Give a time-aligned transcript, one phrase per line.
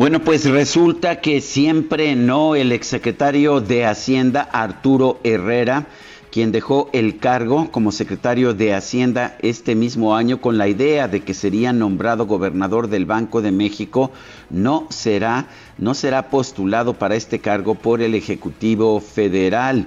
[0.00, 5.88] Bueno, pues resulta que siempre no el exsecretario de Hacienda, Arturo Herrera,
[6.32, 11.20] quien dejó el cargo como secretario de Hacienda este mismo año con la idea de
[11.20, 14.10] que sería nombrado gobernador del Banco de México,
[14.48, 19.84] no será, no será postulado para este cargo por el Ejecutivo Federal.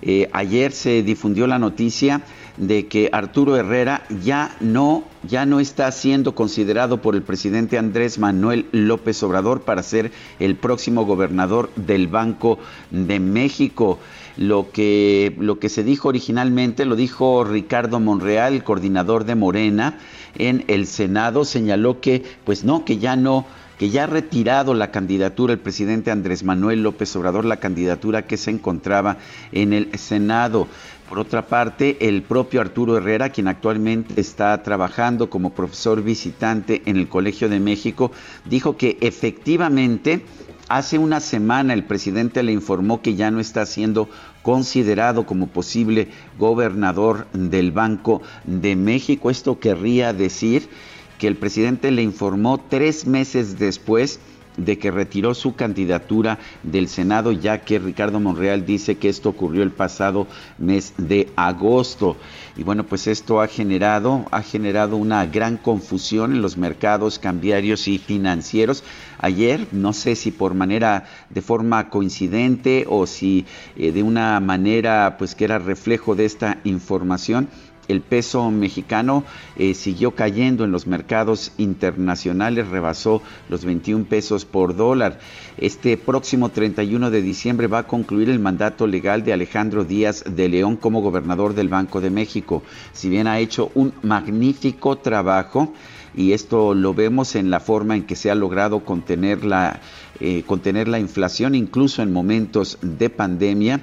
[0.00, 2.22] Eh, ayer se difundió la noticia
[2.60, 8.18] de que Arturo Herrera ya no, ya no está siendo considerado por el presidente Andrés
[8.18, 12.58] Manuel López Obrador para ser el próximo gobernador del Banco
[12.90, 13.98] de México.
[14.36, 19.98] Lo que, lo que se dijo originalmente lo dijo Ricardo Monreal, coordinador de Morena,
[20.36, 23.46] en el Senado, señaló que, pues no, que ya no
[23.80, 28.36] que ya ha retirado la candidatura el presidente Andrés Manuel López Obrador, la candidatura que
[28.36, 29.16] se encontraba
[29.52, 30.68] en el Senado.
[31.10, 36.96] Por otra parte, el propio Arturo Herrera, quien actualmente está trabajando como profesor visitante en
[36.96, 38.12] el Colegio de México,
[38.44, 40.24] dijo que efectivamente
[40.68, 44.08] hace una semana el presidente le informó que ya no está siendo
[44.42, 46.06] considerado como posible
[46.38, 49.32] gobernador del Banco de México.
[49.32, 50.68] Esto querría decir
[51.18, 54.20] que el presidente le informó tres meses después
[54.64, 59.62] de que retiró su candidatura del Senado, ya que Ricardo Monreal dice que esto ocurrió
[59.62, 60.26] el pasado
[60.58, 62.16] mes de agosto.
[62.56, 67.88] Y bueno, pues esto ha generado, ha generado una gran confusión en los mercados cambiarios
[67.88, 68.84] y financieros.
[69.18, 73.46] Ayer, no sé si por manera de forma coincidente o si
[73.76, 77.48] eh, de una manera pues que era reflejo de esta información,
[77.90, 79.24] el peso mexicano
[79.56, 85.18] eh, siguió cayendo en los mercados internacionales, rebasó los 21 pesos por dólar.
[85.56, 90.48] Este próximo 31 de diciembre va a concluir el mandato legal de Alejandro Díaz de
[90.48, 92.62] León como gobernador del Banco de México.
[92.92, 95.72] Si bien ha hecho un magnífico trabajo,
[96.14, 99.80] y esto lo vemos en la forma en que se ha logrado contener la,
[100.20, 103.80] eh, contener la inflación incluso en momentos de pandemia,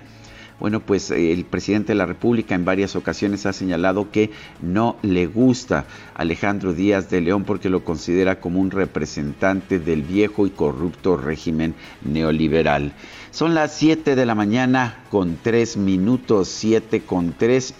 [0.59, 4.31] bueno, pues eh, el presidente de la República en varias ocasiones ha señalado que
[4.61, 5.85] no le gusta
[6.15, 11.75] Alejandro Díaz de León porque lo considera como un representante del viejo y corrupto régimen
[12.03, 12.93] neoliberal.
[13.31, 17.75] Son las 7 de la mañana con 3 minutos, 7 con 3.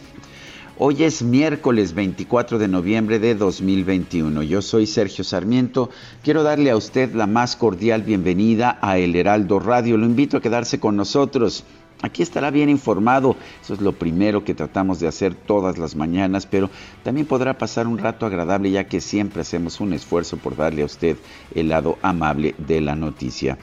[0.79, 4.43] Hoy es miércoles 24 de noviembre de 2021.
[4.43, 5.89] Yo soy Sergio Sarmiento.
[6.21, 9.97] Quiero darle a usted la más cordial bienvenida a El Heraldo Radio.
[9.97, 11.63] Lo invito a quedarse con nosotros.
[12.01, 16.45] Aquí estará bien informado, eso es lo primero que tratamos de hacer todas las mañanas,
[16.45, 16.69] pero
[17.03, 20.85] también podrá pasar un rato agradable ya que siempre hacemos un esfuerzo por darle a
[20.85, 21.17] usted
[21.55, 23.57] el lado amable de la noticia.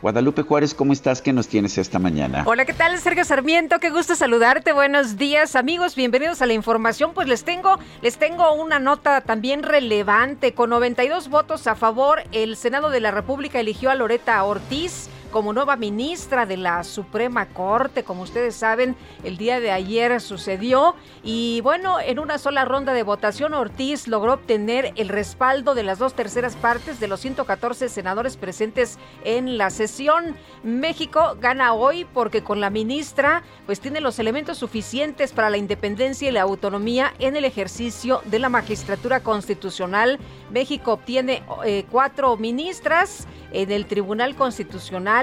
[0.00, 1.22] Guadalupe Juárez, ¿cómo estás?
[1.22, 2.42] ¿Qué nos tienes esta mañana?
[2.44, 2.98] Hola, ¿qué tal?
[2.98, 4.72] Sergio Sarmiento, qué gusto saludarte.
[4.72, 5.94] Buenos días, amigos.
[5.94, 7.12] Bienvenidos a la información.
[7.14, 10.54] Pues les tengo, les tengo una nota también relevante.
[10.54, 15.52] Con 92 votos a favor, el Senado de la República eligió a Loreta Ortiz como
[15.52, 18.04] nueva ministra de la Suprema Corte.
[18.04, 18.94] Como ustedes saben,
[19.24, 20.94] el día de ayer sucedió
[21.24, 25.98] y bueno, en una sola ronda de votación Ortiz logró obtener el respaldo de las
[25.98, 30.36] dos terceras partes de los 114 senadores presentes en la sesión.
[30.62, 36.28] México gana hoy porque con la ministra pues tiene los elementos suficientes para la independencia
[36.28, 40.18] y la autonomía en el ejercicio de la magistratura constitucional.
[40.50, 45.21] México obtiene eh, cuatro ministras en el Tribunal Constitucional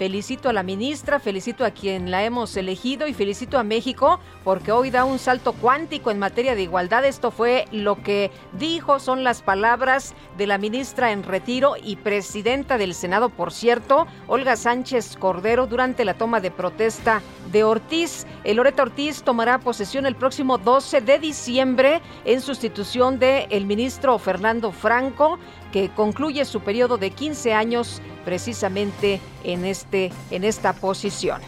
[0.00, 4.72] Felicito a la ministra, felicito a quien la hemos elegido y felicito a México porque
[4.72, 7.04] hoy da un salto cuántico en materia de igualdad.
[7.04, 12.78] Esto fue lo que dijo, son las palabras de la ministra en retiro y presidenta
[12.78, 17.20] del Senado, por cierto, Olga Sánchez Cordero, durante la toma de protesta
[17.52, 18.26] de Ortiz.
[18.44, 24.18] El Loreto Ortiz tomará posesión el próximo 12 de diciembre en sustitución del el ministro
[24.18, 25.38] Fernando Franco
[25.72, 31.40] que concluye su periodo de 15 años precisamente en, este, en esta posición.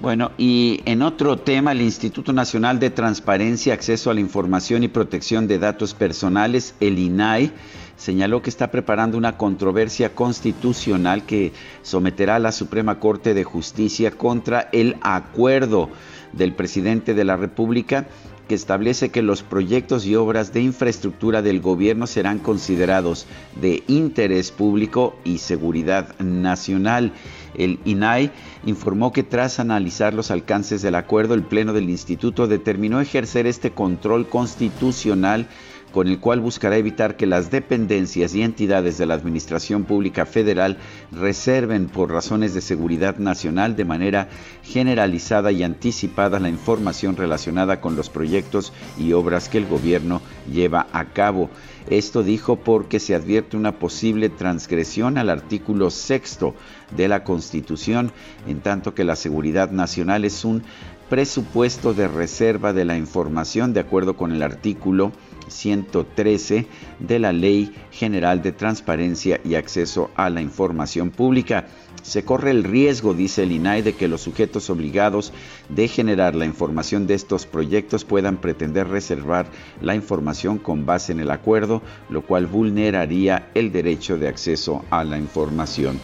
[0.00, 4.88] Bueno, y en otro tema, el Instituto Nacional de Transparencia, Acceso a la Información y
[4.88, 7.50] Protección de Datos Personales, el INAI,
[7.96, 11.52] señaló que está preparando una controversia constitucional que
[11.82, 15.88] someterá a la Suprema Corte de Justicia contra el acuerdo
[16.34, 18.06] del presidente de la República
[18.48, 23.26] que establece que los proyectos y obras de infraestructura del gobierno serán considerados
[23.60, 27.12] de interés público y seguridad nacional.
[27.54, 28.30] El INAI
[28.64, 33.70] informó que tras analizar los alcances del acuerdo, el Pleno del Instituto determinó ejercer este
[33.72, 35.48] control constitucional
[35.96, 40.76] con el cual buscará evitar que las dependencias y entidades de la Administración Pública Federal
[41.10, 44.28] reserven por razones de seguridad nacional de manera
[44.62, 50.20] generalizada y anticipada la información relacionada con los proyectos y obras que el gobierno
[50.52, 51.48] lleva a cabo.
[51.88, 56.54] Esto dijo porque se advierte una posible transgresión al artículo sexto
[56.94, 58.12] de la Constitución,
[58.46, 60.62] en tanto que la seguridad nacional es un
[61.08, 65.12] presupuesto de reserva de la información de acuerdo con el artículo
[65.48, 66.66] 113
[66.98, 71.66] de la Ley General de Transparencia y Acceso a la Información Pública.
[72.02, 75.32] Se corre el riesgo, dice el INAI, de que los sujetos obligados
[75.68, 79.46] de generar la información de estos proyectos puedan pretender reservar
[79.80, 85.04] la información con base en el acuerdo, lo cual vulneraría el derecho de acceso a
[85.04, 85.98] la información.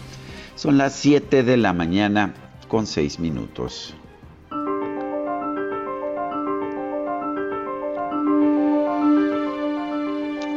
[0.54, 2.34] Son las 7 de la mañana
[2.68, 3.94] con 6 minutos.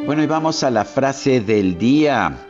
[0.06, 2.46] Bueno, y vamos a la frase del día.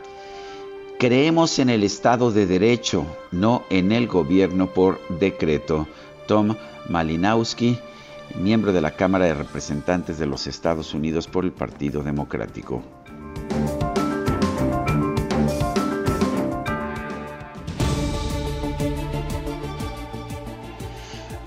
[0.98, 5.88] Creemos en el Estado de Derecho, no en el gobierno por decreto.
[6.26, 6.54] Tom
[6.90, 7.78] Malinowski,
[8.38, 12.82] miembro de la Cámara de Representantes de los Estados Unidos por el Partido Democrático.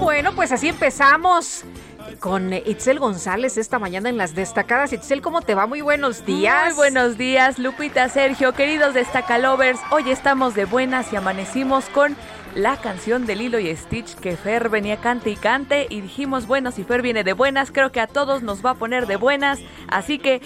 [0.00, 1.64] Bueno, pues así empezamos
[2.20, 4.92] con Itzel González esta mañana en las destacadas.
[4.92, 5.66] Itzel, ¿cómo te va?
[5.66, 6.66] Muy buenos días.
[6.66, 9.80] Muy buenos días, Lupita, Sergio, queridos destacalovers.
[9.90, 12.14] Hoy estamos de buenas y amanecimos con
[12.54, 16.72] la canción de Lilo y Stitch que Fer venía cante y cante y dijimos, bueno,
[16.72, 19.58] si Fer viene de buenas, creo que a todos nos va a poner de buenas.
[19.88, 20.42] Así que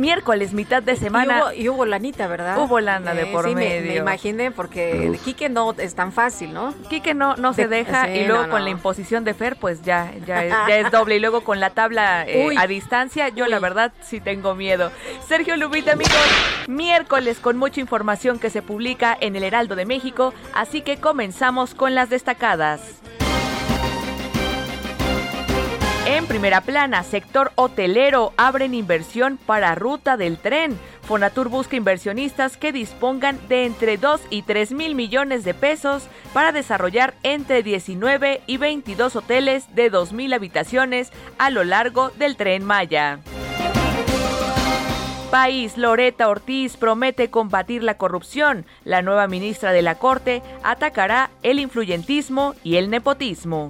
[0.00, 1.54] miércoles, mitad de semana.
[1.54, 2.58] Y hubo, lanita, ¿verdad?
[2.58, 3.92] Hubo lana de eh, por medio.
[3.92, 6.74] Me, imaginé, porque el Quique no es tan fácil, ¿no?
[6.88, 10.44] Quique no, no se deja y luego con la imposición de Fer, pues ya, ya,
[10.68, 11.16] es, doble.
[11.16, 14.90] Y luego con la tabla eh, a distancia, yo la verdad sí tengo miedo.
[15.26, 16.14] Sergio Lubita, amigos,
[16.68, 21.74] miércoles con mucha información que se publica en el Heraldo de México, así que comenzamos
[21.74, 23.00] con las destacadas.
[26.06, 30.78] En primera plana, sector hotelero abren inversión para ruta del tren.
[31.00, 36.52] Fonatur busca inversionistas que dispongan de entre 2 y 3 mil millones de pesos para
[36.52, 42.64] desarrollar entre 19 y 22 hoteles de 2 mil habitaciones a lo largo del tren
[42.64, 43.20] Maya.
[45.30, 48.66] país, Loreta Ortiz promete combatir la corrupción.
[48.84, 53.68] La nueva ministra de la Corte atacará el influyentismo y el nepotismo.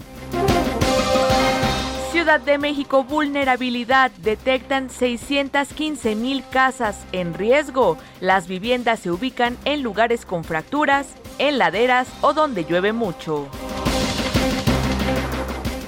[2.14, 4.12] Ciudad de México, vulnerabilidad.
[4.18, 7.99] Detectan 615 mil casas en riesgo.
[8.21, 13.49] Las viviendas se ubican en lugares con fracturas, en laderas o donde llueve mucho.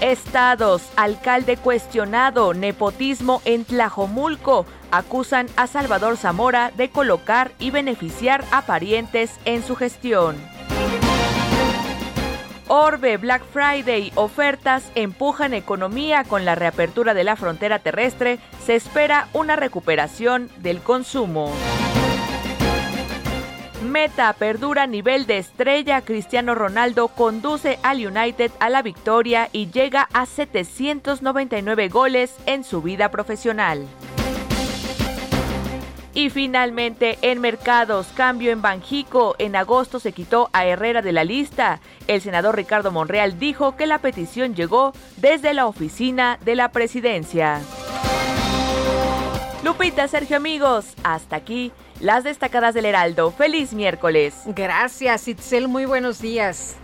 [0.00, 4.66] Estados, alcalde cuestionado, nepotismo en Tlajomulco.
[4.90, 10.55] Acusan a Salvador Zamora de colocar y beneficiar a parientes en su gestión.
[12.68, 18.40] Orbe, Black Friday, ofertas empujan economía con la reapertura de la frontera terrestre.
[18.64, 21.52] Se espera una recuperación del consumo.
[23.84, 26.00] Meta perdura nivel de estrella.
[26.00, 32.82] Cristiano Ronaldo conduce al United a la victoria y llega a 799 goles en su
[32.82, 33.86] vida profesional.
[36.16, 39.36] Y finalmente, en mercados, cambio en Banjico.
[39.38, 41.80] En agosto se quitó a Herrera de la lista.
[42.06, 47.60] El senador Ricardo Monreal dijo que la petición llegó desde la oficina de la presidencia.
[49.62, 51.70] Lupita, Sergio, amigos, hasta aquí
[52.00, 53.30] las destacadas del Heraldo.
[53.30, 54.36] Feliz miércoles.
[54.46, 55.68] Gracias, Itzel.
[55.68, 56.76] Muy buenos días.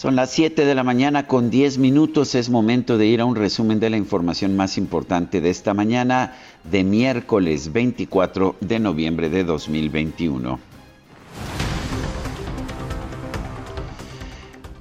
[0.00, 2.34] Son las 7 de la mañana con 10 minutos.
[2.34, 6.36] Es momento de ir a un resumen de la información más importante de esta mañana
[6.64, 10.58] de miércoles 24 de noviembre de 2021.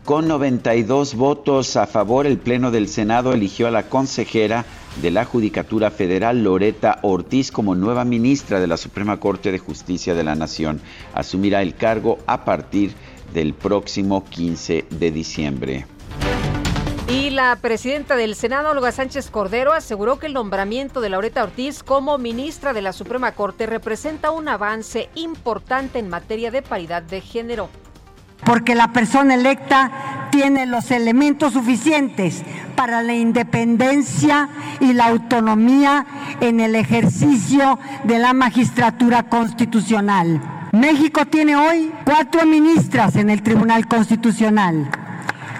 [0.06, 4.66] Con 92 votos a favor, el Pleno del Senado eligió a la consejera
[5.02, 10.16] de la Judicatura Federal, Loreta Ortiz, como nueva ministra de la Suprema Corte de Justicia
[10.16, 10.80] de la Nación.
[11.14, 15.86] Asumirá el cargo a partir de del próximo 15 de diciembre.
[17.10, 21.82] Y la presidenta del Senado, Olga Sánchez Cordero, aseguró que el nombramiento de Laureta Ortiz
[21.82, 27.22] como ministra de la Suprema Corte representa un avance importante en materia de paridad de
[27.22, 27.70] género.
[28.46, 32.44] Porque la persona electa tiene los elementos suficientes
[32.76, 36.06] para la independencia y la autonomía
[36.40, 40.59] en el ejercicio de la magistratura constitucional.
[40.72, 44.90] México tiene hoy cuatro ministras en el Tribunal Constitucional.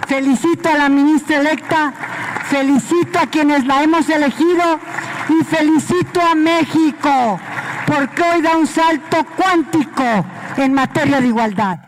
[0.08, 1.94] Felicito a la ministra electa,
[2.50, 4.80] felicito a quienes la hemos elegido
[5.30, 7.40] y felicito a México
[7.88, 10.04] porque hoy da un salto cuántico
[10.58, 11.80] en materia de igualdad.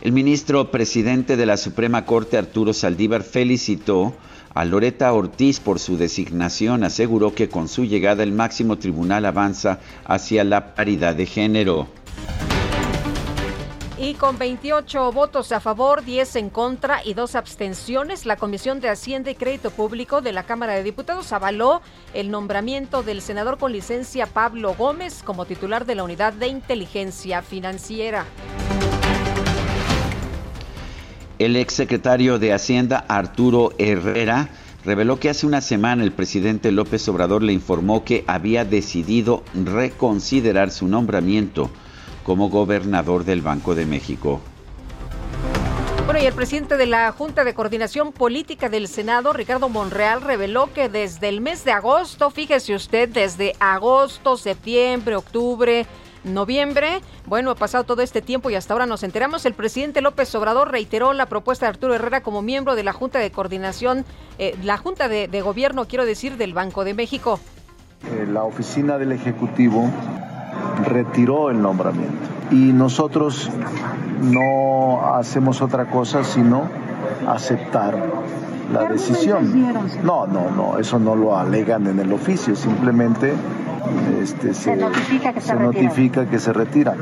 [0.00, 4.14] El ministro presidente de la Suprema Corte, Arturo Saldívar, felicitó
[4.56, 9.80] a Loreta Ortiz por su designación aseguró que con su llegada el máximo tribunal avanza
[10.06, 11.88] hacia la paridad de género.
[13.98, 18.88] Y con 28 votos a favor, 10 en contra y dos abstenciones, la Comisión de
[18.88, 21.82] Hacienda y Crédito Público de la Cámara de Diputados avaló
[22.14, 27.42] el nombramiento del senador con licencia Pablo Gómez como titular de la Unidad de Inteligencia
[27.42, 28.24] Financiera.
[31.38, 34.48] El exsecretario de Hacienda, Arturo Herrera,
[34.86, 40.70] reveló que hace una semana el presidente López Obrador le informó que había decidido reconsiderar
[40.70, 41.70] su nombramiento
[42.24, 44.40] como gobernador del Banco de México.
[46.06, 50.72] Bueno, y el presidente de la Junta de Coordinación Política del Senado, Ricardo Monreal, reveló
[50.72, 55.84] que desde el mes de agosto, fíjese usted, desde agosto, septiembre, octubre,
[56.26, 57.00] noviembre.
[57.26, 59.46] Bueno, ha pasado todo este tiempo y hasta ahora nos enteramos.
[59.46, 63.18] El presidente López Obrador reiteró la propuesta de Arturo Herrera como miembro de la Junta
[63.18, 64.04] de Coordinación,
[64.38, 67.38] eh, la Junta de, Gobierno, quiero decir, del Banco de México.
[68.10, 69.88] Eh, la oficina del Ejecutivo
[70.84, 73.50] retiró el nombramiento y nosotros
[74.20, 76.68] no hacemos otra cosa sino
[77.26, 77.96] aceptar
[78.72, 79.72] la decisión.
[80.02, 83.32] No, no, no, eso no lo alegan en el oficio, simplemente
[84.22, 86.96] este, se, notifica que se, notifica que se retira.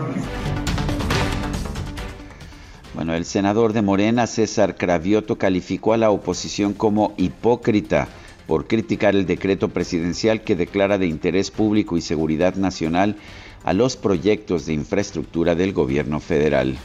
[2.95, 8.09] Bueno, el senador de Morena, César Cravioto, calificó a la oposición como hipócrita
[8.47, 13.17] por criticar el decreto presidencial que declara de interés público y seguridad nacional
[13.65, 16.77] a los proyectos de infraestructura del gobierno federal.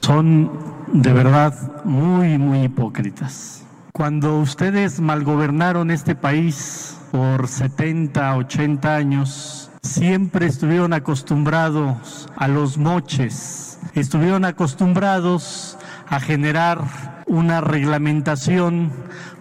[0.00, 0.50] Son
[0.92, 3.63] de verdad muy, muy hipócritas.
[3.96, 13.78] Cuando ustedes malgobernaron este país, por 70, 80 años, siempre estuvieron acostumbrados a los moches,
[13.94, 16.80] estuvieron acostumbrados a generar
[17.28, 18.90] una reglamentación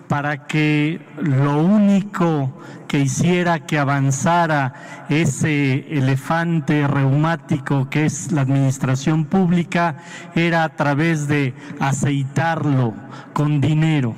[0.07, 2.55] para que lo único
[2.87, 9.97] que hiciera que avanzara ese elefante reumático que es la administración pública
[10.35, 12.93] era a través de aceitarlo
[13.33, 14.15] con dinero.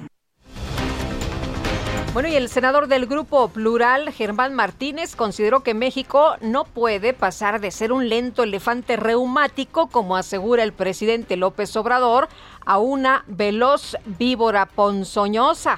[2.16, 7.60] Bueno, y el senador del Grupo Plural, Germán Martínez, consideró que México no puede pasar
[7.60, 12.30] de ser un lento elefante reumático, como asegura el presidente López Obrador,
[12.66, 15.78] a una veloz víbora ponzoñosa.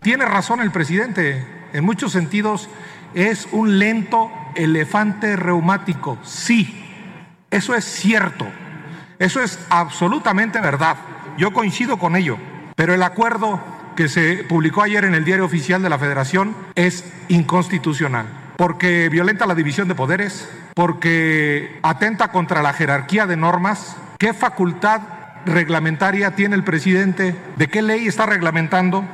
[0.00, 1.44] Tiene razón el presidente.
[1.72, 2.68] En muchos sentidos
[3.12, 6.18] es un lento elefante reumático.
[6.22, 6.84] Sí,
[7.50, 8.46] eso es cierto.
[9.18, 10.98] Eso es absolutamente verdad.
[11.36, 12.38] Yo coincido con ello.
[12.76, 13.60] Pero el acuerdo
[13.94, 19.46] que se publicó ayer en el diario oficial de la Federación es inconstitucional, porque violenta
[19.46, 23.96] la división de poderes, porque atenta contra la jerarquía de normas.
[24.18, 25.00] ¿Qué facultad
[25.46, 27.36] reglamentaria tiene el presidente?
[27.56, 29.04] ¿De qué ley está reglamentando?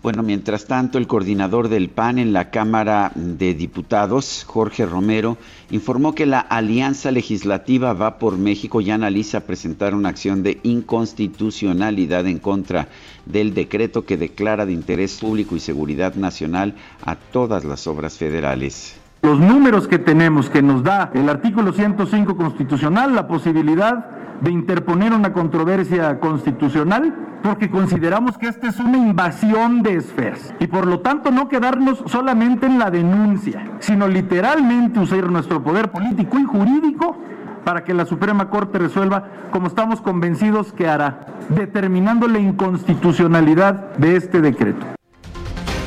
[0.00, 5.38] Bueno, mientras tanto, el coordinador del PAN en la Cámara de Diputados, Jorge Romero,
[5.70, 12.28] informó que la Alianza Legislativa Va por México ya analiza presentar una acción de inconstitucionalidad
[12.28, 12.88] en contra
[13.26, 18.97] del decreto que declara de interés público y seguridad nacional a todas las obras federales.
[19.22, 24.06] Los números que tenemos que nos da el artículo 105 constitucional, la posibilidad
[24.40, 30.66] de interponer una controversia constitucional porque consideramos que esta es una invasión de esferas y
[30.66, 36.38] por lo tanto no quedarnos solamente en la denuncia, sino literalmente usar nuestro poder político
[36.38, 37.16] y jurídico
[37.64, 44.16] para que la Suprema Corte resuelva como estamos convencidos que hará, determinando la inconstitucionalidad de
[44.16, 44.97] este decreto.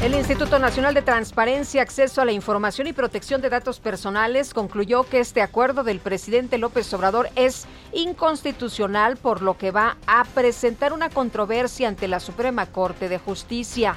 [0.01, 5.03] El Instituto Nacional de Transparencia, Acceso a la Información y Protección de Datos Personales concluyó
[5.03, 10.91] que este acuerdo del presidente López Obrador es inconstitucional, por lo que va a presentar
[10.91, 13.96] una controversia ante la Suprema Corte de Justicia.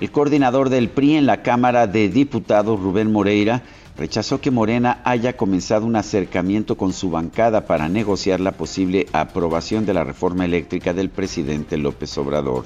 [0.00, 3.62] El coordinador del PRI en la Cámara de Diputados, Rubén Moreira,
[3.96, 9.86] rechazó que Morena haya comenzado un acercamiento con su bancada para negociar la posible aprobación
[9.86, 12.64] de la reforma eléctrica del presidente López Obrador.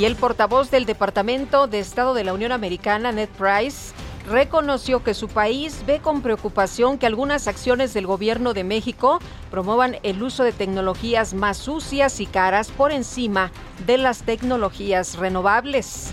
[0.00, 3.92] Y el portavoz del Departamento de Estado de la Unión Americana, Ned Price,
[4.26, 9.18] reconoció que su país ve con preocupación que algunas acciones del gobierno de México
[9.50, 13.52] promuevan el uso de tecnologías más sucias y caras por encima
[13.86, 16.12] de las tecnologías renovables.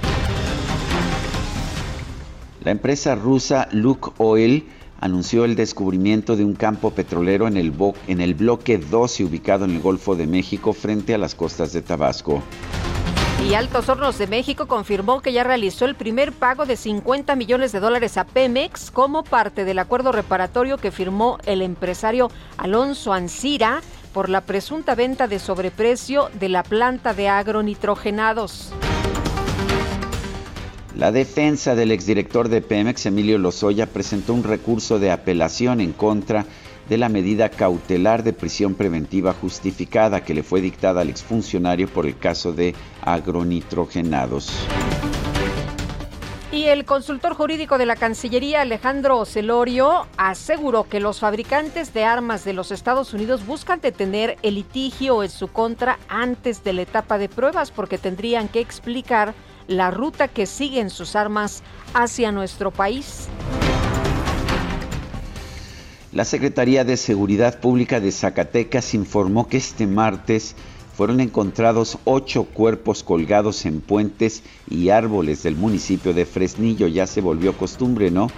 [2.66, 4.68] La empresa rusa Luke Oil
[5.00, 7.72] anunció el descubrimiento de un campo petrolero en el,
[8.08, 11.82] en el bloque 12 ubicado en el Golfo de México frente a las costas de
[11.82, 12.44] Tabasco.
[13.46, 17.72] Y Altos Hornos de México confirmó que ya realizó el primer pago de 50 millones
[17.72, 23.82] de dólares a Pemex como parte del acuerdo reparatorio que firmó el empresario Alonso Ancira
[24.12, 28.74] por la presunta venta de sobreprecio de la planta de agronitrogenados.
[30.98, 36.44] La defensa del exdirector de Pemex, Emilio Lozoya, presentó un recurso de apelación en contra
[36.44, 42.06] de la medida cautelar de prisión preventiva justificada que le fue dictada al exfuncionario por
[42.06, 44.50] el caso de agronitrogenados.
[46.50, 52.46] Y el consultor jurídico de la Cancillería, Alejandro Celorio, aseguró que los fabricantes de armas
[52.46, 57.18] de los Estados Unidos buscan detener el litigio en su contra antes de la etapa
[57.18, 59.34] de pruebas porque tendrían que explicar
[59.68, 63.28] la ruta que siguen sus armas hacia nuestro país.
[66.18, 70.56] La Secretaría de Seguridad Pública de Zacatecas informó que este martes
[70.96, 76.88] fueron encontrados ocho cuerpos colgados en puentes y árboles del municipio de Fresnillo.
[76.88, 78.32] Ya se volvió costumbre, ¿no?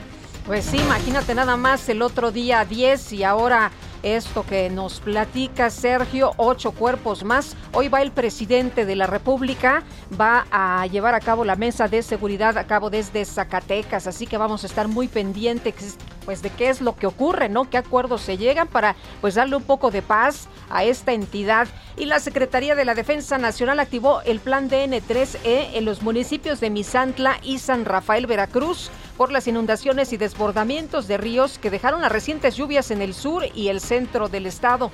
[0.45, 3.71] Pues sí, imagínate nada más el otro día 10 y ahora
[4.03, 7.55] esto que nos platica Sergio, ocho cuerpos más.
[7.71, 9.83] Hoy va el presidente de la República,
[10.19, 14.37] va a llevar a cabo la mesa de seguridad a cabo desde Zacatecas, así que
[14.37, 15.97] vamos a estar muy pendientes
[16.29, 17.71] pues de qué es lo que ocurre, ¿no?
[17.71, 21.67] ¿Qué acuerdos se llegan para pues darle un poco de paz a esta entidad?
[21.97, 26.69] Y la Secretaría de la Defensa Nacional activó el plan DN3E en los municipios de
[26.69, 32.11] Misantla y San Rafael, Veracruz, por las inundaciones y desbordamientos de ríos que dejaron las
[32.11, 34.91] recientes lluvias en el sur y el centro del estado.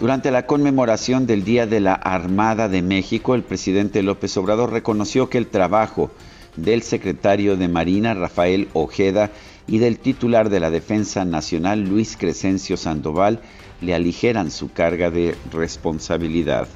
[0.00, 5.30] Durante la conmemoración del Día de la Armada de México, el presidente López Obrador reconoció
[5.30, 6.10] que el trabajo
[6.56, 9.30] del secretario de Marina Rafael Ojeda
[9.66, 13.40] y del titular de la Defensa Nacional Luis Crescencio Sandoval
[13.80, 16.68] le aligeran su carga de responsabilidad.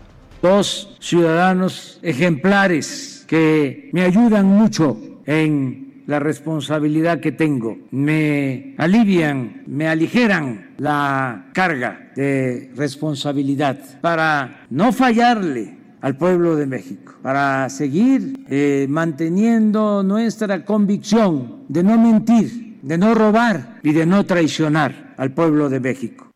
[0.43, 9.87] Dos ciudadanos ejemplares que me ayudan mucho en la responsabilidad que tengo, me alivian, me
[9.87, 18.87] aligeran la carga de responsabilidad para no fallarle al pueblo de México, para seguir eh,
[18.89, 25.69] manteniendo nuestra convicción de no mentir, de no robar y de no traicionar al pueblo
[25.69, 26.31] de México.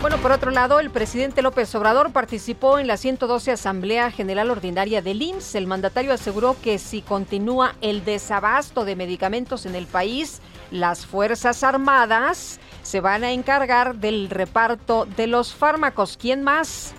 [0.00, 5.02] Bueno, por otro lado, el presidente López Obrador participó en la 112 Asamblea General Ordinaria
[5.02, 5.56] del IMSS.
[5.56, 11.64] El mandatario aseguró que si continúa el desabasto de medicamentos en el país, las Fuerzas
[11.64, 16.16] Armadas se van a encargar del reparto de los fármacos.
[16.16, 16.94] ¿Quién más?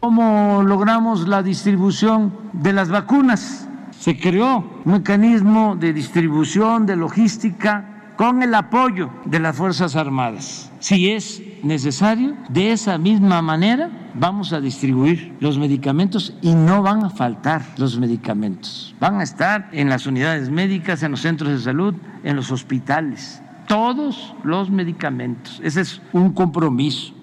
[0.00, 3.68] ¿Cómo logramos la distribución de las vacunas?
[3.98, 10.70] Se creó un mecanismo de distribución, de logística, con el apoyo de las Fuerzas Armadas.
[10.78, 17.04] Si es necesario, de esa misma manera vamos a distribuir los medicamentos y no van
[17.04, 18.94] a faltar los medicamentos.
[19.00, 23.42] Van a estar en las unidades médicas, en los centros de salud, en los hospitales.
[23.66, 25.60] Todos los medicamentos.
[25.64, 27.17] Ese es un compromiso.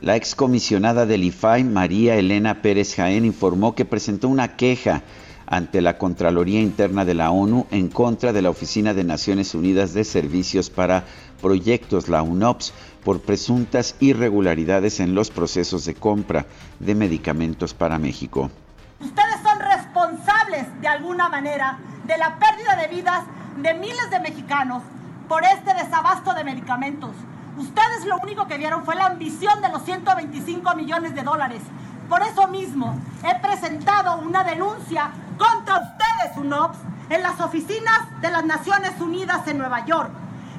[0.00, 5.02] La excomisionada del IFAI, María Elena Pérez Jaén, informó que presentó una queja
[5.44, 9.94] ante la Contraloría Interna de la ONU en contra de la Oficina de Naciones Unidas
[9.94, 11.02] de Servicios para
[11.42, 16.46] Proyectos, la UNOPS, por presuntas irregularidades en los procesos de compra
[16.78, 18.52] de medicamentos para México.
[19.00, 23.24] Ustedes son responsables de alguna manera de la pérdida de vidas
[23.56, 24.84] de miles de mexicanos
[25.28, 27.10] por este desabasto de medicamentos.
[27.58, 31.60] Ustedes lo único que vieron fue la ambición de los 125 millones de dólares.
[32.08, 36.78] Por eso mismo he presentado una denuncia contra ustedes, UNOPS,
[37.10, 40.10] en las oficinas de las Naciones Unidas en Nueva York.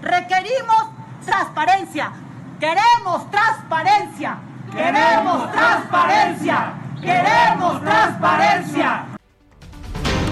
[0.01, 0.89] Requerimos
[1.25, 2.11] transparencia.
[2.59, 4.37] Queremos transparencia.
[4.71, 6.73] Queremos transparencia.
[7.01, 9.18] Queremos transparencia.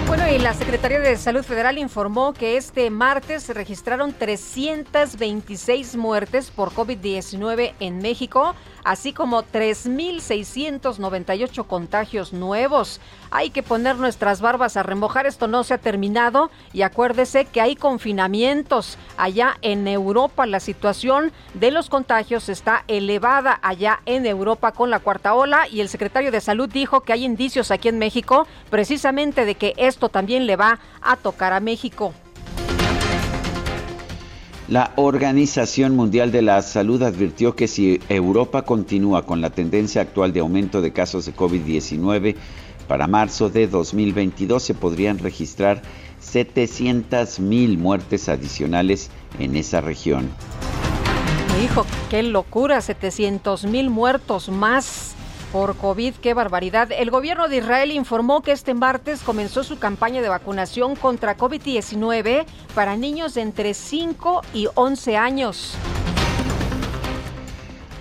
[0.08, 6.50] Bueno, y la Secretaría de Salud Federal informó que este martes se registraron 326 muertes
[6.50, 8.54] por COVID-19 en México,
[8.88, 13.02] así como 3.698 contagios nuevos.
[13.30, 17.60] Hay que poner nuestras barbas a remojar, esto no se ha terminado y acuérdese que
[17.60, 20.46] hay confinamientos allá en Europa.
[20.46, 25.82] La situación de los contagios está elevada allá en Europa con la cuarta ola y
[25.82, 30.08] el secretario de Salud dijo que hay indicios aquí en México precisamente de que esto
[30.08, 32.14] también le va a tocar a México.
[34.68, 40.34] La Organización Mundial de la Salud advirtió que si Europa continúa con la tendencia actual
[40.34, 42.36] de aumento de casos de COVID-19,
[42.86, 45.80] para marzo de 2022 se podrían registrar
[46.20, 50.28] 700 mil muertes adicionales en esa región.
[51.64, 55.14] Hijo, qué locura, 700 mil muertos más
[55.52, 56.14] por COVID.
[56.14, 56.90] ¡Qué barbaridad!
[56.92, 62.46] El gobierno de Israel informó que este martes comenzó su campaña de vacunación contra COVID-19
[62.74, 65.74] para niños de entre 5 y 11 años.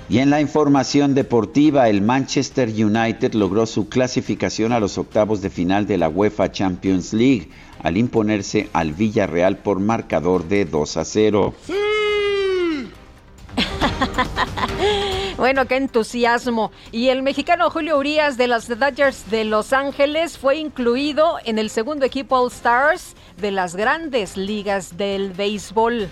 [0.09, 5.49] Y en la información deportiva, el Manchester United logró su clasificación a los octavos de
[5.49, 7.49] final de la UEFA Champions League
[7.83, 11.53] al imponerse al Villarreal por marcador de 2 a 0.
[11.65, 11.73] ¡Sí!
[15.37, 16.71] Bueno, qué entusiasmo.
[16.91, 21.69] Y el mexicano Julio Urias de los Dodgers de Los Ángeles fue incluido en el
[21.69, 26.09] segundo equipo All Stars de las grandes ligas del béisbol.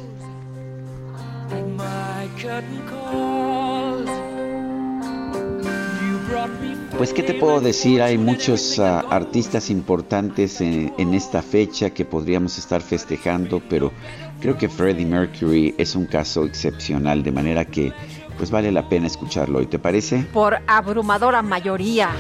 [6.97, 12.05] Pues qué te puedo decir, hay muchos ah, artistas importantes en, en, esta fecha que
[12.05, 13.91] podríamos estar festejando, pero
[14.39, 17.95] creo que Freddie Mercury es un caso excepcional, de manera que
[18.37, 20.27] pues vale la pena escucharlo hoy, ¿te parece?
[20.33, 22.11] Por abrumadora mayoría.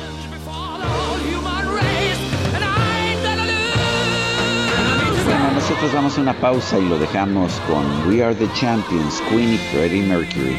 [5.70, 10.02] Nosotros damos una pausa y lo dejamos con We Are the Champions, Queen y Freddie
[10.02, 10.58] Mercury.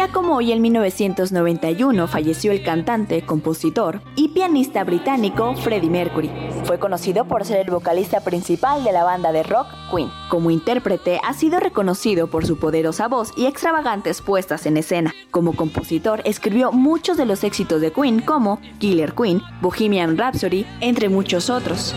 [0.00, 6.30] día como hoy en 1991 falleció el cantante, compositor y pianista británico Freddie Mercury.
[6.64, 10.10] Fue conocido por ser el vocalista principal de la banda de rock Queen.
[10.30, 15.12] Como intérprete ha sido reconocido por su poderosa voz y extravagantes puestas en escena.
[15.30, 21.10] Como compositor escribió muchos de los éxitos de Queen como Killer Queen, Bohemian Rhapsody, entre
[21.10, 21.94] muchos otros.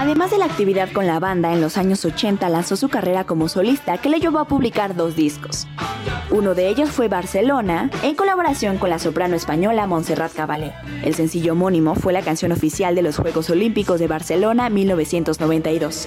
[0.00, 3.48] Además de la actividad con la banda, en los años 80 lanzó su carrera como
[3.48, 5.66] solista que le llevó a publicar dos discos.
[6.30, 10.72] Uno de ellos fue Barcelona, en colaboración con la soprano española Montserrat Caballé.
[11.02, 16.06] El sencillo homónimo fue la canción oficial de los Juegos Olímpicos de Barcelona 1992.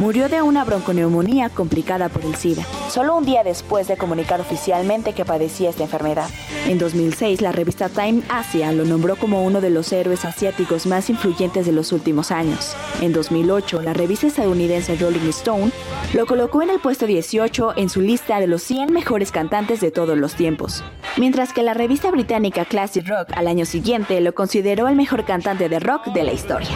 [0.00, 5.14] Murió de una bronconeumonía complicada por el SIDA, solo un día después de comunicar oficialmente
[5.14, 6.28] que padecía esta enfermedad.
[6.66, 11.08] En 2006, la revista Time Asia lo nombró como uno de los héroes asiáticos más
[11.10, 12.74] influyentes de los últimos años.
[13.00, 15.70] En 2008, la revista estadounidense Rolling Stone
[16.14, 19.92] lo colocó en el puesto 18 en su lista de los 100 mejores cantantes de
[19.92, 20.82] todos los tiempos,
[21.16, 25.68] mientras que la revista británica Classic Rock al año siguiente lo consideró el mejor cantante
[25.68, 26.68] de rock de la historia.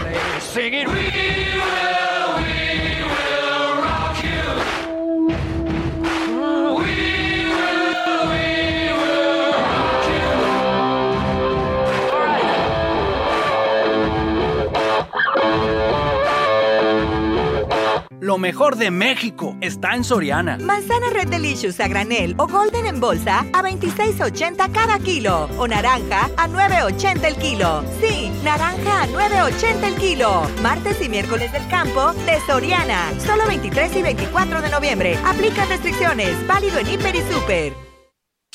[18.25, 20.57] Lo mejor de México está en Soriana.
[20.57, 25.47] Manzana Red Delicious a granel o Golden en bolsa a 26.80 cada kilo.
[25.59, 27.85] O naranja a 9.80 el kilo.
[28.01, 30.49] Sí, naranja a 9.80 el kilo.
[30.63, 33.13] Martes y miércoles del campo de Soriana.
[33.19, 35.19] Solo 23 y 24 de noviembre.
[35.27, 36.35] Aplica restricciones.
[36.47, 37.75] Válido en Hiper y Super.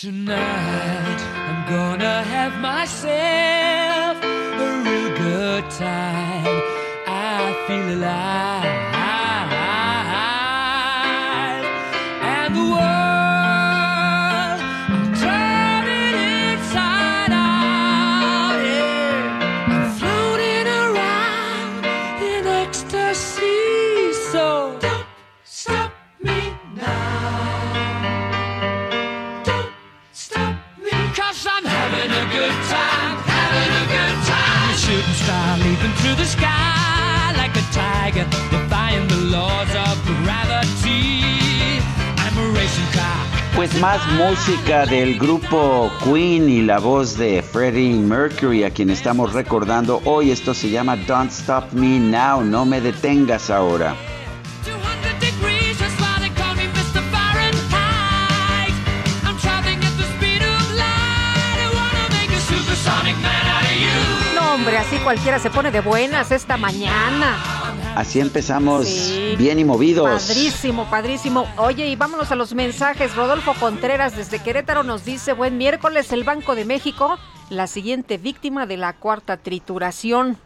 [0.01, 6.60] Tonight I'm gonna have myself a real good time.
[7.05, 8.98] I feel alive.
[37.71, 41.79] tiger, defying the laws of gravity.
[42.17, 43.39] I'm a racing car.
[43.55, 49.34] Pues más música del grupo Queen y la voz de Freddie Mercury a quien estamos
[49.34, 50.32] recordando hoy.
[50.32, 53.95] Esto se llama Don't Stop Me Now, no me detengas ahora.
[64.36, 67.58] No, hombre, así cualquiera se pone de buenas esta mañana.
[67.95, 70.28] Así empezamos bien y movidos.
[70.28, 71.45] Padrísimo, padrísimo.
[71.58, 73.15] Oye, y vámonos a los mensajes.
[73.15, 77.17] Rodolfo Contreras desde Querétaro nos dice, buen miércoles, el Banco de México,
[77.49, 80.38] la siguiente víctima de la cuarta trituración.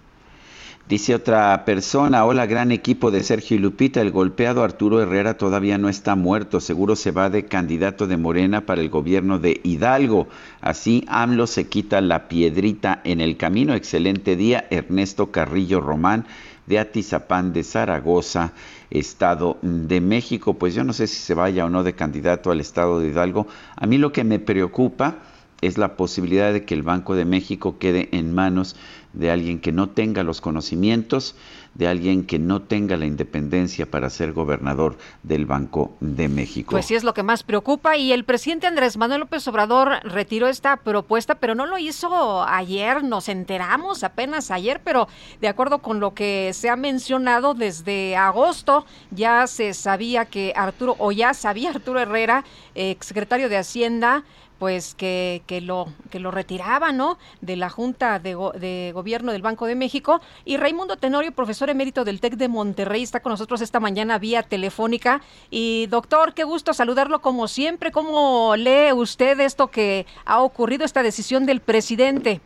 [0.88, 5.78] Dice otra persona, hola gran equipo de Sergio y Lupita, el golpeado Arturo Herrera todavía
[5.78, 10.28] no está muerto, seguro se va de candidato de Morena para el gobierno de Hidalgo.
[10.60, 13.76] Así AMLO se quita la piedrita en el camino.
[13.76, 16.26] Excelente día, Ernesto Carrillo Román
[16.66, 18.54] de Atizapán de Zaragoza,
[18.90, 20.56] Estado de México.
[20.56, 23.48] Pues yo no sé si se vaya o no de candidato al Estado de Hidalgo.
[23.76, 25.18] A mí lo que me preocupa
[25.62, 28.76] es la posibilidad de que el Banco de México quede en manos
[29.14, 31.36] de alguien que no tenga los conocimientos,
[31.76, 36.72] de alguien que no tenga la independencia para ser gobernador del Banco de México.
[36.72, 40.48] Pues sí es lo que más preocupa y el presidente Andrés Manuel López Obrador retiró
[40.48, 45.08] esta propuesta, pero no lo hizo ayer, nos enteramos apenas ayer, pero
[45.42, 50.96] de acuerdo con lo que se ha mencionado desde agosto ya se sabía que Arturo
[51.00, 52.44] o ya sabía Arturo Herrera,
[52.76, 54.24] exsecretario de Hacienda,
[54.60, 57.18] pues que, que, lo, que lo retiraba, ¿no?
[57.42, 60.22] De la Junta de, de, Gobierno del Banco de México.
[60.46, 64.44] Y Raimundo Tenorio, profesor emérito del TEC de Monterrey, está con nosotros esta mañana vía
[64.44, 65.22] telefónica.
[65.50, 67.92] Y doctor, qué gusto saludarlo como siempre.
[67.92, 72.42] ¿Cómo lee usted esto que ha ocurrido, esta decisión del presidente?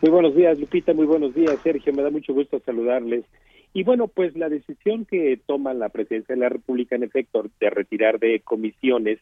[0.00, 0.94] Muy buenos días, Lupita.
[0.94, 1.92] Muy buenos días, Sergio.
[1.92, 3.24] Me da mucho gusto saludarles.
[3.72, 7.70] Y bueno, pues la decisión que toma la presidencia de la República, en efecto, de
[7.70, 9.18] retirar de comisiones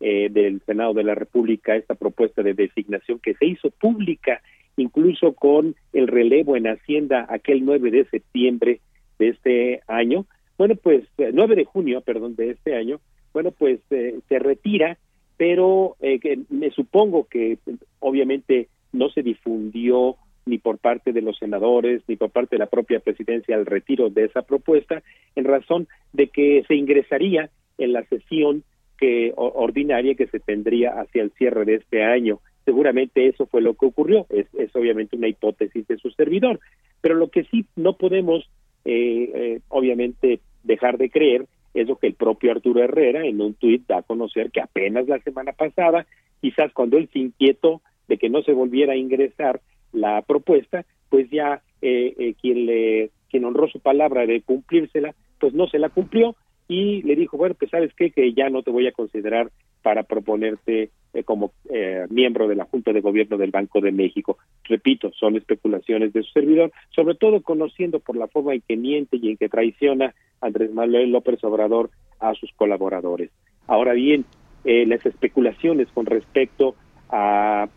[0.00, 4.42] eh, del Senado de la República esta propuesta de designación que se hizo pública
[4.76, 8.80] incluso con el relevo en Hacienda aquel 9 de septiembre
[9.20, 10.26] de este año,
[10.58, 13.00] bueno, pues 9 eh, de junio, perdón, de este año,
[13.32, 14.98] bueno, pues eh, se retira,
[15.36, 17.58] pero que me supongo que
[18.00, 22.66] obviamente no se difundió ni por parte de los senadores ni por parte de la
[22.66, 25.02] propia presidencia el retiro de esa propuesta
[25.36, 28.62] en razón de que se ingresaría en la sesión
[28.98, 32.40] que ordinaria que se tendría hacia el cierre de este año.
[32.64, 36.60] Seguramente eso fue lo que ocurrió, es, es obviamente una hipótesis de su servidor,
[37.00, 38.48] pero lo que sí no podemos,
[38.84, 43.54] eh, eh, obviamente, dejar de creer es lo que el propio Arturo Herrera en un
[43.54, 46.06] tuit da a conocer que apenas la semana pasada,
[46.40, 49.60] quizás cuando él se inquietó de que no se volviera a ingresar
[49.92, 55.52] la propuesta, pues ya eh, eh quien le quien honró su palabra de cumplírsela, pues
[55.54, 56.36] no se la cumplió
[56.68, 59.50] y le dijo, bueno, pues sabes qué, que ya no te voy a considerar
[59.82, 64.38] para proponerte eh, como eh, miembro de la Junta de Gobierno del Banco de México.
[64.64, 69.18] Repito, son especulaciones de su servidor, sobre todo conociendo por la forma en que miente
[69.18, 73.30] y en que traiciona Andrés Manuel López Obrador a sus colaboradores.
[73.66, 74.24] Ahora bien,
[74.64, 76.74] eh, las especulaciones con respecto
[77.10, 77.68] a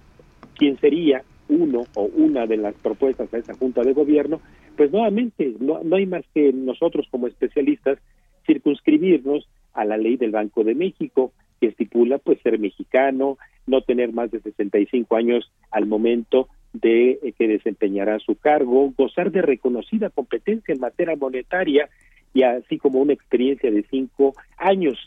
[0.55, 4.39] quién sería uno o una de las propuestas a esa Junta de Gobierno,
[4.77, 7.99] pues nuevamente no, no hay más que nosotros como especialistas
[8.47, 14.13] circunscribirnos a la ley del Banco de México, que estipula pues ser mexicano, no tener
[14.13, 20.09] más de 65 años al momento de eh, que desempeñará su cargo, gozar de reconocida
[20.09, 21.89] competencia en materia monetaria
[22.33, 24.97] y así como una experiencia de cinco años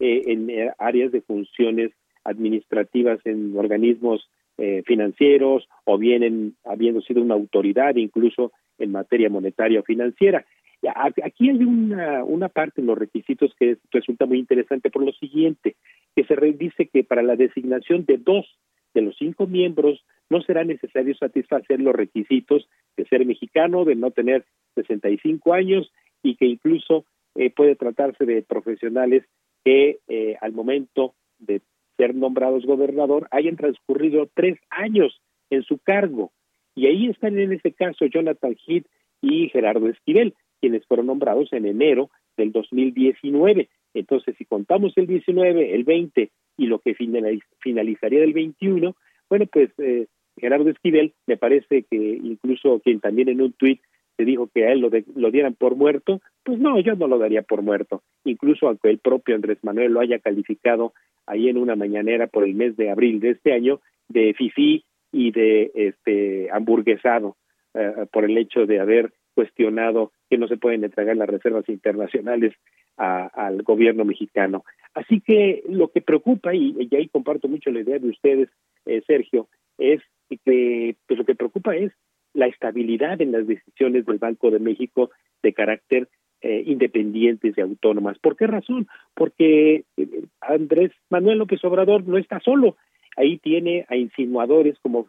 [0.00, 1.92] eh, en eh, áreas de funciones
[2.24, 4.28] administrativas en organismos
[4.86, 10.46] financieros o bien en, habiendo sido una autoridad incluso en materia monetaria o financiera.
[10.88, 15.76] Aquí hay una, una parte en los requisitos que resulta muy interesante por lo siguiente,
[16.14, 18.46] que se dice que para la designación de dos
[18.94, 24.10] de los cinco miembros no será necesario satisfacer los requisitos de ser mexicano, de no
[24.10, 24.44] tener
[24.74, 29.24] 65 años y que incluso eh, puede tratarse de profesionales
[29.64, 31.60] que eh, al momento de
[31.98, 35.20] ser nombrados gobernador hayan transcurrido tres años
[35.50, 36.32] en su cargo.
[36.74, 38.86] Y ahí están en ese caso Jonathan Heath
[39.20, 40.34] y Gerardo Esquivel
[40.66, 43.68] quienes fueron nombrados en enero del 2019.
[43.94, 46.96] Entonces, si contamos el 19, el 20 y lo que
[47.60, 48.96] finalizaría del 21,
[49.30, 53.80] bueno, pues eh, Gerardo Esquivel, me parece que incluso quien también en un tuit
[54.16, 57.18] se dijo que a él lo, lo dieran por muerto, pues no, yo no lo
[57.18, 58.02] daría por muerto.
[58.24, 60.94] Incluso aunque el propio Andrés Manuel lo haya calificado
[61.26, 65.30] ahí en una mañanera por el mes de abril de este año de fifí y
[65.30, 67.36] de este hamburguesado
[67.74, 72.54] eh, por el hecho de haber cuestionado que no se pueden entregar las reservas internacionales
[72.96, 74.64] al gobierno mexicano.
[74.94, 78.48] Así que lo que preocupa, y, ahí comparto mucho la idea de ustedes,
[78.86, 80.00] eh, Sergio, es
[80.44, 81.92] que pues lo que preocupa es
[82.32, 85.10] la estabilidad en las decisiones del Banco de México
[85.42, 86.08] de carácter
[86.40, 88.18] eh, independientes y autónomas.
[88.18, 88.88] ¿Por qué razón?
[89.14, 92.76] Porque eh, Andrés Manuel López Obrador no está solo.
[93.18, 95.08] Ahí tiene a insinuadores como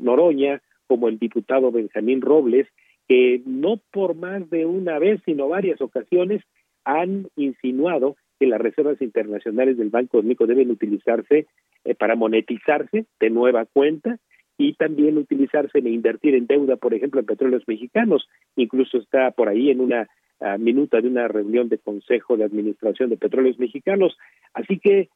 [0.00, 2.66] Noroña, como el diputado Benjamín Robles,
[3.10, 6.44] que no por más de una vez, sino varias ocasiones,
[6.84, 11.48] han insinuado que las reservas internacionales del Banco de deben utilizarse
[11.84, 14.20] eh, para monetizarse de nueva cuenta
[14.56, 18.28] y también utilizarse en invertir en deuda, por ejemplo, en petróleos mexicanos.
[18.54, 20.06] Incluso está por ahí en una
[20.38, 24.16] ah, minuta de una reunión de Consejo de Administración de Petróleos Mexicanos.
[24.54, 25.08] Así que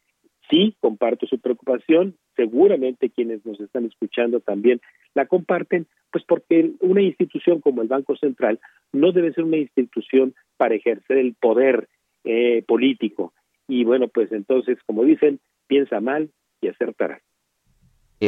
[0.51, 2.17] sí, comparto su preocupación.
[2.37, 4.81] Seguramente quienes nos están escuchando también
[5.15, 8.61] la comparten, pues porque una institución como el Banco Central
[8.93, 11.89] no debe ser una institución para ejercer el poder
[12.25, 13.33] eh, político.
[13.69, 16.31] Y bueno, pues entonces, como dicen, piensa mal
[16.61, 17.21] y acertará.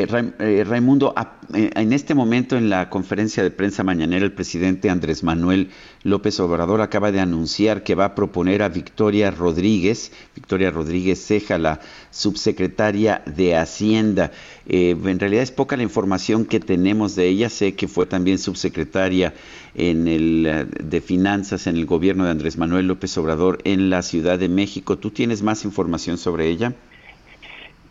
[0.03, 1.15] Eh, eh, Raimundo,
[1.55, 5.71] eh, en este momento en la conferencia de prensa mañanera, el presidente Andrés Manuel
[6.03, 11.57] López Obrador acaba de anunciar que va a proponer a Victoria Rodríguez, Victoria Rodríguez Ceja,
[11.57, 11.81] la
[12.11, 14.33] subsecretaria de Hacienda.
[14.67, 17.49] en realidad es poca la información que tenemos de ella.
[17.49, 19.33] Sé que fue también subsecretaria
[19.75, 24.39] en el, de Finanzas en el gobierno de Andrés Manuel López Obrador en la Ciudad
[24.39, 24.99] de México.
[24.99, 26.75] ¿Tú tienes más información sobre ella?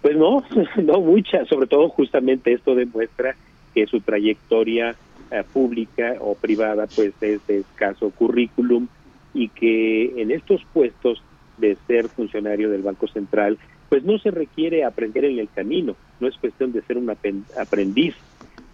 [0.05, 0.43] Pues no,
[0.83, 3.35] no mucha, sobre todo justamente esto demuestra
[3.73, 4.95] que su trayectoria
[5.31, 8.87] eh, pública o privada pues es de escaso currículum
[9.33, 11.23] y que en estos puestos
[11.57, 13.57] de ser funcionario del Banco Central
[13.89, 18.13] pues no se requiere aprender en el camino, no es cuestión de ser un aprendiz,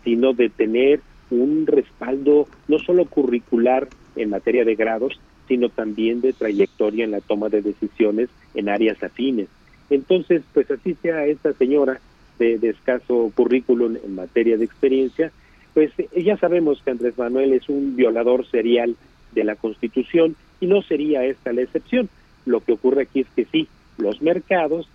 [0.04, 5.18] sino de tener un respaldo no solo curricular en materia de grados,
[5.48, 9.48] sino también de trayectoria en la toma de decisiones en áreas afines.
[9.92, 12.00] Entonces, pues así sea esta señora
[12.40, 15.32] de, escaso currículum en materia de experiencia,
[15.74, 18.96] pues ya sabemos que Andrés Manuel es un violador serial
[19.34, 22.10] de la Constitución y no sería esta la excepción.
[22.46, 23.68] Lo que ocurre aquí es que sí,
[23.98, 24.88] los mercados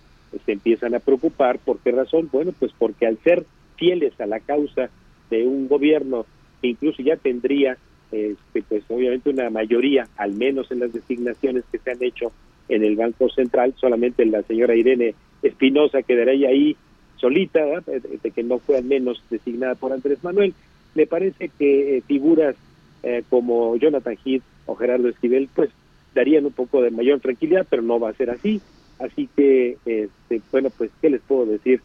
[0.45, 1.59] se empiezan a preocupar.
[1.59, 2.27] ¿Por qué razón?
[2.31, 3.45] Bueno, pues porque al ser
[3.77, 4.89] fieles a la causa
[5.29, 6.25] de un gobierno
[6.61, 7.77] que incluso ya tendría,
[8.11, 12.31] este, pues obviamente una mayoría, al menos en las designaciones que se han hecho
[12.69, 16.75] en el Banco Central, solamente la señora Irene Espinosa quedaría ahí
[17.17, 20.53] solita, de que no fue al menos designada por Andrés Manuel.
[20.95, 22.55] Me parece que eh, figuras
[23.03, 25.69] eh, como Jonathan Heath o Gerardo Esquivel, pues
[26.13, 28.61] darían un poco de mayor tranquilidad, pero no va a ser así.
[28.99, 31.81] Así que, este, bueno, pues, ¿qué les puedo decir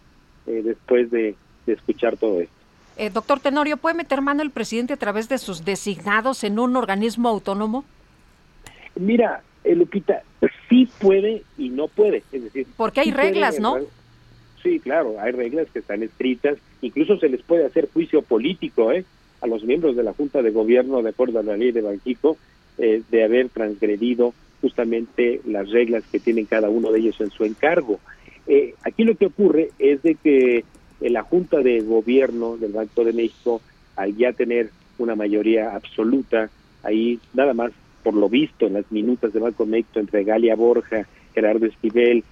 [0.47, 1.35] eh, después de,
[1.67, 2.55] escuchar todo esto?
[3.15, 7.29] doctor Tenorio, ¿puede meter mano el presidente a través de sus designados en un organismo
[7.29, 7.85] autónomo?
[8.95, 10.23] Mira, eh, Lupita,
[10.69, 12.23] sí puede y no puede.
[12.33, 13.79] Es decir, porque hay reglas, ¿no?
[14.63, 16.57] Sí, claro, hay reglas que están escritas.
[16.81, 19.05] Incluso se les puede hacer juicio político ¿eh?
[19.41, 22.37] a los miembros de la Junta de Gobierno, de acuerdo a la ley de Banquico,
[22.79, 27.45] eh, de haber transgredido justamente las reglas que tienen cada uno de ellos en su
[27.45, 27.99] encargo.
[28.47, 30.65] Eh, aquí lo que ocurre es de que
[31.01, 33.61] la Junta de Gobierno del Banco de México,
[33.97, 36.49] al ya tener una mayoría absoluta,
[36.85, 37.73] ahí nada más
[38.03, 42.25] por lo visto en las minutas de Banco México entre Galia Borja, Gerardo Esquivel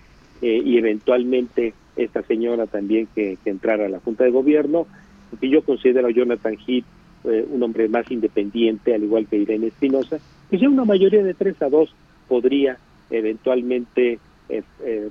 [0.42, 4.86] eh, y eventualmente esta señora también que, entrara a la Junta de Gobierno,
[5.40, 6.84] que yo considero a Jonathan Heath
[7.24, 10.18] eh, un hombre más independiente, al igual que Irene Espinosa,
[10.48, 11.94] pues ya una mayoría de tres a dos
[12.28, 12.78] podría
[13.10, 14.18] eventualmente
[14.48, 14.62] eh,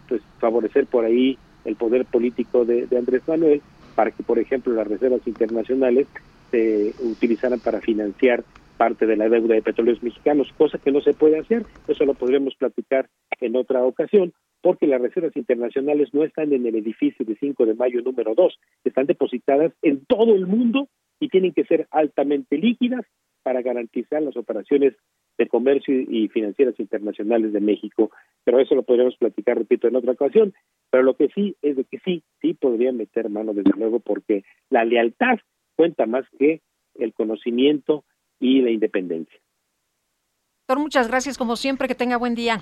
[0.08, 3.62] pues favorecer por ahí el poder político de Andrés Manuel
[3.96, 6.08] para que, por ejemplo, las reservas internacionales
[6.52, 8.44] se utilizaran para financiar
[8.80, 12.14] parte de la deuda de petróleos mexicanos, cosa que no se puede hacer, eso lo
[12.14, 13.10] podremos platicar
[13.42, 17.74] en otra ocasión, porque las reservas internacionales no están en el edificio de 5 de
[17.74, 20.88] mayo número 2, están depositadas en todo el mundo
[21.20, 23.06] y tienen que ser altamente líquidas
[23.44, 24.94] para garantizar las operaciones
[25.38, 28.12] de comercio y financieras internacionales de México.
[28.46, 30.54] Pero eso lo podríamos platicar, repito, en otra ocasión.
[30.90, 34.44] Pero lo que sí es de que sí, sí podrían meter mano, desde luego, porque
[34.70, 35.40] la lealtad
[35.76, 36.62] cuenta más que
[36.96, 38.06] el conocimiento
[38.40, 39.40] y la independencia.
[40.68, 42.62] Doctor, muchas gracias como siempre, que tenga buen día.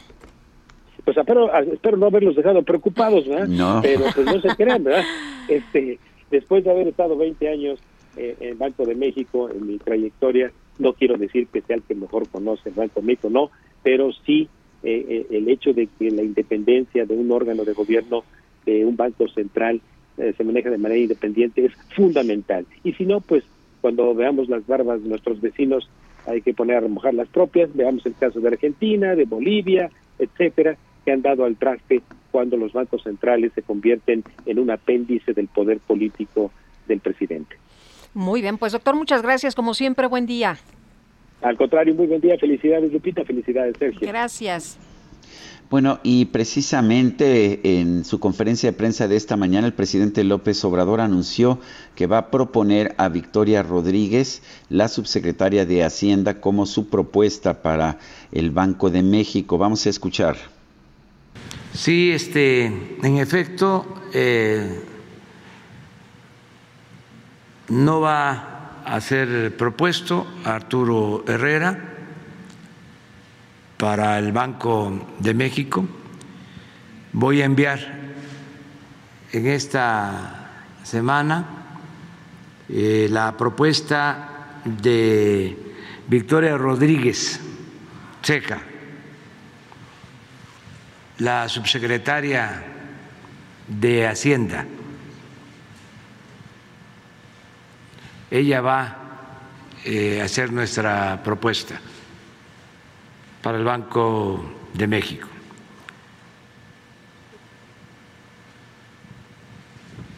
[1.04, 3.48] Pues espero, espero no haberlos dejado preocupados, ¿verdad?
[3.50, 3.80] No.
[3.82, 5.04] Pero pues no se crean, ¿verdad?
[5.48, 5.98] Este,
[6.30, 7.80] después de haber estado 20 años
[8.18, 11.84] eh, en el Banco de México, en mi trayectoria, no quiero decir que sea el
[11.84, 13.50] que mejor conoce el Banco de México, no,
[13.82, 14.50] pero sí
[14.84, 18.24] eh, eh, el hecho de que la independencia de un órgano de gobierno,
[18.66, 19.82] de un banco central,
[20.18, 22.66] se maneja de manera independiente es fundamental.
[22.84, 23.44] Y si no, pues
[23.82, 25.90] cuando veamos las barbas de nuestros vecinos
[26.26, 30.78] hay que poner a remojar las propias, veamos el caso de Argentina, de Bolivia, etcétera,
[31.06, 32.02] que han dado al traste
[32.32, 36.52] cuando los bancos centrales se convierten en un apéndice del poder político
[36.88, 37.56] del presidente.
[38.14, 40.58] Muy bien, pues doctor, muchas gracias, como siempre, buen día.
[41.42, 44.08] Al contrario, muy buen día, felicidades Lupita, felicidades Sergio.
[44.08, 44.78] Gracias.
[45.70, 51.02] Bueno, y precisamente en su conferencia de prensa de esta mañana, el presidente López Obrador
[51.02, 51.60] anunció
[51.94, 58.00] que va a proponer a Victoria Rodríguez, la subsecretaria de Hacienda, como su propuesta para
[58.32, 59.58] el Banco de México.
[59.58, 60.38] Vamos a escuchar.
[61.74, 64.84] Sí, este, en efecto, eh,
[67.68, 71.97] no va a ser propuesto Arturo Herrera
[73.78, 75.86] para el Banco de México.
[77.14, 77.80] Voy a enviar
[79.32, 80.50] en esta
[80.84, 81.46] semana
[82.70, 85.56] eh, la propuesta de
[86.08, 87.40] Victoria Rodríguez
[88.22, 88.60] Checa,
[91.20, 92.64] la subsecretaria
[93.68, 94.66] de Hacienda.
[98.30, 98.98] Ella va
[99.86, 101.80] eh, a hacer nuestra propuesta
[103.48, 104.44] para el Banco
[104.74, 105.26] de México.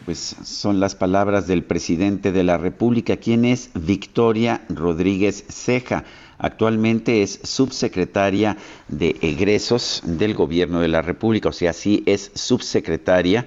[0.04, 6.02] Pues son las palabras del presidente de la República, quien es Victoria Rodríguez Ceja.
[6.38, 8.56] Actualmente es subsecretaria
[8.88, 13.46] de egresos del gobierno de la República, o sea, sí es subsecretaria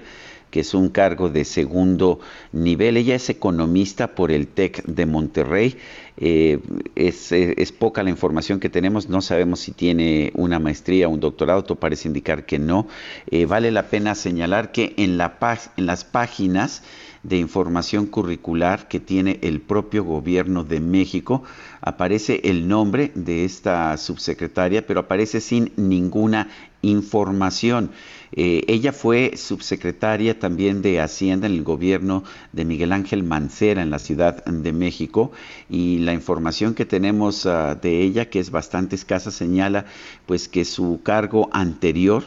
[0.54, 2.20] que es un cargo de segundo
[2.52, 2.96] nivel.
[2.96, 5.76] Ella es economista por el TEC de Monterrey.
[6.16, 6.60] Eh,
[6.94, 11.64] es, poca la información que tenemos, no sabemos si tiene una maestría o un doctorado,
[11.64, 12.86] todo parece indicar que no.
[13.30, 15.36] Eh, vale la pena señalar que en, la,
[15.76, 16.82] en las páginas
[17.24, 21.42] de información curricular que tiene el propio gobierno de México.
[21.80, 26.48] Aparece el nombre de esta subsecretaria, pero aparece sin ninguna
[26.82, 27.90] información.
[28.36, 33.90] Eh, ella fue subsecretaria también de Hacienda en el gobierno de Miguel Ángel Mancera en
[33.90, 35.30] la Ciudad de México
[35.70, 39.86] y la información que tenemos ah, de ella, que es bastante escasa, señala
[40.26, 42.24] pues que su cargo anterior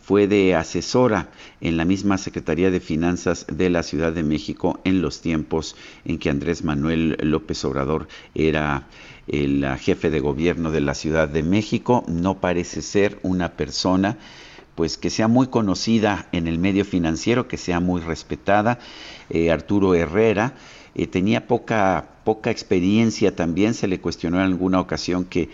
[0.00, 1.28] fue de asesora
[1.60, 5.76] en la misma Secretaría de Finanzas de la Ciudad de México en los tiempos
[6.06, 8.88] en que Andrés Manuel López Obrador era
[9.28, 12.04] el jefe de gobierno de la Ciudad de México.
[12.08, 14.18] No parece ser una persona
[14.74, 18.78] pues que sea muy conocida en el medio financiero, que sea muy respetada.
[19.30, 20.54] Eh, Arturo Herrera
[20.94, 25.50] eh, tenía poca, poca experiencia también, se le cuestionó en alguna ocasión que,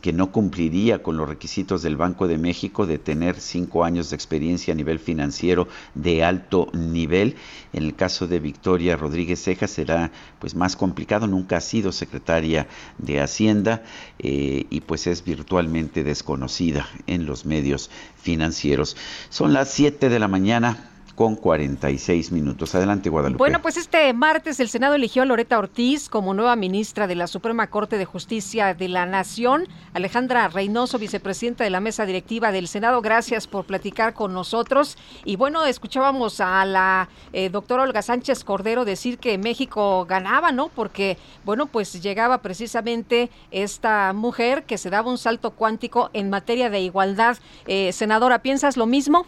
[0.00, 4.16] que, no cumpliría con los requisitos del Banco de México de tener cinco años de
[4.16, 7.34] experiencia a nivel financiero de alto nivel.
[7.72, 12.68] En el caso de Victoria Rodríguez Ceja será pues más complicado, nunca ha sido secretaria
[12.98, 13.82] de Hacienda
[14.20, 18.96] eh, y pues es virtualmente desconocida en los medios financieros.
[19.30, 22.74] Son las 7 de la mañana con 46 minutos.
[22.74, 23.38] Adelante, Guadalupe.
[23.38, 27.26] Bueno, pues este martes el Senado eligió a Loreta Ortiz como nueva ministra de la
[27.26, 29.66] Suprema Corte de Justicia de la Nación.
[29.94, 34.98] Alejandra Reynoso, vicepresidenta de la mesa directiva del Senado, gracias por platicar con nosotros.
[35.24, 40.68] Y bueno, escuchábamos a la eh, doctora Olga Sánchez Cordero decir que México ganaba, ¿no?
[40.68, 46.68] Porque, bueno, pues llegaba precisamente esta mujer que se daba un salto cuántico en materia
[46.68, 47.38] de igualdad.
[47.66, 49.24] Eh, senadora, ¿piensas lo mismo?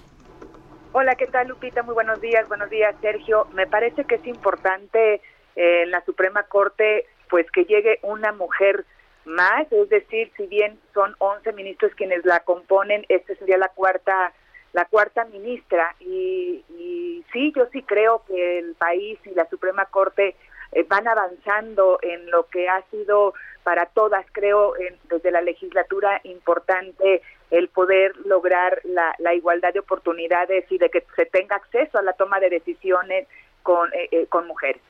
[0.93, 1.83] Hola, ¿qué tal Lupita?
[1.83, 3.47] Muy buenos días, buenos días Sergio.
[3.53, 5.21] Me parece que es importante
[5.55, 8.87] eh, en la Suprema Corte pues que llegue una mujer
[9.27, 14.33] más, es decir, si bien son 11 ministros quienes la componen, esta sería la cuarta
[14.73, 19.85] la cuarta ministra y, y sí, yo sí creo que el país y la Suprema
[19.87, 20.37] Corte
[20.73, 24.73] eh, van avanzando en lo que ha sido para todas, creo,
[25.05, 31.27] desde la legislatura importante el poder lograr la, igualdad de oportunidades y de que se
[31.27, 33.27] tenga acceso a la toma de decisiones
[33.63, 34.83] con, eh, eh, con mujeres.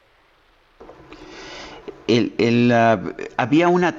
[2.06, 3.00] El, ah,
[3.36, 3.94] había una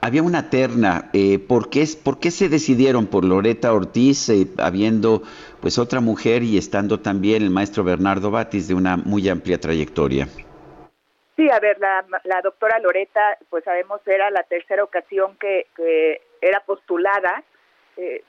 [0.00, 1.10] había una terna.
[1.12, 5.22] Eh, ¿por, qué, ¿Por qué se decidieron por Loreta Ortiz, habiendo
[5.60, 10.28] pues otra mujer y estando también el maestro Bernardo Batis de una muy amplia trayectoria?
[11.36, 16.20] Sí, a ver, la, la doctora Loreta, pues sabemos, era la tercera ocasión que, que
[16.40, 17.44] era postulada
[17.98, 18.22] eh,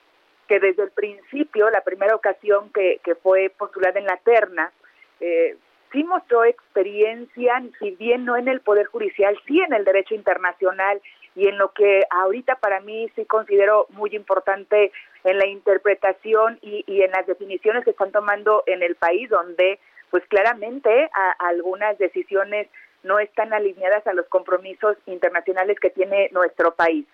[0.47, 4.71] que desde el principio, la primera ocasión que, fue postulada en la terna,
[5.19, 5.55] eh,
[5.91, 10.99] sí mostró experiencia, si bien no en el Poder Judicial, sí en el derecho internacional
[11.35, 14.91] y en lo que ahorita para mí sí considero muy importante
[15.23, 19.77] en la interpretación y, y en las definiciones que están tomando en el país, donde
[20.09, 22.67] pues claramente algunas decisiones
[23.03, 27.05] no están alineadas a los compromisos internacionales que tiene nuestro país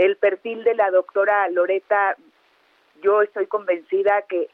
[0.00, 2.16] el perfil de la doctora Loreta,
[3.02, 4.48] yo estoy convencida que,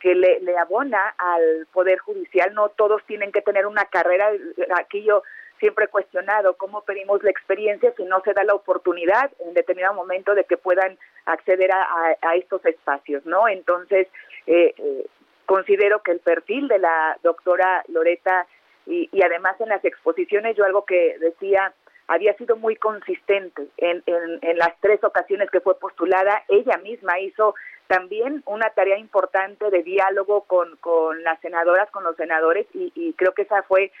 [0.00, 2.54] que, le, abona al Poder Judicial.
[2.54, 4.30] No todos tienen que tener una carrera.
[4.76, 5.24] Aquí yo
[5.58, 9.94] siempre he cuestionado cómo pedimos la experiencia si no se da la oportunidad en determinado
[9.94, 13.48] momento de que puedan acceder a, estos espacios, ¿no?
[13.48, 14.06] Entonces,
[14.46, 15.06] eh, eh,
[15.46, 18.46] considero que el perfil de la doctora Loreta
[18.88, 21.74] y, además en las exposiciones, yo algo que decía,
[22.08, 27.54] había sido muy consistente en, en, las tres ocasiones que fue postulada, ella misma hizo
[27.86, 33.12] también una tarea importante de diálogo con, con las senadoras, con los senadores, y, y
[33.12, 33.92] creo que esa fue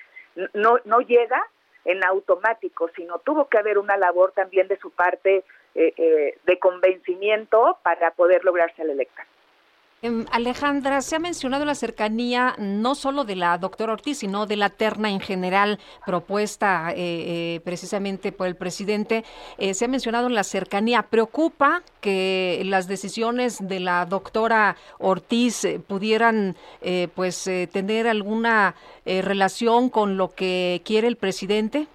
[0.54, 1.42] no, no llega
[1.84, 5.44] en automático, sino tuvo que haber una labor también de su parte
[5.74, 9.26] eh, eh, de convencimiento para poder lograrse la electa.
[10.00, 14.54] Em, Alejandra, se ha mencionado la cercanía no solo de la doctora Ortiz, sino de
[14.54, 16.94] la terna en general propuesta eh,
[17.56, 19.24] eh, precisamente por el presidente.
[19.56, 21.02] Eh, se ha mencionado la cercanía.
[21.02, 26.54] ¿Preocupa que las decisiones de la doctora Ortiz pudieran
[27.14, 31.88] pues tener alguna relación con lo que quiere el presidente?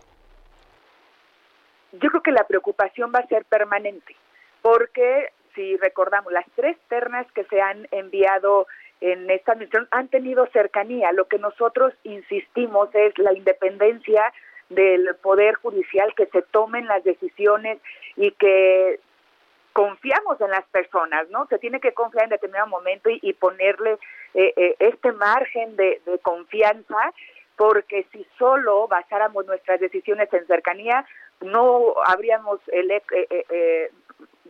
[1.94, 4.16] Yo creo que la preocupación va a ser permanente,
[4.62, 8.68] porque si recordamos, las tres ternas que se han enviado
[9.02, 11.12] en esta administración han tenido cercanía.
[11.12, 14.34] Lo que nosotros insistimos es la independencia
[14.70, 17.80] del Poder Judicial, que se tomen las decisiones
[18.16, 19.00] y que
[19.74, 21.48] confiamos en las personas, ¿no?
[21.48, 23.98] Se tiene que confiar en determinado momento y, ponerle
[24.36, 27.12] eh, eh, este margen de, confianza,
[27.58, 31.06] porque si solo basáramos nuestras decisiones en cercanía,
[31.44, 33.90] no habríamos ele eh,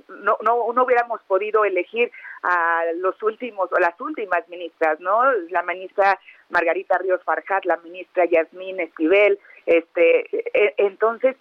[0.08, 2.12] no, no, no hubiéramos podido elegir
[2.44, 5.32] a los últimos o las últimas ministras, ¿no?
[5.50, 6.20] La ministra
[6.50, 11.36] Margarita Ríos Farjat, la ministra Yasmín Esquivel, este, e, entonces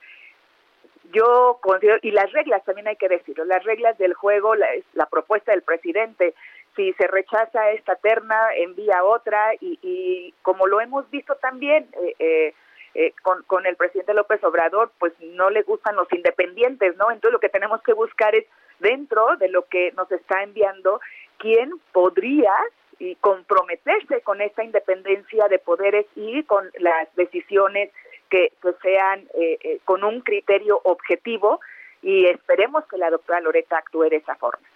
[1.12, 5.06] yo considero, y las reglas también hay que decirlo, las reglas del juego, la, la
[5.06, 6.34] propuesta del presidente,
[6.76, 12.14] si se rechaza esta terna, envía otra, y, y como lo hemos visto también, eh,
[12.18, 12.54] eh,
[12.94, 17.10] eh, con, con el presidente López Obrador, pues no le gustan los independientes, ¿no?
[17.10, 18.44] Entonces lo que tenemos que buscar es
[18.80, 21.00] dentro de lo que nos está enviando,
[21.38, 22.52] quién podría
[22.98, 27.90] y comprometerse con esta independencia de poderes y con las decisiones
[28.30, 31.60] que, sean eh, eh, con un criterio objetivo
[32.00, 34.66] y esperemos que la doctora Loreta actúe de esa forma.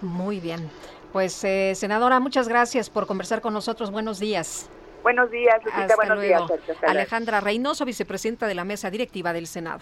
[0.00, 0.70] Muy bien.
[1.12, 3.90] Pues, eh, senadora, muchas gracias por conversar con nosotros.
[3.90, 4.68] Buenos días.
[5.04, 5.96] Buenos días, Lupita.
[5.96, 6.42] buenos días.
[6.86, 9.80] Alejandra Reynoso, vicepresidenta de la mesa directiva del Senado.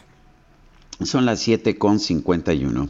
[1.00, 2.88] Son las 7 con 51.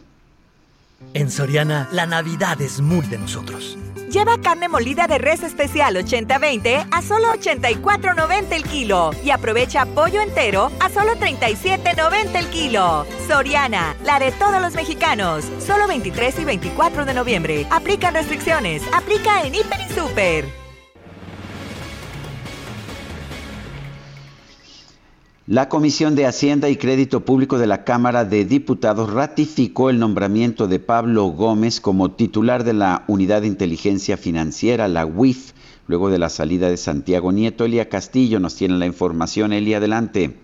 [1.13, 3.77] En Soriana, la Navidad es muy de nosotros.
[4.11, 10.23] Lleva carne molida de res especial 80-20 a solo 84.90 el kilo y aprovecha pollo
[10.23, 13.05] entero a solo 37.90 el kilo.
[13.29, 15.45] Soriana, la de todos los mexicanos.
[15.59, 17.67] Solo 23 y 24 de noviembre.
[17.71, 18.83] Aplica restricciones.
[18.95, 20.62] Aplica en Hiper y Super.
[25.53, 30.67] La Comisión de Hacienda y Crédito Público de la Cámara de Diputados ratificó el nombramiento
[30.67, 35.53] de Pablo Gómez como titular de la Unidad de Inteligencia Financiera, la UIF,
[35.89, 37.67] luego de la salida de Santiago Nieto.
[37.67, 39.53] Elia Castillo nos tiene la información.
[39.53, 40.39] Elia, adelante.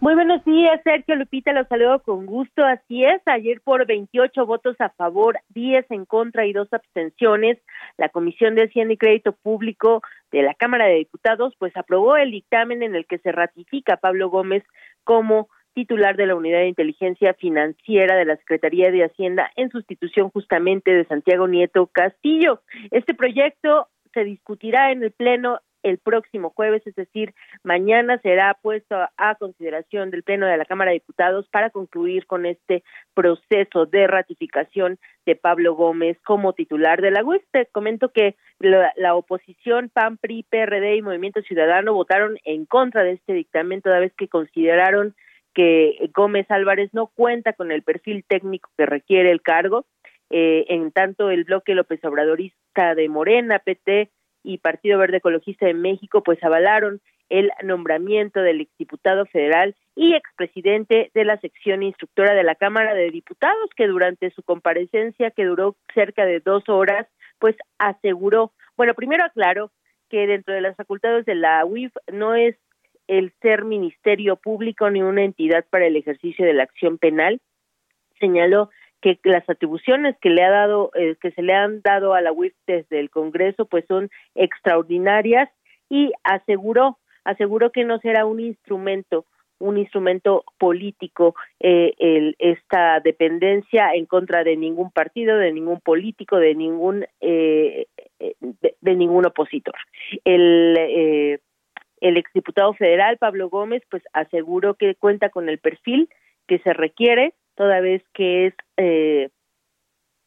[0.00, 2.64] Muy buenos días, Sergio Lupita, los saludo con gusto.
[2.64, 7.58] Así es, ayer por 28 votos a favor, 10 en contra y dos abstenciones,
[7.98, 10.00] la Comisión de Hacienda y Crédito Público
[10.32, 13.96] de la Cámara de Diputados pues aprobó el dictamen en el que se ratifica a
[13.98, 14.64] Pablo Gómez
[15.04, 20.30] como titular de la Unidad de Inteligencia Financiera de la Secretaría de Hacienda en sustitución
[20.30, 22.62] justamente de Santiago Nieto Castillo.
[22.90, 28.96] Este proyecto se discutirá en el Pleno el próximo jueves, es decir, mañana será puesto
[29.16, 32.82] a consideración del Pleno de la Cámara de Diputados para concluir con este
[33.14, 37.20] proceso de ratificación de Pablo Gómez como titular de la.
[37.52, 43.12] Te comento que la, oposición PAN, PRI, PRD y Movimiento Ciudadano votaron en contra de
[43.12, 45.14] este dictamen toda vez que consideraron
[45.54, 49.86] que Gómez Álvarez no cuenta con el perfil técnico que requiere el cargo.
[50.30, 54.10] Eh, en tanto, el bloque López Obradorista de Morena, PT,
[54.42, 61.10] y Partido Verde Ecologista de México pues avalaron el nombramiento del exdiputado federal y expresidente
[61.14, 65.76] de la sección instructora de la Cámara de Diputados, que durante su comparecencia, que duró
[65.94, 67.06] cerca de dos horas,
[67.38, 69.70] pues aseguró, bueno, primero aclaró
[70.08, 72.56] que dentro de las facultades de la UIF no es
[73.06, 77.40] el ser ministerio público ni una entidad para el ejercicio de la acción penal.
[78.18, 78.70] Señaló
[79.00, 82.32] que las atribuciones que le ha dado eh, que se le han dado a la
[82.32, 85.48] UIF desde el Congreso pues son extraordinarias
[85.88, 89.26] y aseguró aseguró que no será un instrumento
[89.58, 96.36] un instrumento político eh, el, esta dependencia en contra de ningún partido de ningún político
[96.36, 97.86] de ningún eh,
[98.80, 99.74] de, ningún opositor.
[100.24, 101.40] El
[102.00, 106.08] El exdiputado federal Pablo Gómez pues aseguró que cuenta con el perfil
[106.50, 109.30] que se requiere, toda vez que es eh,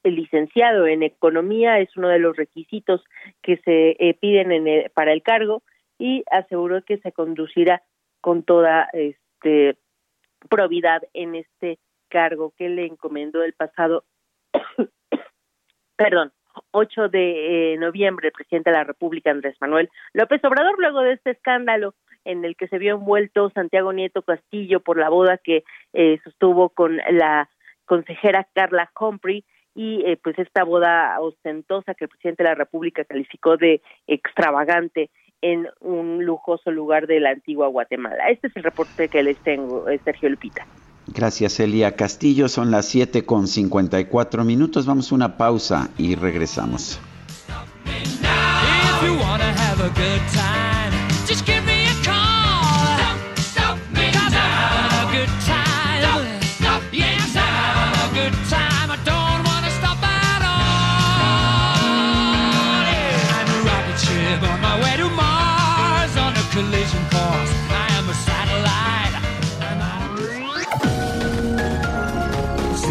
[0.04, 3.04] el licenciado en economía, es uno de los requisitos
[3.42, 5.64] que se eh, piden en para el cargo
[5.98, 7.84] y aseguró que se conducirá
[8.22, 9.78] con toda este
[10.50, 14.04] probidad en este cargo que le encomendó el pasado
[15.96, 16.34] perdón,
[16.72, 21.14] 8 de eh, noviembre, el presidente de la República, Andrés Manuel López Obrador, luego de
[21.14, 21.94] este escándalo
[22.26, 26.70] en el que se vio envuelto Santiago Nieto Castillo por la boda que eh, sostuvo
[26.70, 27.50] con la
[27.86, 29.44] consejera Carla Humphrey
[29.76, 35.10] y eh, pues esta boda ostentosa que el presidente de la República calificó de extravagante
[35.42, 38.30] en un lujoso lugar de la antigua Guatemala.
[38.30, 40.66] Este es el reporte que les tengo, Sergio Lupita.
[41.08, 42.48] Gracias, Elia Castillo.
[42.48, 44.86] Son las 7 con 54 minutos.
[44.86, 47.00] Vamos a una pausa y regresamos.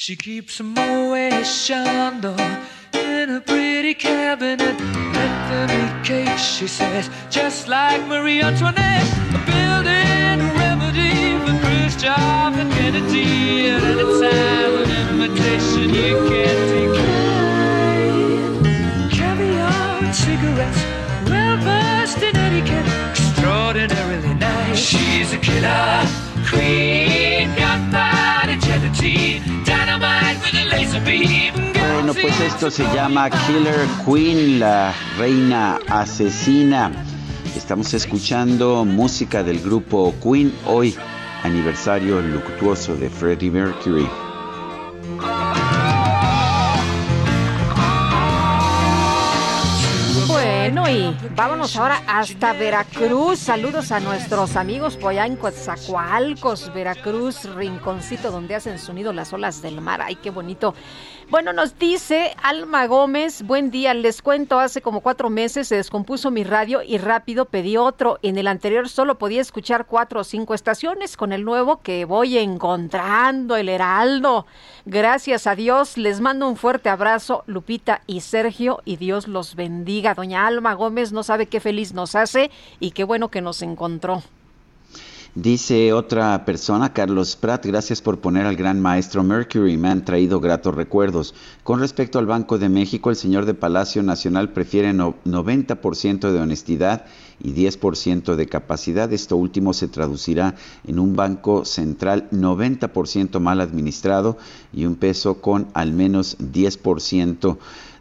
[0.00, 2.38] She keeps a Moet Chandon
[2.94, 4.78] in a pretty cabinet.
[4.78, 9.02] Let them eat cake, she says, just like Marie Antoinette.
[9.34, 13.70] A building remedy for Khrushchev and Kennedy.
[13.70, 18.22] At any time, an invitation you can't decline.
[19.10, 20.82] Caviar and cigarettes,
[21.28, 24.78] well versed in etiquette, extraordinarily nice.
[24.78, 26.06] She's a killer
[26.46, 27.48] queen,
[27.90, 29.47] bad agility.
[30.78, 36.92] Bueno, pues esto se llama Killer Queen, la reina asesina.
[37.56, 40.94] Estamos escuchando música del grupo Queen hoy,
[41.42, 44.08] aniversario luctuoso de Freddie Mercury.
[50.26, 53.38] Bueno, y vámonos ahora hasta Veracruz.
[53.38, 59.62] Saludos a nuestros amigos por allá en Coatzacoalcos, Veracruz, rinconcito donde hacen sonido las olas
[59.62, 60.00] del mar.
[60.02, 60.74] Ay, qué bonito.
[61.30, 66.30] Bueno, nos dice Alma Gómez, buen día, les cuento, hace como cuatro meses se descompuso
[66.30, 68.18] mi radio y rápido pedí otro.
[68.22, 72.38] En el anterior solo podía escuchar cuatro o cinco estaciones, con el nuevo que voy
[72.38, 74.46] encontrando, el Heraldo.
[74.86, 80.07] Gracias a Dios, les mando un fuerte abrazo, Lupita y Sergio, y Dios los bendiga.
[80.14, 82.50] Doña Alma Gómez no sabe qué feliz nos hace
[82.80, 84.22] y qué bueno que nos encontró.
[85.34, 90.40] Dice otra persona, Carlos Pratt, gracias por poner al gran maestro Mercury, me han traído
[90.40, 91.32] gratos recuerdos.
[91.62, 97.04] Con respecto al Banco de México, el señor de Palacio Nacional prefiere 90% de honestidad
[97.40, 99.12] y 10% de capacidad.
[99.12, 100.56] Esto último se traducirá
[100.86, 104.38] en un banco central 90% mal administrado
[104.72, 107.58] y un peso con al menos 10%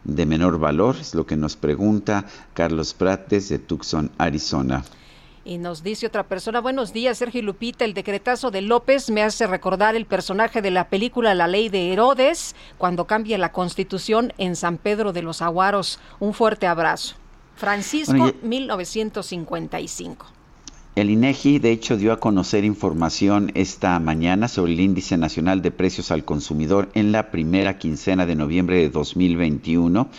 [0.08, 0.96] de menor valor.
[1.00, 4.84] Es lo que nos pregunta Carlos Pratt desde Tucson, Arizona.
[5.46, 9.48] Y nos dice otra persona, buenos días, Sergio Lupita, el decretazo de López me hace
[9.48, 14.58] recordar el personaje de la película La Ley de Herodes, cuando cambia la constitución en
[14.58, 16.02] San Pedro de los Aguaros.
[16.20, 17.16] Un fuerte abrazo.
[17.56, 20.37] Francisco, 1955.
[20.98, 25.70] El INEGI, de hecho, dio a conocer información esta mañana sobre el Índice Nacional de
[25.70, 30.10] Precios al Consumidor en la primera quincena de noviembre de 2021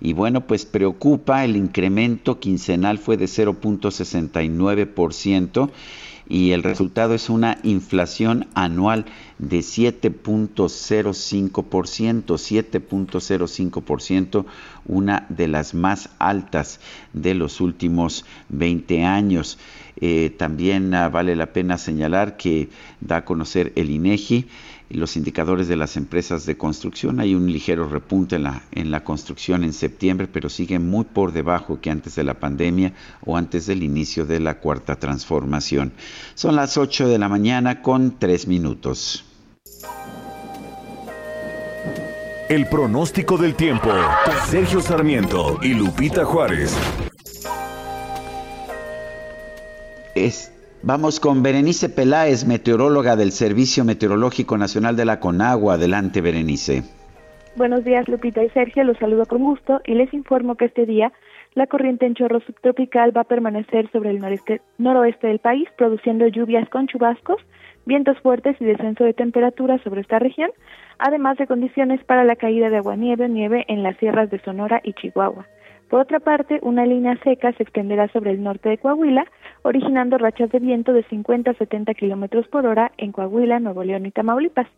[0.00, 5.70] y bueno, pues preocupa, el incremento quincenal fue de 0.69%
[6.28, 9.06] y el resultado es una inflación anual
[9.38, 14.44] de 7.05%, 7.05%,
[14.84, 16.80] una de las más altas
[17.14, 19.58] de los últimos 20 años.
[20.00, 22.68] Eh, también ah, vale la pena señalar que
[23.00, 24.46] da a conocer el INEGI
[24.90, 27.20] los indicadores de las empresas de construcción.
[27.20, 31.32] Hay un ligero repunte en la, en la construcción en septiembre, pero sigue muy por
[31.32, 32.92] debajo que antes de la pandemia
[33.24, 35.92] o antes del inicio de la cuarta transformación.
[36.34, 39.24] Son las 8 de la mañana con 3 minutos.
[42.48, 43.90] El pronóstico del tiempo.
[44.46, 46.74] Sergio Sarmiento y Lupita Juárez.
[50.82, 55.74] Vamos con Berenice Peláez, meteoróloga del Servicio Meteorológico Nacional de la Conagua.
[55.74, 56.82] Adelante, Berenice.
[57.56, 58.84] Buenos días, Lupita y Sergio.
[58.84, 61.12] Los saludo con gusto y les informo que este día
[61.54, 64.20] la corriente en chorro subtropical va a permanecer sobre el
[64.78, 67.40] noroeste del país, produciendo lluvias con chubascos,
[67.86, 70.50] vientos fuertes y descenso de temperatura sobre esta región,
[70.98, 74.80] además de condiciones para la caída de agua-nieve o nieve en las sierras de Sonora
[74.84, 75.46] y Chihuahua.
[75.88, 79.24] Por otra parte, una línea seca se extenderá sobre el norte de Coahuila,
[79.62, 84.06] originando rachas de viento de 50 a 70 kilómetros por hora en Coahuila, Nuevo León
[84.06, 84.68] y Tamaulipas.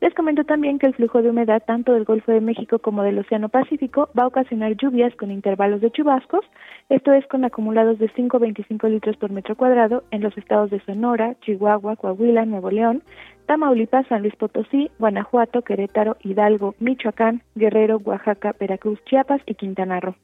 [0.00, 3.18] Les comento también que el flujo de humedad tanto del Golfo de México como del
[3.18, 6.44] Océano Pacífico va a ocasionar lluvias con intervalos de chubascos,
[6.90, 10.70] esto es con acumulados de 5 a 25 litros por metro cuadrado en los estados
[10.70, 13.02] de Sonora, Chihuahua, Coahuila, Nuevo León,
[13.46, 20.14] Tamaulipas, San Luis Potosí, Guanajuato, Querétaro, Hidalgo, Michoacán, Guerrero, Oaxaca, Veracruz, Chiapas y Quintana Roo.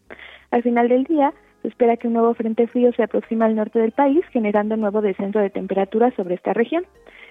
[0.50, 1.32] Al final del día,
[1.62, 4.82] se espera que un nuevo frente frío se aproxima al norte del país, generando un
[4.82, 6.84] nuevo descenso de temperatura sobre esta región.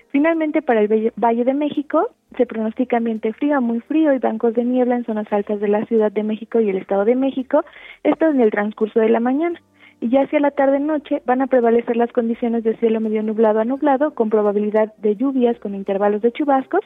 [0.09, 4.65] Finalmente, para el Valle de México, se pronostica ambiente frío muy frío y bancos de
[4.65, 7.63] niebla en zonas altas de la Ciudad de México y el Estado de México,
[8.03, 9.61] esto en el transcurso de la mañana
[10.01, 13.65] y ya hacia la tarde-noche van a prevalecer las condiciones de cielo medio nublado a
[13.65, 16.81] nublado, con probabilidad de lluvias con intervalos de chubascos,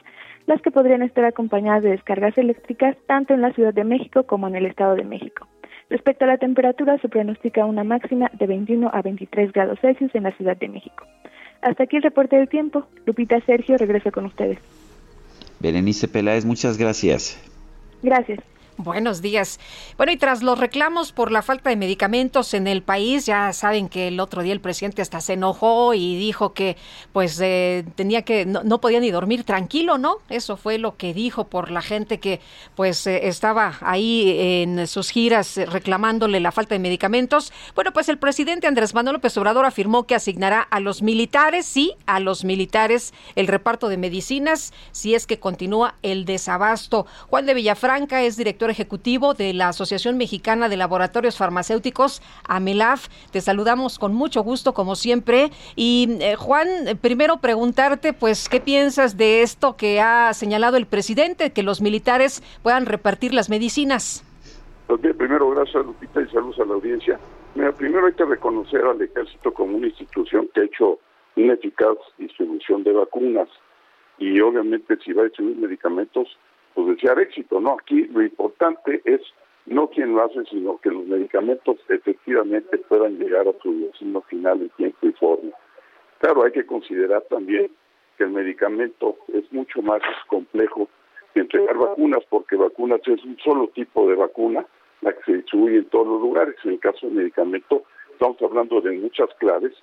[0.48, 4.50] las que podrían estar acompañadas de descargas eléctricas tanto en la Ciudad de México como
[4.50, 5.48] en el Estado de México.
[5.90, 10.24] Respecto a la temperatura, se pronostica una máxima de 21 a 23 grados Celsius en
[10.24, 11.06] la Ciudad de México.
[11.62, 12.88] Hasta aquí el reporte del tiempo.
[13.06, 14.58] Lupita Sergio, regreso con ustedes.
[15.60, 17.40] Berenice Peláez, muchas gracias.
[18.02, 18.40] Gracias.
[18.78, 19.58] Buenos días.
[19.96, 23.88] Bueno, y tras los reclamos por la falta de medicamentos en el país, ya saben
[23.88, 26.76] que el otro día el presidente hasta se enojó y dijo que
[27.14, 30.18] pues eh, tenía que no, podía ni dormir tranquilo, ¿no?
[30.28, 32.42] Eso fue lo que dijo por la gente que
[32.76, 37.54] pues eh, estaba ahí en sus giras reclamándole la falta de medicamentos.
[37.76, 41.94] Bueno, pues el presidente Andrés Manuel López Obrador afirmó que asignará a los militares, sí,
[42.08, 47.06] a los militares el reparto de medicinas si es que continúa el desabasto.
[47.30, 53.08] Juan de Villafranca es director ejecutivo de la Asociación Mexicana de Laboratorios Farmacéuticos, AMELAF.
[53.32, 55.52] Te saludamos con mucho gusto, como siempre.
[55.76, 56.68] Y eh, Juan,
[57.02, 62.44] primero preguntarte, pues, ¿qué piensas de esto que ha señalado el presidente, que los militares
[62.64, 64.24] puedan repartir las medicinas?
[64.88, 67.20] Pues bien, primero gracias Lupita y saludos a la audiencia.
[67.56, 71.00] Mira, primero hay que reconocer al ejército como una institución que ha hecho
[71.36, 73.50] una eficaz distribución de vacunas
[74.18, 76.28] y obviamente si va a distribuir medicamentos
[76.76, 77.78] pues desear éxito, ¿no?
[77.82, 79.22] Aquí lo importante es
[79.66, 84.62] no quien lo hace, sino que los medicamentos efectivamente puedan llegar a su destino final
[84.62, 85.52] en tiempo y forma.
[86.20, 87.72] Claro, hay que considerar también
[88.18, 90.88] que el medicamento es mucho más complejo
[91.34, 94.66] que entregar vacunas, porque vacunas es un solo tipo de vacuna,
[95.02, 96.56] la que se distribuye en todos los lugares.
[96.64, 99.74] En el caso del medicamento, estamos hablando de muchas claves,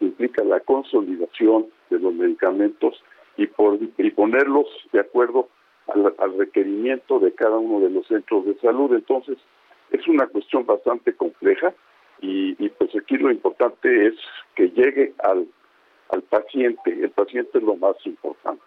[0.00, 3.02] implica la consolidación de los medicamentos
[3.36, 5.48] y, por, y ponerlos de acuerdo
[6.18, 8.94] al, requerimiento de cada uno de los centros de salud.
[8.94, 9.38] Entonces,
[9.90, 11.74] es una cuestión bastante compleja
[12.20, 14.14] y, pues aquí lo importante es
[14.54, 15.46] que llegue al,
[16.10, 16.92] al paciente.
[16.92, 18.62] El paciente es lo más importante.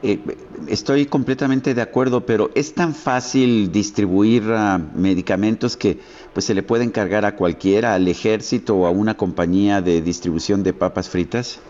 [0.00, 0.20] Eh,
[0.68, 5.98] estoy completamente de acuerdo, pero es tan fácil distribuir ah, medicamentos que
[6.32, 10.62] pues se le puede encargar a cualquiera, al ejército o a una compañía de distribución
[10.62, 11.60] de papas fritas.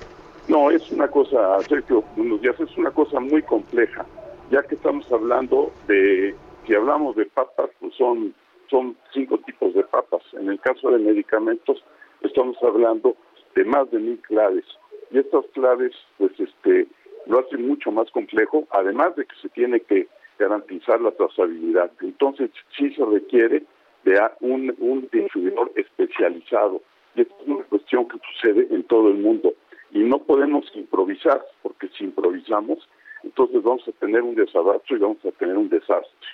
[0.48, 4.06] No, es una cosa, Sergio, buenos días, es una cosa muy compleja,
[4.50, 6.34] ya que estamos hablando de,
[6.66, 8.34] si hablamos de papas, pues son,
[8.70, 10.22] son cinco tipos de papas.
[10.32, 11.84] En el caso de medicamentos,
[12.22, 13.14] estamos hablando
[13.54, 14.64] de más de mil claves.
[15.10, 16.86] Y estas claves, pues, este,
[17.26, 21.90] lo hacen mucho más complejo, además de que se tiene que garantizar la trazabilidad.
[22.00, 23.64] Entonces, sí se requiere
[24.04, 26.80] de un, un distribuidor especializado.
[27.14, 29.52] Y esto es una cuestión que sucede en todo el mundo
[29.90, 32.78] y no podemos improvisar, porque si improvisamos,
[33.22, 36.28] entonces vamos a tener un desabasto y vamos a tener un desastre.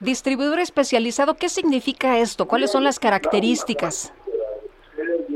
[0.00, 2.48] Distribuidor especializado, ¿qué significa esto?
[2.48, 4.14] ¿Cuáles son las características?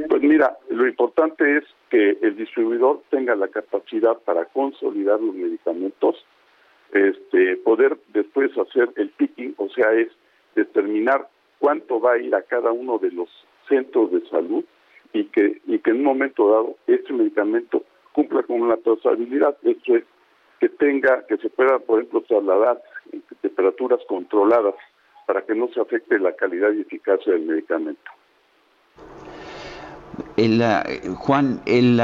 [0.09, 6.17] Pues mira, lo importante es que el distribuidor tenga la capacidad para consolidar los medicamentos,
[6.93, 10.09] este, poder después hacer el picking, o sea, es
[10.55, 13.29] determinar cuánto va a ir a cada uno de los
[13.69, 14.65] centros de salud
[15.15, 19.97] y que, y que en un momento dado este medicamento cumpla con la trazabilidad, esto
[19.97, 20.05] es
[20.61, 24.75] que tenga, que se pueda, por ejemplo, trasladar en temperaturas controladas
[25.27, 28.11] para que no se afecte la calidad y eficacia del medicamento.
[30.37, 30.63] El,
[31.17, 32.01] Juan, el,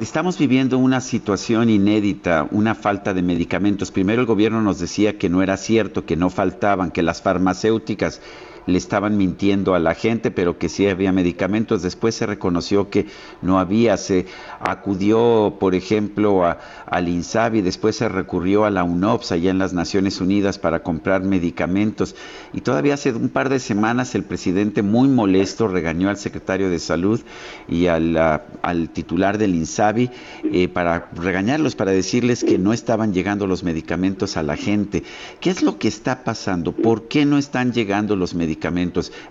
[0.00, 3.90] estamos viviendo una situación inédita, una falta de medicamentos.
[3.90, 8.20] Primero el gobierno nos decía que no era cierto, que no faltaban, que las farmacéuticas
[8.66, 11.82] le estaban mintiendo a la gente, pero que sí había medicamentos.
[11.82, 13.06] Después se reconoció que
[13.42, 13.96] no había.
[13.96, 14.26] Se
[14.60, 19.72] acudió, por ejemplo, a, al INSABI, después se recurrió a la UNOPS allá en las
[19.72, 22.16] Naciones Unidas para comprar medicamentos.
[22.52, 26.78] Y todavía hace un par de semanas el presidente muy molesto regañó al secretario de
[26.78, 27.20] Salud
[27.68, 30.10] y al, al titular del INSABI
[30.44, 35.02] eh, para regañarlos, para decirles que no estaban llegando los medicamentos a la gente.
[35.40, 36.72] ¿Qué es lo que está pasando?
[36.72, 38.53] ¿Por qué no están llegando los medicamentos?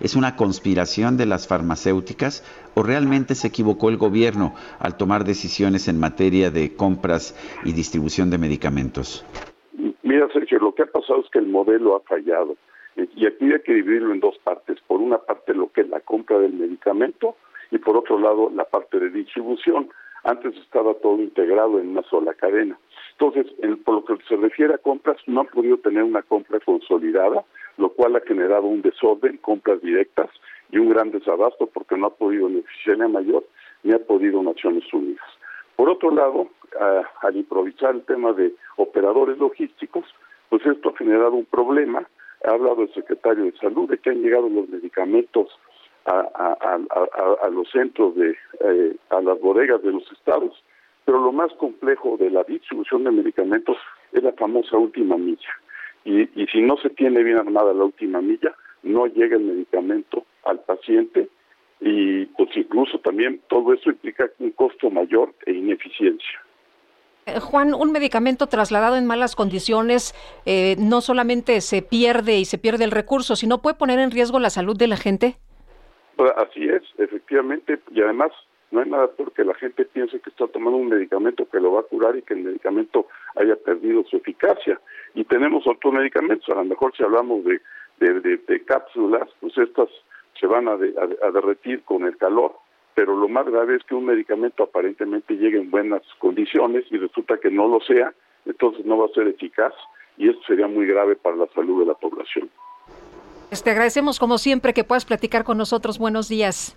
[0.00, 2.42] ¿Es una conspiración de las farmacéuticas
[2.74, 8.30] o realmente se equivocó el gobierno al tomar decisiones en materia de compras y distribución
[8.30, 9.24] de medicamentos?
[10.02, 12.56] Mira, Sergio, lo que ha pasado es que el modelo ha fallado.
[12.96, 14.78] Y aquí hay que dividirlo en dos partes.
[14.86, 17.36] Por una parte, lo que es la compra del medicamento
[17.70, 19.88] y por otro lado, la parte de distribución.
[20.22, 22.78] Antes estaba todo integrado en una sola cadena.
[23.18, 23.46] Entonces,
[23.84, 27.44] por lo que se refiere a compras, no han podido tener una compra consolidada,
[27.78, 30.30] lo cual ha generado un desorden, compras directas
[30.70, 33.44] y un gran desabasto porque no ha podido ni Oficina Mayor
[33.82, 35.24] ni ha podido Naciones Unidas.
[35.76, 36.48] Por otro lado,
[37.22, 40.04] al improvisar el tema de operadores logísticos,
[40.48, 42.08] pues esto ha generado un problema.
[42.44, 45.48] Ha hablado el secretario de Salud de que han llegado los medicamentos
[46.06, 50.62] a, los centros de, eh, a las bodegas de los estados,
[51.04, 53.76] pero lo más complejo de la distribución de medicamentos
[54.12, 55.50] es la famosa última milla.
[56.04, 60.24] Y, y si no se tiene bien armada la última milla, no llega el medicamento
[60.44, 61.28] al paciente
[61.80, 66.40] y pues incluso también todo eso implica un costo mayor e ineficiencia.
[67.26, 72.58] Eh, Juan, un medicamento trasladado en malas condiciones eh, no solamente se pierde y se
[72.58, 75.36] pierde el recurso, sino puede poner en riesgo la salud de la gente.
[76.16, 78.30] Pues, así es, efectivamente, y además
[78.74, 81.80] no hay nada porque la gente piense que está tomando un medicamento que lo va
[81.80, 83.06] a curar y que el medicamento
[83.36, 84.80] haya perdido su eficacia.
[85.14, 87.60] Y tenemos otros medicamentos, a lo mejor si hablamos de,
[88.00, 89.88] de, cápsulas, pues estas
[90.38, 92.56] se van a, a, derretir con el calor,
[92.94, 97.38] pero lo más grave es que un medicamento aparentemente llegue en buenas condiciones y resulta
[97.38, 98.12] que no lo sea,
[98.44, 99.72] entonces no va a ser eficaz
[100.18, 102.50] y esto sería muy grave para la salud de la población.
[103.62, 105.98] Te agradecemos como siempre que puedas platicar con nosotros.
[105.98, 106.76] Buenos días.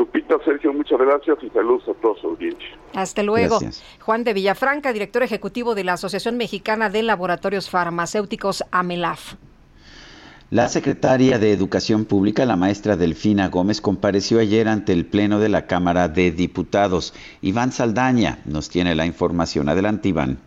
[0.00, 2.68] Lupita, Sergio, muchas gracias y saludos a todos su audiencia.
[2.94, 3.58] Hasta luego.
[4.00, 9.34] Juan de Villafranca, director ejecutivo de la Asociación Mexicana de Laboratorios Farmacéuticos, AMELAF.
[10.48, 15.50] La secretaria de Educación Pública, la maestra Delfina Gómez, compareció ayer ante el Pleno de
[15.50, 17.12] la Cámara de Diputados.
[17.42, 19.68] Iván Saldaña nos tiene la información.
[19.68, 20.38] Adelante, Iván.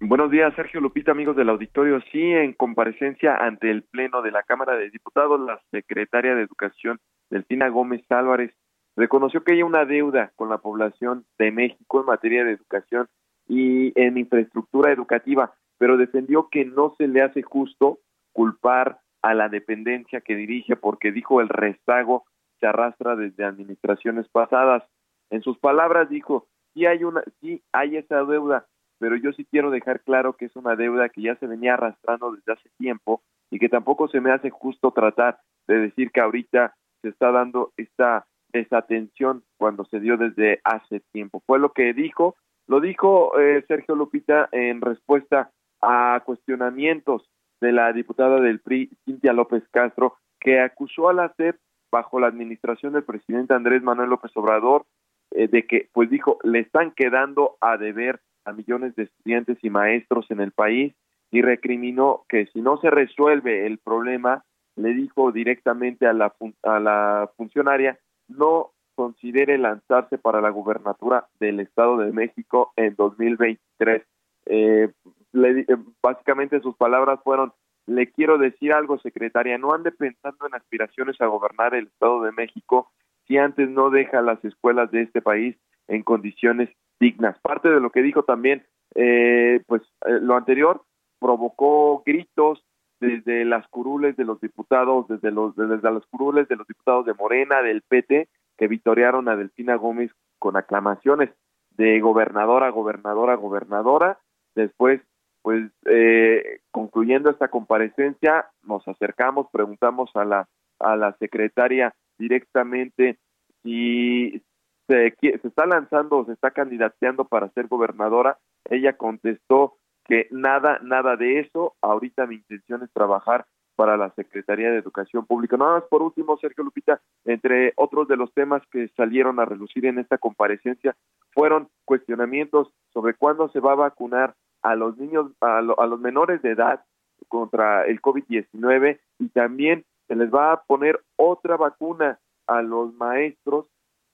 [0.00, 2.00] Buenos días, Sergio Lupita, amigos del auditorio.
[2.10, 6.98] Sí, en comparecencia ante el Pleno de la Cámara de Diputados, la secretaria de Educación,
[7.30, 8.52] Delfina Gómez Álvarez,
[8.96, 13.08] reconoció que hay una deuda con la población de México en materia de educación
[13.48, 17.98] y en infraestructura educativa, pero defendió que no se le hace justo
[18.32, 22.24] culpar a la dependencia que dirige porque dijo el rezago
[22.60, 24.84] se arrastra desde administraciones pasadas.
[25.30, 28.66] En sus palabras dijo, sí hay una sí hay esa deuda,
[28.98, 32.32] pero yo sí quiero dejar claro que es una deuda que ya se venía arrastrando
[32.32, 36.74] desde hace tiempo y que tampoco se me hace justo tratar de decir que ahorita
[37.02, 41.42] se está dando esta desatención cuando se dio desde hace tiempo.
[41.46, 42.36] Fue lo que dijo,
[42.66, 45.50] lo dijo eh, Sergio Lupita en respuesta
[45.80, 47.28] a cuestionamientos
[47.60, 51.56] de la diputada del PRI, Cintia López Castro, que acusó a la SEP
[51.90, 54.84] bajo la administración del presidente Andrés Manuel López Obrador
[55.30, 59.70] eh, de que, pues dijo, le están quedando a deber a millones de estudiantes y
[59.70, 60.94] maestros en el país
[61.30, 64.44] y recriminó que si no se resuelve el problema,
[64.76, 67.98] le dijo directamente a la, a la funcionaria,
[68.36, 74.02] no considere lanzarse para la gubernatura del Estado de México en 2023.
[74.46, 74.90] Eh,
[75.32, 75.66] le, eh,
[76.02, 77.52] básicamente sus palabras fueron,
[77.86, 82.32] le quiero decir algo, secretaria, no ande pensando en aspiraciones a gobernar el Estado de
[82.32, 82.90] México
[83.26, 85.56] si antes no deja las escuelas de este país
[85.88, 86.68] en condiciones
[87.00, 87.38] dignas.
[87.40, 88.64] Parte de lo que dijo también,
[88.94, 90.82] eh, pues eh, lo anterior
[91.18, 92.64] provocó gritos
[93.08, 97.14] desde las curules de los diputados, desde los desde las curules de los diputados de
[97.14, 101.30] Morena, del PT, que victoriaron a Delfina Gómez con aclamaciones
[101.70, 104.18] de gobernadora, gobernadora, gobernadora.
[104.54, 105.00] Después,
[105.42, 110.48] pues eh, concluyendo esta comparecencia, nos acercamos, preguntamos a la
[110.82, 113.18] a la secretaria directamente
[113.62, 114.42] si
[114.88, 118.38] se, se está lanzando, se está candidateando para ser gobernadora,
[118.68, 123.46] ella contestó que nada, nada de eso, ahorita mi intención es trabajar
[123.76, 125.56] para la Secretaría de Educación Pública.
[125.56, 129.86] Nada más por último, Sergio Lupita, entre otros de los temas que salieron a relucir
[129.86, 130.94] en esta comparecencia
[131.32, 136.42] fueron cuestionamientos sobre cuándo se va a vacunar a los niños, a, a los menores
[136.42, 136.84] de edad
[137.28, 143.66] contra el COVID-19 y también se les va a poner otra vacuna a los maestros.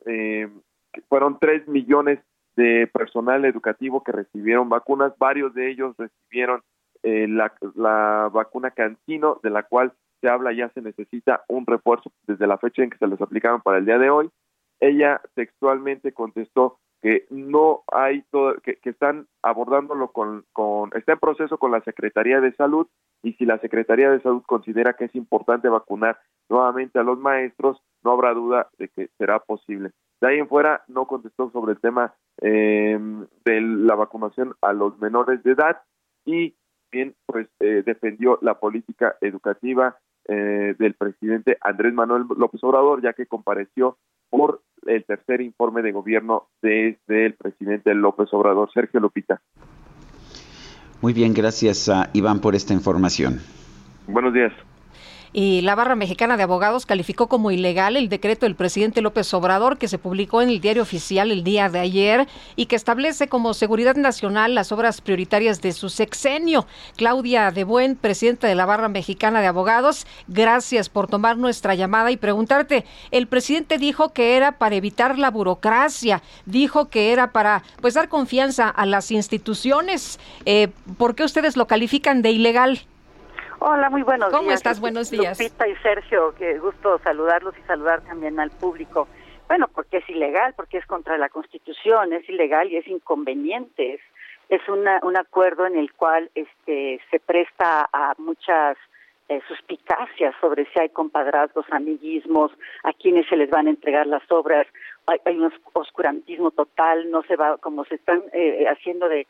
[0.06, 0.48] Eh,
[1.08, 2.20] fueron tres millones
[2.58, 6.60] de personal educativo que recibieron vacunas, varios de ellos recibieron
[7.04, 12.10] eh, la, la vacuna Cancino, de la cual se habla ya se necesita un refuerzo
[12.26, 14.28] desde la fecha en que se les aplicaron para el día de hoy.
[14.80, 21.20] Ella textualmente contestó que no hay todo, que, que están abordándolo con, con, está en
[21.20, 22.88] proceso con la Secretaría de Salud
[23.22, 27.80] y si la Secretaría de Salud considera que es importante vacunar nuevamente a los maestros,
[28.02, 29.92] no habrá duda de que será posible.
[30.20, 32.98] De ahí en fuera no contestó sobre el tema eh,
[33.44, 35.78] de la vacunación a los menores de edad
[36.24, 36.54] y
[36.90, 39.96] bien pues eh, defendió la política educativa
[40.26, 43.96] eh, del presidente Andrés Manuel López Obrador, ya que compareció
[44.28, 48.70] por el tercer informe de gobierno desde el presidente López Obrador.
[48.72, 49.40] Sergio Lupita.
[51.00, 53.38] Muy bien, gracias a Iván por esta información.
[54.06, 54.52] Buenos días
[55.40, 59.78] y la Barra Mexicana de Abogados calificó como ilegal el decreto del presidente López Obrador
[59.78, 62.26] que se publicó en el diario oficial el día de ayer
[62.56, 66.66] y que establece como seguridad nacional las obras prioritarias de su sexenio.
[66.96, 72.10] Claudia De Buen, presidenta de la Barra Mexicana de Abogados, gracias por tomar nuestra llamada
[72.10, 77.62] y preguntarte, el presidente dijo que era para evitar la burocracia, dijo que era para
[77.80, 80.18] pues dar confianza a las instituciones.
[80.46, 80.66] Eh,
[80.96, 82.80] ¿Por qué ustedes lo califican de ilegal?
[83.60, 84.40] Hola, muy buenos días.
[84.40, 84.80] ¿Cómo estás?
[84.80, 85.38] Buenos días.
[85.38, 89.08] Lupita y Sergio, qué gusto saludarlos y saludar también al público.
[89.48, 93.94] Bueno, porque es ilegal, porque es contra la Constitución, es ilegal y es inconveniente.
[93.94, 94.00] Es,
[94.48, 98.76] es una, un acuerdo en el cual este, se presta a muchas
[99.28, 102.52] eh, suspicacias sobre si hay compadrazgos, amiguismos,
[102.84, 104.68] a quienes se les van a entregar las obras.
[105.06, 109.26] Hay, hay un oscurantismo total, no se va, como se están eh, haciendo de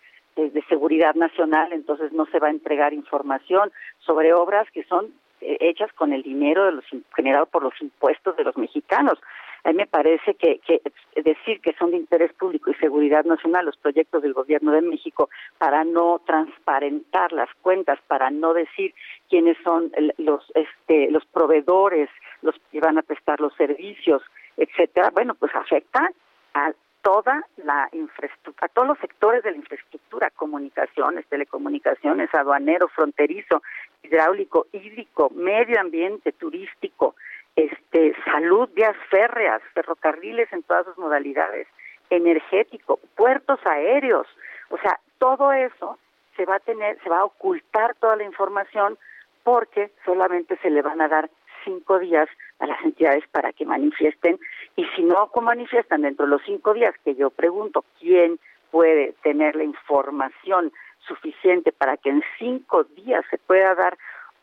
[0.46, 5.06] de, seguridad nacional, entonces no se va a entregar información sobre obras que son
[5.40, 6.84] eh, hechas con el dinero de los,
[7.14, 9.18] generado por los impuestos de los mexicanos.
[9.64, 10.80] A mí me parece que, que,
[11.20, 15.28] decir que son de interés público y seguridad nacional los proyectos del gobierno de México
[15.58, 18.94] para no transparentar las cuentas, para no decir
[19.28, 22.08] quiénes son los este, los proveedores,
[22.42, 24.22] los que van a prestar los servicios,
[24.56, 26.08] etcétera, bueno, pues afecta
[26.54, 26.72] a
[27.02, 33.62] toda la infraestructura, a todos los sectores de la infraestructura, comunicaciones, telecomunicaciones, aduanero, fronterizo,
[34.02, 37.14] hidráulico, hídrico, medio ambiente, turístico,
[37.56, 41.66] este, salud, vías férreas, ferrocarriles en todas sus modalidades,
[42.10, 44.26] energético, puertos aéreos,
[44.70, 45.98] o sea, todo eso
[46.36, 48.96] se va a tener, se va a ocultar toda la información
[49.42, 51.30] porque solamente se le van a dar
[51.64, 52.28] cinco días
[52.58, 54.38] a las entidades para que manifiesten
[54.76, 58.38] y si no manifiestan dentro de los cinco días que yo pregunto quién
[58.70, 60.72] puede tener la información
[61.06, 63.96] suficiente para que en cinco días se pueda dar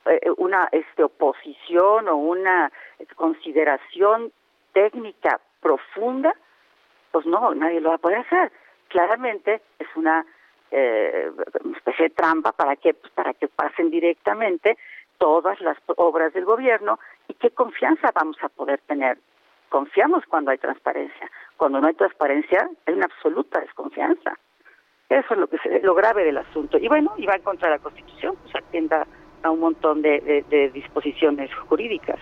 [0.06, 2.72] eh, una este, oposición o una
[3.16, 4.32] consideración
[4.74, 6.36] técnica profunda,
[7.12, 8.52] pues no, nadie lo va a poder hacer.
[8.88, 10.26] Claramente es una
[10.72, 11.32] eh,
[11.76, 14.78] especie de trampa para que pues, para que pasen directamente
[15.18, 19.18] todas las obras del gobierno y qué confianza vamos a poder tener.
[19.70, 21.30] Confiamos cuando hay transparencia.
[21.58, 24.38] Cuando no hay transparencia, hay una absoluta desconfianza.
[25.10, 26.78] Eso es lo que se, lo grave del asunto.
[26.78, 29.06] Y bueno, y va contra de la Constitución, pues atienda
[29.44, 32.20] a un montón de disposiciones jurídicas.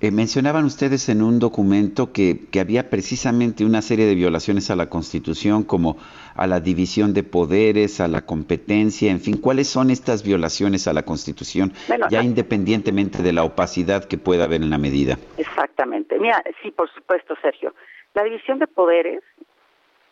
[0.00, 4.76] Eh, mencionaban ustedes en un documento que, que, había precisamente una serie de violaciones a
[4.76, 5.96] la Constitución, como
[6.36, 10.92] a la división de poderes, a la competencia, en fin, ¿cuáles son estas violaciones a
[10.92, 11.72] la Constitución,
[12.10, 15.18] ya independientemente de la opacidad que pueda haber en la medida?
[15.36, 16.16] Exactamente.
[16.20, 17.74] Mira, sí, por supuesto, Sergio.
[18.14, 19.24] La división de poderes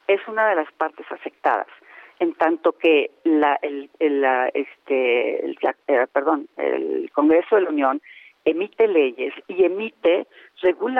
[0.08, 1.68] es una de las partes afectadas,
[2.18, 3.88] en tanto que la, el,
[4.52, 5.56] este, el,
[5.86, 8.02] eh, perdón, el Congreso de la Unión
[8.46, 10.26] emite leyes y emite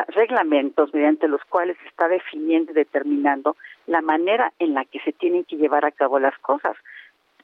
[0.09, 3.57] reglamentos mediante los cuales está definiendo y determinando
[3.87, 6.77] la manera en la que se tienen que llevar a cabo las cosas.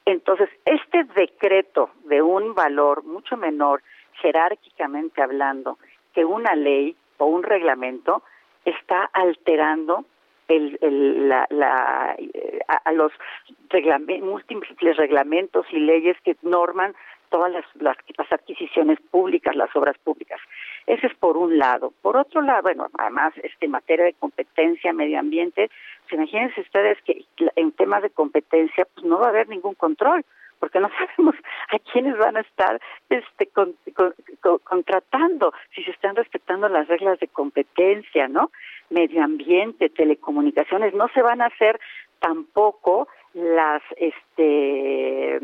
[0.05, 3.81] Entonces, este decreto de un valor mucho menor,
[4.21, 5.79] jerárquicamente hablando,
[6.13, 8.23] que una ley o un reglamento,
[8.65, 10.03] está alterando
[10.49, 13.13] el, la, la, eh, a, los
[14.21, 16.93] múltiples reglamentos y leyes que norman
[17.33, 17.97] todas las, las,
[18.31, 20.39] adquisiciones públicas, las obras públicas.
[20.85, 21.91] Ese es por un lado.
[22.03, 25.71] Por otro lado, bueno, además, este, materia de competencia, medio ambiente,
[26.03, 30.23] pues imagínense ustedes que en temas de competencia, pues no va a haber ningún control,
[30.59, 31.33] porque no sabemos
[31.71, 32.79] a quiénes van a estar
[33.09, 33.49] este,
[34.63, 38.51] contratando, si se están respetando las reglas de competencia, ¿no?
[38.91, 41.79] Medio ambiente, telecomunicaciones, no se van a hacer
[42.19, 45.39] tampoco las, este,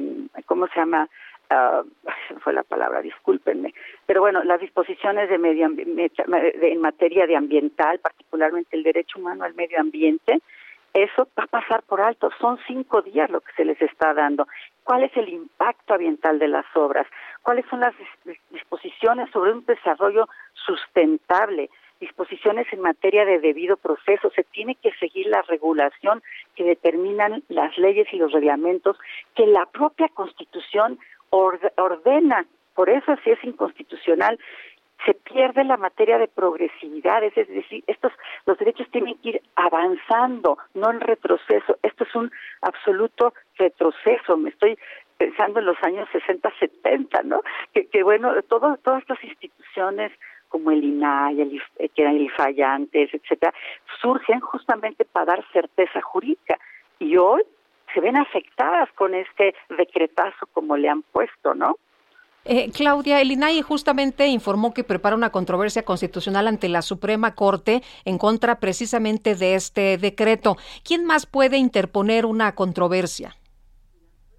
[0.45, 1.09] ¿cómo se llama?
[1.49, 1.83] Ah,
[2.43, 3.73] fue la palabra, discúlpenme,
[4.05, 9.53] pero bueno, las disposiciones de medio en materia de ambiental, particularmente el derecho humano al
[9.55, 10.39] medio ambiente,
[10.93, 12.31] eso va a pasar por alto.
[12.39, 14.47] Son cinco días lo que se les está dando.
[14.83, 17.05] ¿Cuál es el impacto ambiental de las obras?
[17.43, 17.93] ¿Cuáles son las
[18.49, 21.69] disposiciones sobre un desarrollo sustentable?
[21.99, 26.23] disposiciones en materia de debido proceso, se tiene que seguir la regulación
[26.55, 28.97] que determinan las leyes y los reglamentos
[29.35, 30.97] que la propia Constitución
[31.29, 32.45] ordena.
[32.75, 34.39] Por eso, si es inconstitucional,
[35.05, 38.11] se pierde la materia de progresividad, es decir, estos
[38.45, 41.77] los derechos tienen que ir avanzando, no en retroceso.
[41.83, 42.31] Esto es un
[42.61, 44.35] absoluto retroceso.
[44.35, 44.77] Me estoy
[45.17, 47.41] pensando en los años 60, 70, ¿no?
[47.73, 50.11] Que, que bueno, todo, todas estas instituciones
[50.49, 51.61] como el INAI, el,
[51.91, 53.53] que eran el IFAI antes, etcétera,
[54.01, 56.59] surgen justamente para dar certeza jurídica.
[56.97, 57.43] Y hoy
[57.93, 61.77] se ven afectadas con este decretazo como le han puesto, ¿no?
[62.45, 67.81] Eh, Claudia, el INAI justamente informó que prepara una controversia constitucional ante la Suprema Corte
[68.05, 70.55] en contra precisamente de este decreto.
[70.83, 73.35] ¿Quién más puede interponer una controversia?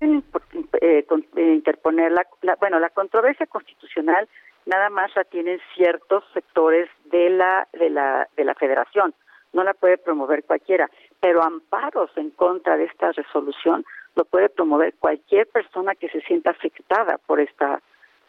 [0.01, 1.05] Eh,
[1.37, 2.27] interponer la,
[2.59, 4.29] bueno, la controversia constitucional
[4.67, 9.15] nada más la tienen ciertos sectores de la de la de la Federación,
[9.53, 10.91] no la puede promover cualquiera,
[11.21, 13.85] pero amparos en contra de esta resolución
[14.17, 17.81] lo puede promover cualquier persona que se sienta afectada por esta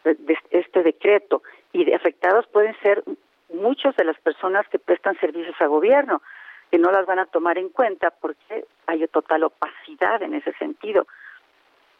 [0.04, 1.42] de este decreto
[1.72, 3.04] y de afectados pueden ser
[3.52, 6.22] muchas de las personas que prestan servicios a gobierno
[6.70, 11.06] que no las van a tomar en cuenta porque hay total opacidad en ese sentido.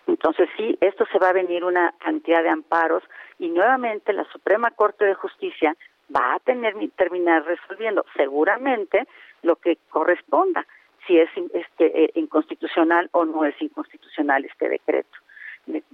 [0.06, 3.04] Entonces sí, esto se va a venir una cantidad de amparos
[3.38, 5.76] y nuevamente la Suprema Corte de Justicia
[6.14, 9.06] va a tener terminar resolviendo seguramente
[9.42, 10.66] lo que corresponda,
[11.06, 15.18] si es este, eh, inconstitucional o no es inconstitucional este decreto.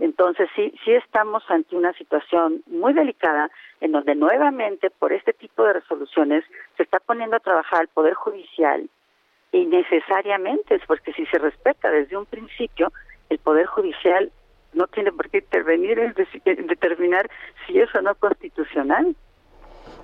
[0.00, 5.62] Entonces sí, sí estamos ante una situación muy delicada en donde nuevamente por este tipo
[5.62, 6.44] de resoluciones
[6.76, 8.88] se está poniendo a trabajar el Poder Judicial
[9.52, 12.92] y necesariamente, porque si se respeta desde un principio,
[13.28, 14.30] el Poder Judicial
[14.72, 17.28] no tiene por qué intervenir en, determinar
[17.66, 19.14] si es o no constitucional.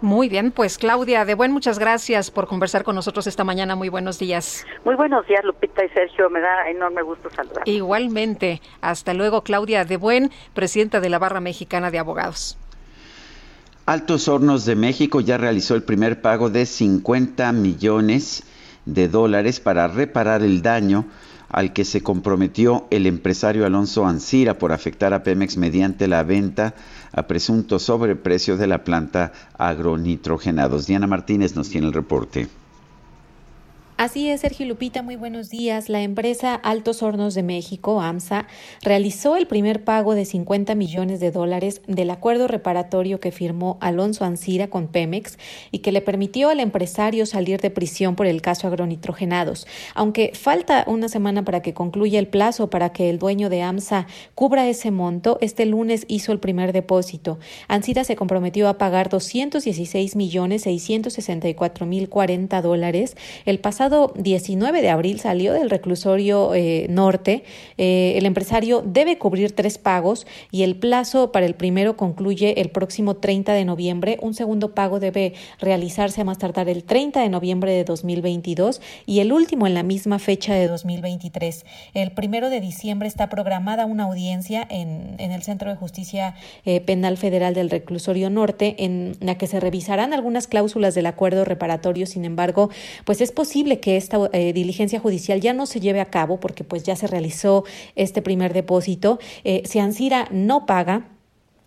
[0.05, 3.75] Muy bien, pues Claudia de Buen, muchas gracias por conversar con nosotros esta mañana.
[3.75, 4.67] Muy buenos días.
[4.85, 6.29] Muy buenos días, Lupita y Sergio.
[6.29, 7.63] Me da enorme gusto saludar.
[7.65, 8.61] Igualmente.
[8.83, 12.59] Hasta luego, Claudia de Buen, presidenta de la Barra Mexicana de Abogados.
[13.87, 18.45] Altos Hornos de México ya realizó el primer pago de 50 millones
[18.85, 21.07] de dólares para reparar el daño
[21.49, 26.75] al que se comprometió el empresario Alonso Ancira por afectar a Pemex mediante la venta
[27.15, 30.87] a presunto sobreprecio de la planta agronitrogenados.
[30.87, 32.49] Diana Martínez nos tiene el reporte.
[33.97, 35.89] Así es, Sergio Lupita, muy buenos días.
[35.89, 38.49] La empresa Altos Hornos de México, AMSA,
[38.83, 44.25] realizó el primer pago de 50 millones de dólares del acuerdo reparatorio que firmó Alonso
[44.25, 45.39] Ancira con Pemex
[45.71, 49.65] y que le permitió al empresario salir de prisión por el caso agronitrogenados.
[49.95, 54.09] Aunque falta una semana para que concluya el plazo para que el dueño de AMSA
[54.35, 57.39] cubra ese monto, este lunes hizo el primer depósito.
[57.69, 63.84] Ancira se comprometió a pagar 216 millones 664 mil 40 dólares el pasado
[64.15, 67.45] 19 de abril salió del reclusorio eh, norte.
[67.79, 72.71] Eh, el empresario debe cubrir tres pagos y el plazo para el primero concluye el
[72.71, 74.19] próximo 30 de noviembre.
[74.21, 79.21] Un segundo pago debe realizarse a más tardar el 30 de noviembre de 2022 y
[79.21, 81.65] el último en la misma fecha de 2023.
[81.95, 86.35] El primero de diciembre está programada una audiencia en, en el Centro de Justicia
[86.65, 91.45] eh, Penal Federal del Reclusorio Norte en la que se revisarán algunas cláusulas del acuerdo
[91.45, 92.07] reparatorio.
[92.07, 92.71] Sin embargo,
[93.05, 96.65] pues es posible que esta eh, diligencia judicial ya no se lleve a cabo porque
[96.65, 97.65] pues ya se realizó
[97.97, 99.19] este primer depósito.
[99.45, 101.09] Eh, si Ansira no paga,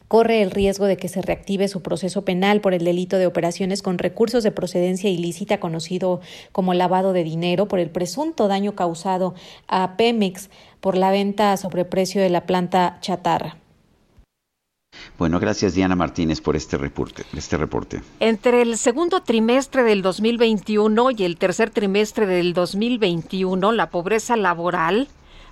[0.08, 3.82] corre el riesgo de que se reactive su proceso penal por el delito de operaciones
[3.82, 6.22] con recursos de procedencia ilícita conocido
[6.52, 9.36] como lavado de dinero por el presunto daño causado
[9.68, 13.58] a Pemex por la venta a sobreprecio de la planta chatarra.
[15.18, 18.02] Bueno, gracias Diana Martínez por este reporte, este reporte.
[18.20, 25.08] Entre el segundo trimestre del 2021 y el tercer trimestre del 2021, la pobreza laboral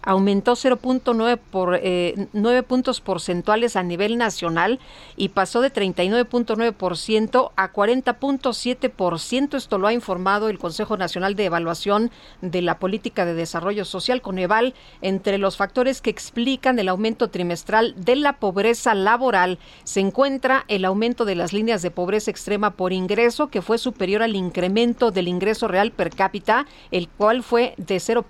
[0.06, 2.28] aumentó 0.9 por eh,
[2.68, 4.80] puntos porcentuales a nivel nacional
[5.18, 9.56] y pasó de 39.9% a 40.7%.
[9.56, 12.12] Esto lo ha informado el Consejo Nacional de Evaluación
[12.42, 17.96] de la Política de Desarrollo Social, Coneval, entre los factores que explican el aumento trimestral
[17.98, 22.94] de la pobreza laboral se encuentra el aumento de las líneas de pobreza extrema por
[22.94, 28.00] ingreso, que fue superior al incremento del ingreso real per cápita, el cual fue de
[28.00, 28.26] 0.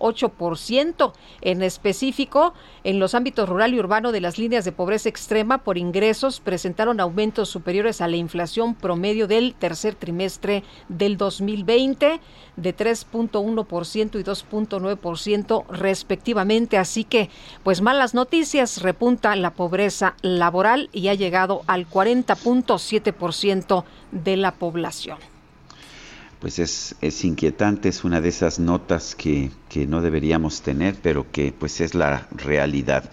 [0.00, 1.12] 8%,
[1.42, 5.78] en específico en los ámbitos rural y urbano de las líneas de pobreza extrema por
[5.78, 12.20] ingresos presentaron aumentos superiores a la inflación promedio del tercer trimestre del 2020
[12.56, 17.30] de 3.1% y 2.9% respectivamente, así que
[17.62, 25.18] pues malas noticias, repunta la pobreza laboral y ha llegado al 40.7% de la población
[26.40, 31.30] pues es, es, inquietante, es una de esas notas que, que, no deberíamos tener, pero
[31.30, 33.10] que pues es la realidad.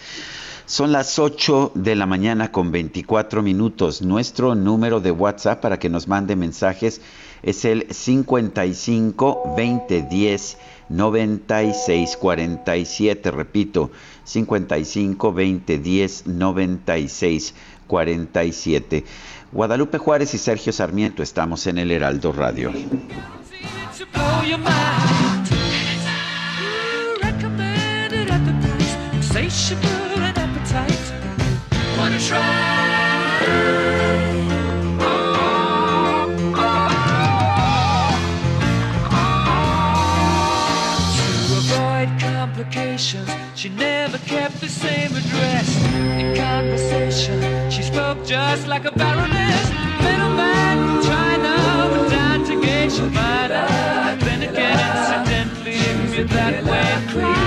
[0.66, 4.02] Son las 8 de la mañana con 24 minutos.
[4.02, 7.02] Nuestro número de WhatsApp para que nos mande mensajes
[7.44, 10.58] es el 55 20 10
[10.90, 13.32] 96 47.
[13.32, 13.92] Repito,
[14.24, 17.54] 55 20 10 96
[17.88, 19.06] 47.
[19.52, 22.72] Guadalupe Juárez y Sergio Sarmiento estamos en el Heraldo Radio.
[43.58, 45.84] She never kept the same address.
[46.20, 47.67] In conversation,
[47.98, 49.72] spoke just like a baroness.
[50.04, 52.54] Middleman China went down to
[53.10, 53.62] your.
[54.20, 54.78] Then again,
[55.26, 55.78] incidentally,
[56.16, 57.47] you're that way.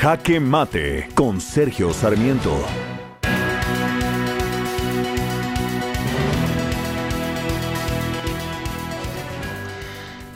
[0.00, 2.56] Jaque Mate con Sergio Sarmiento.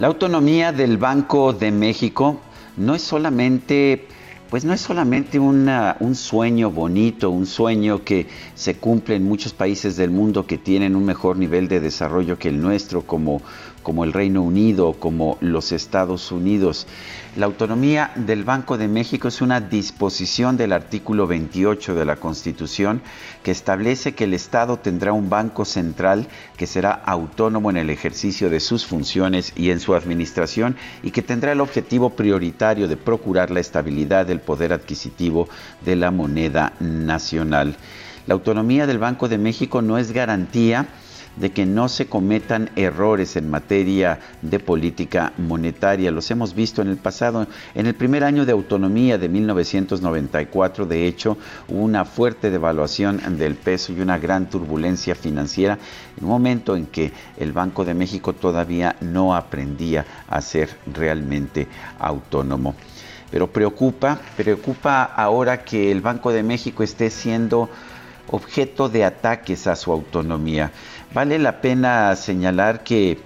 [0.00, 2.40] La autonomía del Banco de México
[2.76, 4.08] no es solamente
[4.52, 9.54] pues no es solamente una, un sueño bonito, un sueño que se cumple en muchos
[9.54, 13.40] países del mundo que tienen un mejor nivel de desarrollo que el nuestro, como,
[13.82, 16.86] como el Reino Unido, como los Estados Unidos.
[17.36, 23.02] La autonomía del Banco de México es una disposición del artículo 28 de la Constitución
[23.42, 28.50] que establece que el Estado tendrá un banco central que será autónomo en el ejercicio
[28.50, 33.50] de sus funciones y en su administración y que tendrá el objetivo prioritario de procurar
[33.50, 35.48] la estabilidad del poder adquisitivo
[35.84, 37.76] de la moneda nacional.
[38.26, 40.86] La autonomía del Banco de México no es garantía
[41.36, 46.10] de que no se cometan errores en materia de política monetaria.
[46.10, 47.46] Los hemos visto en el pasado.
[47.74, 51.38] En el primer año de autonomía de 1994, de hecho,
[51.68, 55.78] hubo una fuerte devaluación del peso y una gran turbulencia financiera
[56.16, 61.66] en un momento en que el Banco de México todavía no aprendía a ser realmente
[61.98, 62.74] autónomo.
[63.30, 67.70] Pero preocupa, preocupa ahora que el Banco de México esté siendo
[68.28, 70.70] objeto de ataques a su autonomía.
[71.14, 73.18] Vale la pena señalar que,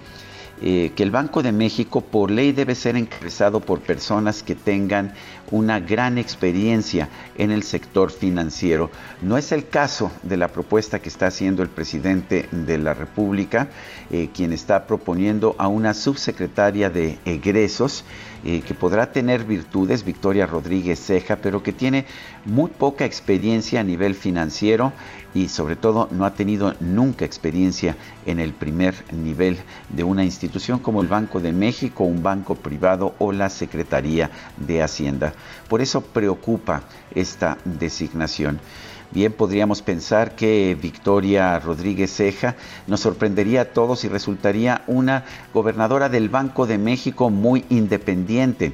[0.61, 5.13] eh, que el Banco de México por ley debe ser encabezado por personas que tengan
[5.51, 7.07] una gran experiencia
[7.37, 8.91] en el sector financiero.
[9.21, 13.69] No es el caso de la propuesta que está haciendo el presidente de la República,
[14.11, 18.03] eh, quien está proponiendo a una subsecretaria de egresos
[18.49, 22.05] eh, que podrá tener virtudes, Victoria Rodríguez Ceja, pero que tiene
[22.45, 24.93] muy poca experiencia a nivel financiero
[25.33, 29.57] y sobre todo no ha tenido nunca experiencia en el primer nivel
[29.89, 34.81] de una institución como el Banco de México, un banco privado o la Secretaría de
[34.81, 35.33] Hacienda.
[35.67, 36.83] Por eso preocupa
[37.13, 38.61] esta designación.
[39.09, 42.55] Bien, podríamos pensar que Victoria Rodríguez Ceja
[42.87, 45.23] nos sorprendería a todos y resultaría una
[45.53, 48.73] gobernadora del Banco de México muy independiente.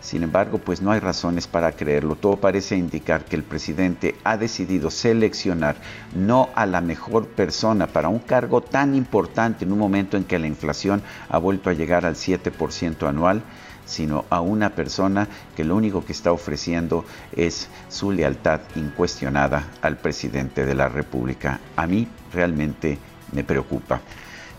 [0.00, 2.14] Sin embargo, pues no hay razones para creerlo.
[2.14, 5.76] Todo parece indicar que el presidente ha decidido seleccionar
[6.14, 10.38] no a la mejor persona para un cargo tan importante en un momento en que
[10.38, 13.42] la inflación ha vuelto a llegar al 7% anual,
[13.88, 17.04] sino a una persona que lo único que está ofreciendo
[17.34, 21.58] es su lealtad incuestionada al presidente de la República.
[21.74, 22.98] A mí realmente
[23.32, 24.00] me preocupa.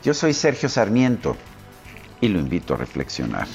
[0.03, 1.35] Yo soy Sergio Sarmiento
[2.19, 3.47] y lo invito a reflexionar.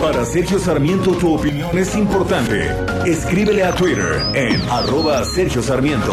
[0.00, 2.74] Para Sergio Sarmiento tu opinión es importante.
[3.06, 6.12] Escríbele a Twitter en arroba Sergio Sarmiento.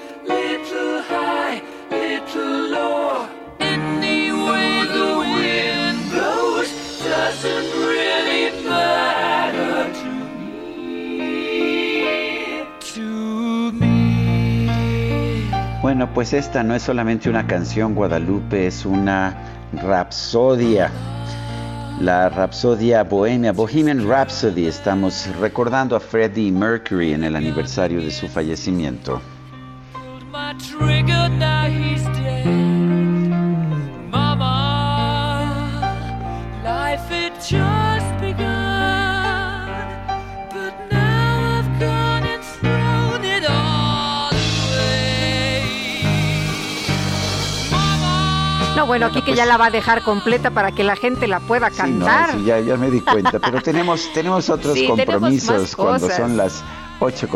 [15.81, 19.35] Bueno, pues esta no es solamente una canción Guadalupe, es una
[19.73, 20.89] rapsodia.
[21.99, 24.67] La rapsodia bohemia, Bohemian Rhapsody.
[24.67, 29.21] Estamos recordando a Freddie Mercury en el aniversario de su fallecimiento.
[48.91, 51.69] Bueno, aquí que ya la va a dejar completa para que la gente la pueda
[51.69, 52.31] Sí, no, cantar.
[52.33, 56.09] sí, ya, ya me di cuenta, pero tenemos, tenemos otros Sí, tenemos compromisos más cuando
[56.09, 56.61] son las
[56.99, 57.29] 8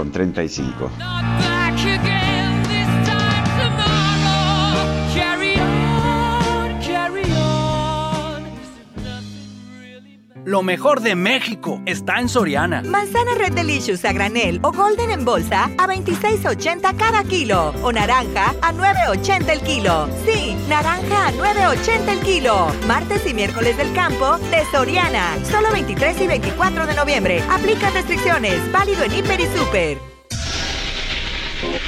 [10.46, 12.84] Lo mejor de México está en Soriana.
[12.84, 17.74] Manzana Red Delicious a granel o Golden en bolsa a 26.80 cada kilo.
[17.82, 20.08] O naranja a 9.80 el kilo.
[20.24, 22.68] Sí, naranja a 9.80 el kilo.
[22.86, 25.36] Martes y miércoles del campo de Soriana.
[25.46, 27.42] Solo 23 y 24 de noviembre.
[27.50, 28.72] Aplica restricciones.
[28.72, 29.98] Válido en Hiper y Super.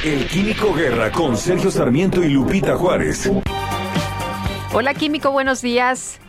[0.04, 3.30] El Químico Guerra con Sergio Sarmiento y Lupita Juárez.
[4.74, 6.20] Hola, Químico, buenos días.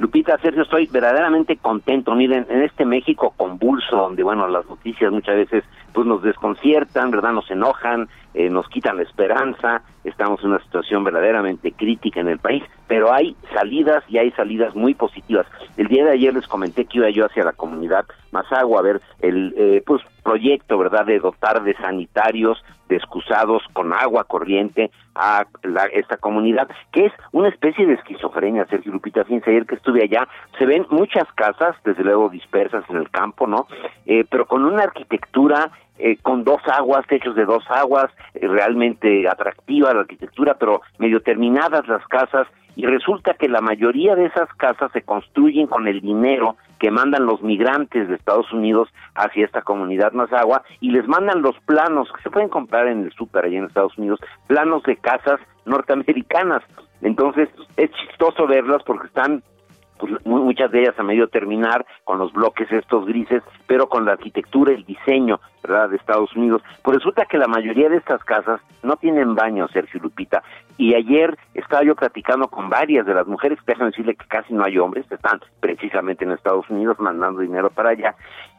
[0.00, 2.14] Lupita, Sergio, estoy verdaderamente contento.
[2.14, 5.62] Miren, en este México convulso, donde, bueno, las noticias muchas veces
[5.92, 7.32] pues nos desconciertan, ¿verdad?
[7.32, 12.38] Nos enojan, eh, nos quitan la esperanza, estamos en una situación verdaderamente crítica en el
[12.38, 15.46] país, pero hay salidas y hay salidas muy positivas.
[15.76, 19.00] El día de ayer les comenté que iba yo hacia la comunidad Mazagua a ver
[19.20, 25.44] el eh, pues proyecto, ¿verdad?, de dotar de sanitarios, de excusados con agua corriente a
[25.62, 29.24] la- esta comunidad, que es una especie de esquizofrenia, Sergio Lupita.
[29.24, 30.26] Fíjense, ayer que estuve allá,
[30.58, 33.66] se ven muchas casas, desde luego dispersas en el campo, ¿no?
[34.06, 35.70] Eh, pero con una arquitectura
[36.02, 41.20] eh, con dos aguas, techos de dos aguas, eh, realmente atractiva la arquitectura, pero medio
[41.22, 42.46] terminadas las casas,
[42.76, 47.26] y resulta que la mayoría de esas casas se construyen con el dinero que mandan
[47.26, 52.22] los migrantes de Estados Unidos hacia esta comunidad Mazagua y les mandan los planos que
[52.22, 56.62] se pueden comprar en el súper allá en Estados Unidos, planos de casas norteamericanas.
[57.02, 59.42] Entonces es chistoso verlas porque están
[60.00, 64.04] pues, mu- muchas de ellas a medio terminar con los bloques estos grises, pero con
[64.04, 66.62] la arquitectura, el diseño, ¿verdad?, de Estados Unidos.
[66.82, 70.42] Pues resulta que la mayoría de estas casas no tienen baño, Sergio Lupita.
[70.78, 74.64] Y ayer estaba yo platicando con varias de las mujeres, déjame decirle que casi no
[74.64, 78.14] hay hombres, están precisamente en Estados Unidos mandando dinero para allá,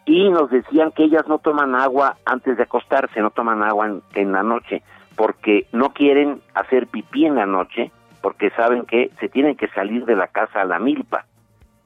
[0.06, 4.02] y nos decían que ellas no toman agua antes de acostarse, no toman agua en,
[4.14, 4.84] en la noche,
[5.16, 7.92] porque no quieren hacer pipí en la noche,
[8.22, 11.26] porque saben que se tienen que salir de la casa a la milpa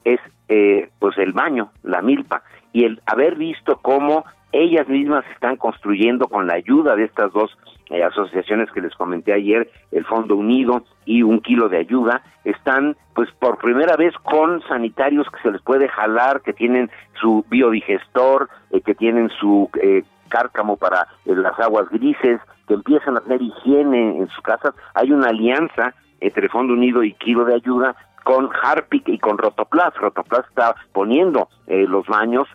[0.06, 5.58] es eh, pues el baño, la milpa, y el haber visto cómo ellas mismas están
[5.58, 7.58] construyendo con la ayuda de estas dos
[7.90, 12.96] eh, asociaciones que les comenté ayer, el Fondo Unido y un kilo de ayuda, están
[13.14, 18.50] pues por primera vez con sanitarios que se les puede jalar, que tienen su biodigestor,
[18.72, 23.42] eh, que tienen su eh, cárcamo para eh, las aguas grises, que empiezan a hacer
[23.42, 24.74] higiene en sus casas.
[24.94, 27.96] Hay una alianza entre Fondo Unido y Kilo de Ayuda
[28.26, 29.94] con Harpic y con Rotoplas.
[29.96, 32.48] Rotoplas está poniendo eh, los baños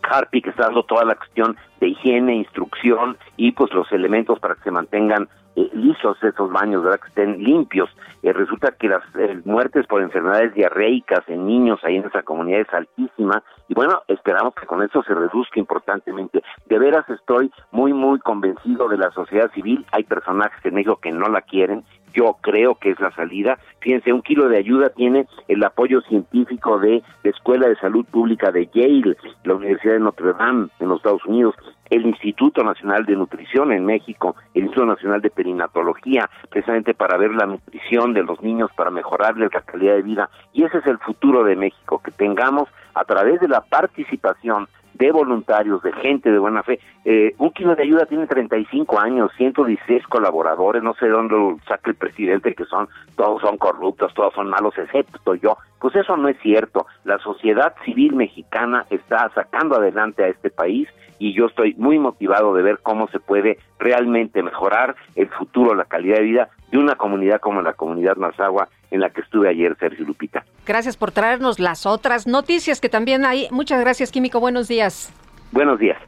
[0.00, 4.54] Carpi, que está dando toda la cuestión de higiene, instrucción y pues los elementos para
[4.54, 7.00] que se mantengan eh, lisos esos baños, ¿verdad?
[7.00, 7.88] Que estén limpios.
[8.22, 12.60] Eh, resulta que las eh, muertes por enfermedades diarreicas en niños ahí en esa comunidad
[12.60, 16.42] es altísima y bueno, esperamos que con eso se reduzca importantemente.
[16.66, 19.84] De veras estoy muy, muy convencido de la sociedad civil.
[19.92, 21.84] Hay personajes en México que no la quieren
[22.14, 23.58] yo creo que es la salida.
[23.80, 28.50] Fíjense, un kilo de ayuda tiene el apoyo científico de la Escuela de Salud Pública
[28.50, 31.54] de Yale, la Universidad de Notre Dame en los Estados Unidos,
[31.90, 37.32] el Instituto Nacional de Nutrición en México, el Instituto Nacional de Perinatología, precisamente para ver
[37.32, 40.30] la nutrición de los niños, para mejorarles la calidad de vida.
[40.52, 45.12] Y ese es el futuro de México, que tengamos a través de la participación de
[45.12, 46.80] voluntarios, de gente de buena fe.
[47.04, 51.90] Eh, un kilo de ayuda tiene 35 años, 116 colaboradores, no sé dónde lo saca
[51.90, 55.56] el presidente, que son, todos son corruptos, todos son malos, excepto yo.
[55.78, 56.86] Pues eso no es cierto.
[57.04, 62.54] La sociedad civil mexicana está sacando adelante a este país y yo estoy muy motivado
[62.54, 66.96] de ver cómo se puede realmente mejorar el futuro, la calidad de vida de una
[66.96, 70.44] comunidad como la comunidad Mazagua en la que estuve ayer, Sergio Lupita.
[70.66, 73.48] Gracias por traernos las otras noticias que también hay.
[73.50, 74.40] Muchas gracias, Químico.
[74.40, 75.12] Buenos días.
[75.52, 75.98] Buenos días.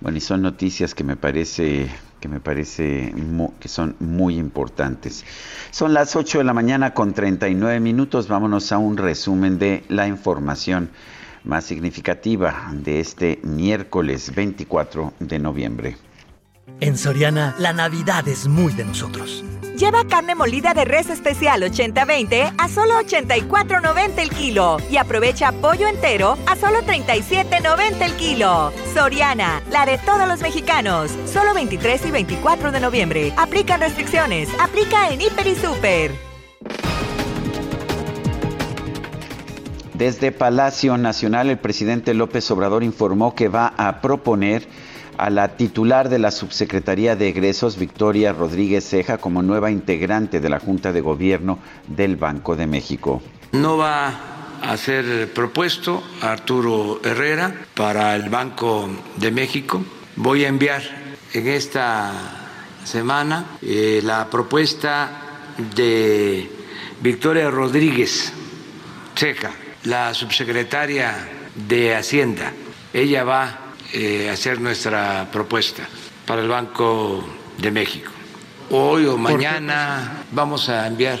[0.00, 1.88] Bueno, y son noticias que me parece
[2.20, 3.14] que me parece
[3.60, 5.24] que son muy importantes.
[5.70, 8.28] Son las 8 de la mañana con 39 minutos.
[8.28, 10.90] Vámonos a un resumen de la información
[11.46, 15.96] más significativa de este miércoles 24 de noviembre.
[16.80, 19.42] En Soriana, la Navidad es muy de nosotros.
[19.78, 25.86] Lleva carne molida de res especial 80-20 a solo 84.90 el kilo y aprovecha pollo
[25.86, 28.72] entero a solo 37.90 el kilo.
[28.94, 31.10] Soriana, la de todos los mexicanos.
[31.26, 33.32] Solo 23 y 24 de noviembre.
[33.36, 34.48] Aplica restricciones.
[34.60, 36.35] Aplica en Hiper y Super.
[39.96, 44.68] Desde Palacio Nacional, el presidente López Obrador informó que va a proponer
[45.16, 50.50] a la titular de la Subsecretaría de Egresos, Victoria Rodríguez Ceja, como nueva integrante de
[50.50, 53.22] la Junta de Gobierno del Banco de México.
[53.52, 54.12] No va
[54.60, 59.82] a ser propuesto Arturo Herrera para el Banco de México.
[60.16, 60.82] Voy a enviar
[61.32, 62.12] en esta
[62.84, 65.08] semana eh, la propuesta
[65.74, 66.50] de
[67.00, 68.30] Victoria Rodríguez
[69.14, 69.52] Ceja,
[69.86, 71.14] la subsecretaria
[71.54, 72.52] de Hacienda.
[72.92, 73.58] Ella va
[73.92, 75.88] eh, hacer nuestra propuesta
[76.26, 77.24] para el Banco
[77.58, 78.10] de México.
[78.70, 81.20] Hoy o mañana vamos a enviar.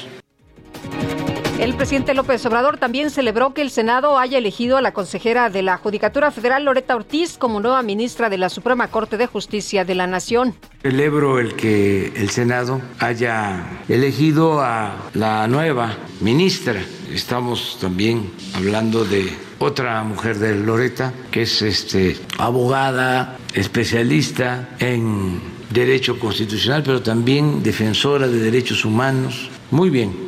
[1.58, 5.62] El presidente López Obrador también celebró que el Senado haya elegido a la consejera de
[5.62, 9.94] la Judicatura Federal, Loreta Ortiz, como nueva ministra de la Suprema Corte de Justicia de
[9.94, 10.54] la Nación.
[10.82, 16.82] Celebro el que el Senado haya elegido a la nueva ministra.
[17.10, 26.18] Estamos también hablando de otra mujer de Loreta, que es este, abogada, especialista en derecho
[26.18, 29.48] constitucional, pero también defensora de derechos humanos.
[29.70, 30.25] Muy bien.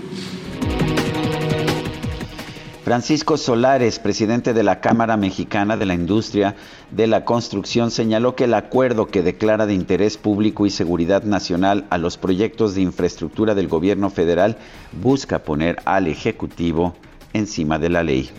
[2.89, 6.57] Francisco Solares, presidente de la Cámara Mexicana de la Industria
[6.91, 11.85] de la Construcción, señaló que el acuerdo que declara de interés público y seguridad nacional
[11.91, 14.57] a los proyectos de infraestructura del gobierno federal
[15.03, 16.95] busca poner al Ejecutivo
[17.35, 18.31] encima de la ley.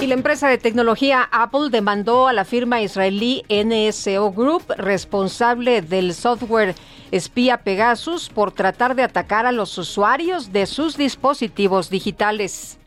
[0.00, 6.14] Y la empresa de tecnología Apple demandó a la firma israelí NSO Group, responsable del
[6.14, 6.74] software
[7.10, 12.79] espía Pegasus, por tratar de atacar a los usuarios de sus dispositivos digitales.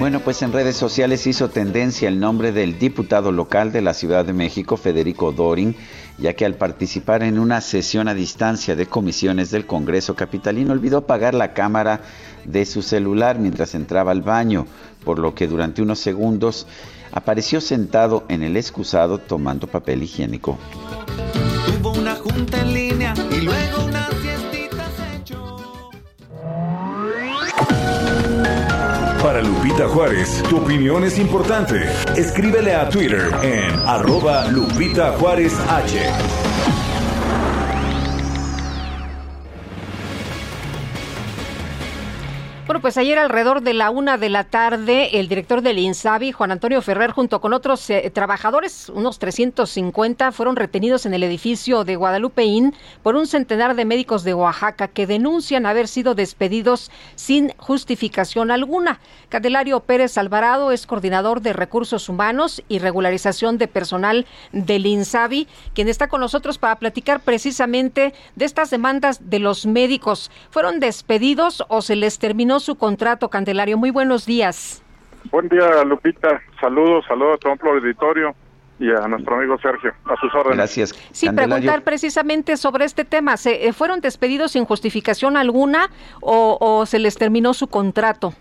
[0.00, 4.24] Bueno, pues en redes sociales hizo tendencia el nombre del diputado local de la Ciudad
[4.24, 5.76] de México, Federico Dorin,
[6.16, 10.98] ya que al participar en una sesión a distancia de comisiones del Congreso Capitalino olvidó
[10.98, 12.00] apagar la cámara
[12.46, 14.66] de su celular mientras entraba al baño,
[15.04, 16.66] por lo que durante unos segundos
[17.12, 20.58] apareció sentado en el excusado tomando papel higiénico.
[21.66, 24.10] Tuvo una junta en línea y luego una
[29.22, 31.82] Para Lupita Juárez, tu opinión es importante.
[32.16, 36.79] Escríbele a Twitter en arroba Lupita Juárez H.
[42.70, 46.52] Bueno, pues ayer alrededor de la una de la tarde, el director del INSABI, Juan
[46.52, 51.96] Antonio Ferrer, junto con otros eh, trabajadores, unos 350, fueron retenidos en el edificio de
[51.96, 52.72] Guadalupe Inn
[53.02, 59.00] por un centenar de médicos de Oaxaca que denuncian haber sido despedidos sin justificación alguna.
[59.30, 65.88] Candelario Pérez Alvarado es coordinador de recursos humanos y regularización de personal del INSABI, quien
[65.88, 70.30] está con nosotros para platicar precisamente de estas demandas de los médicos.
[70.50, 73.76] ¿Fueron despedidos o se les terminó su contrato, Candelario.
[73.76, 74.82] Muy buenos días.
[75.30, 76.40] Buen día, Lupita.
[76.60, 78.34] Saludos, saludos a todo el auditorio
[78.80, 80.56] y a nuestro amigo Sergio, a sus órdenes.
[80.56, 80.92] Gracias.
[81.12, 83.36] Sí, preguntar precisamente sobre este tema.
[83.36, 85.90] ¿Se eh, fueron despedidos sin justificación alguna
[86.22, 88.32] o, se les terminó su contrato?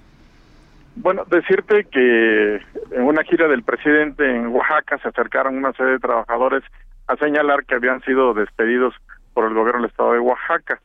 [0.96, 2.56] Bueno, decirte que
[2.92, 6.64] en una gira del presidente en Oaxaca se acercaron una serie de trabajadores
[7.08, 8.94] a señalar que habían sido despedidos
[9.34, 10.80] por el gobierno del estado de Oaxaca.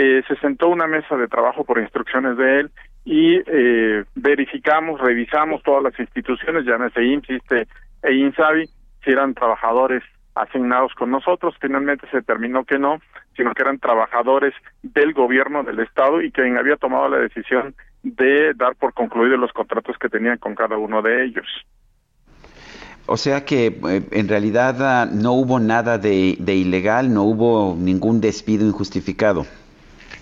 [0.00, 2.70] Eh, se sentó una mesa de trabajo por instrucciones de él
[3.04, 7.66] y eh, verificamos, revisamos todas las instituciones, llámese IMSS
[8.04, 8.70] e INSABI,
[9.02, 10.04] si eran trabajadores
[10.36, 11.56] asignados con nosotros.
[11.60, 13.00] Finalmente se determinó que no,
[13.36, 14.54] sino que eran trabajadores
[14.84, 19.52] del gobierno del Estado y quien había tomado la decisión de dar por concluidos los
[19.52, 21.46] contratos que tenían con cada uno de ellos.
[23.06, 27.74] O sea que eh, en realidad ah, no hubo nada de, de ilegal, no hubo
[27.76, 29.44] ningún despido injustificado.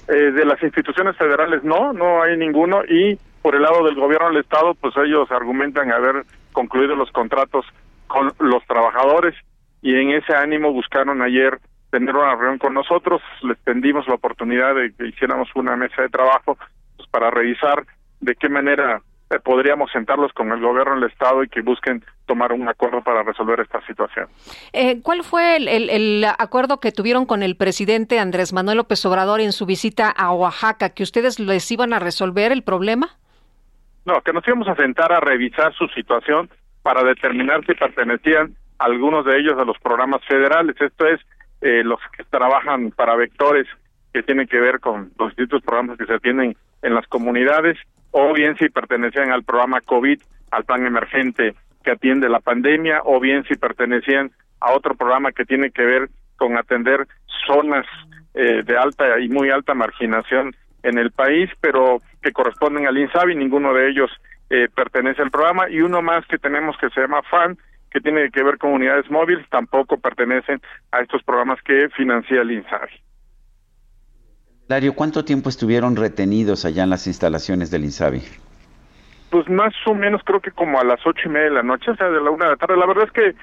[0.09, 4.28] Eh, de las instituciones federales no, no hay ninguno y por el lado del gobierno
[4.28, 7.65] del estado pues ellos argumentan haber concluido los contratos
[8.07, 9.35] con los trabajadores
[9.83, 11.59] y en ese ánimo buscaron ayer
[11.91, 16.09] tener una reunión con nosotros, les tendimos la oportunidad de que hiciéramos una mesa de
[16.09, 16.57] trabajo
[16.97, 17.85] pues, para revisar
[18.20, 22.53] de qué manera eh, podríamos sentarlos con el gobierno del estado y que busquen tomar
[22.53, 24.28] un acuerdo para resolver esta situación.
[24.73, 29.51] Eh, ¿Cuál fue el, acuerdo que tuvieron con el presidente Andrés Manuel López Obrador en
[29.51, 30.90] su visita a Oaxaca?
[30.90, 33.16] ¿Que ustedes les iban a resolver el problema?
[34.05, 36.48] No, que nos íbamos a sentar a revisar su situación
[36.82, 40.77] para determinar si pertenecían algunos de ellos a los programas federales.
[40.81, 41.20] Esto es,
[41.62, 43.66] eh, los que trabajan para vectores
[44.12, 47.77] que tienen que ver con los distintos programas que se tienen en las comunidades
[48.19, 50.19] o bien si pertenecían al programa COVID,
[50.51, 55.45] al plan emergente que atiende la pandemia, o bien si pertenecían a otro programa que
[55.45, 57.07] tiene que ver con atender
[57.47, 57.85] zonas
[58.33, 63.35] eh, de alta y muy alta marginación en el país, pero que corresponden al INSABI,
[63.35, 64.11] ninguno de ellos
[64.49, 67.59] eh, pertenece al programa, y uno más que tenemos que se llama FAN,
[67.91, 70.59] que tiene que ver con unidades móviles, tampoco pertenecen
[70.91, 73.06] a estos programas que financia el INSABI.
[74.69, 78.23] Dario, ¿cuánto tiempo estuvieron retenidos allá en las instalaciones del INSABI?
[79.31, 81.93] Pues más o menos creo que como a las ocho y media de la noche,
[81.93, 82.77] o sea, de la una de la tarde.
[82.77, 83.35] La verdad es que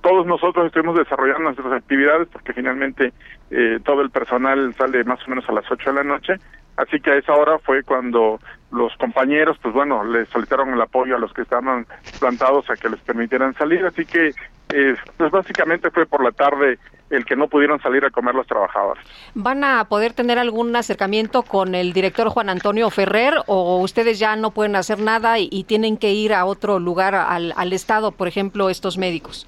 [0.00, 3.12] todos nosotros estuvimos desarrollando nuestras actividades porque finalmente
[3.50, 6.34] eh, todo el personal sale más o menos a las ocho de la noche.
[6.76, 8.40] Así que a esa hora fue cuando
[8.70, 11.86] los compañeros, pues bueno, les solicitaron el apoyo a los que estaban
[12.18, 13.84] plantados a que les permitieran salir.
[13.84, 14.28] Así que,
[14.72, 16.78] eh, pues básicamente fue por la tarde
[17.10, 19.04] el que no pudieron salir a comer los trabajadores.
[19.34, 24.36] ¿Van a poder tener algún acercamiento con el director Juan Antonio Ferrer o ustedes ya
[24.36, 28.28] no pueden hacer nada y, tienen que ir a otro lugar, al, al Estado, por
[28.28, 29.46] ejemplo, estos médicos?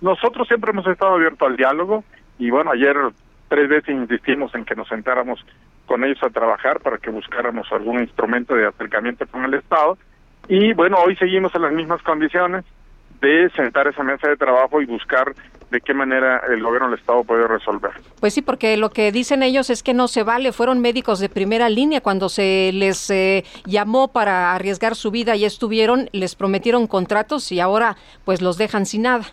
[0.00, 2.04] Nosotros siempre hemos estado abiertos al diálogo
[2.38, 2.96] y bueno, ayer
[3.48, 5.44] tres veces insistimos en que nos sentáramos
[5.90, 9.98] con ellos a trabajar para que buscáramos algún instrumento de acercamiento con el Estado
[10.46, 12.64] y bueno, hoy seguimos en las mismas condiciones
[13.20, 15.34] de sentar esa mesa de trabajo y buscar
[15.68, 17.90] de qué manera el gobierno del Estado puede resolver.
[18.20, 21.28] Pues sí, porque lo que dicen ellos es que no se vale, fueron médicos de
[21.28, 26.86] primera línea cuando se les eh, llamó para arriesgar su vida y estuvieron, les prometieron
[26.86, 29.24] contratos y ahora pues los dejan sin nada.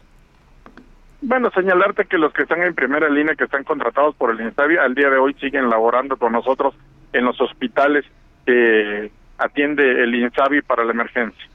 [1.27, 4.77] Bueno, señalarte que los que están en primera línea, que están contratados por el INSABI,
[4.77, 6.73] al día de hoy siguen laborando con nosotros
[7.11, 8.05] en los hospitales
[8.45, 11.45] que atiende el INSABI para la emergencia.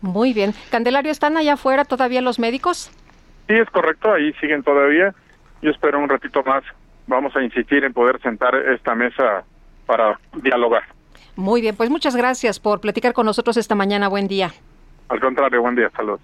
[0.00, 0.54] Muy bien.
[0.70, 2.90] Candelario, ¿están allá afuera todavía los médicos?
[3.48, 5.14] Sí, es correcto, ahí siguen todavía.
[5.60, 6.64] Yo espero un ratito más.
[7.06, 9.44] Vamos a insistir en poder sentar esta mesa
[9.84, 10.84] para dialogar.
[11.36, 14.08] Muy bien, pues muchas gracias por platicar con nosotros esta mañana.
[14.08, 14.52] Buen día.
[15.10, 15.90] Al contrario, buen día.
[15.94, 16.22] Saludos.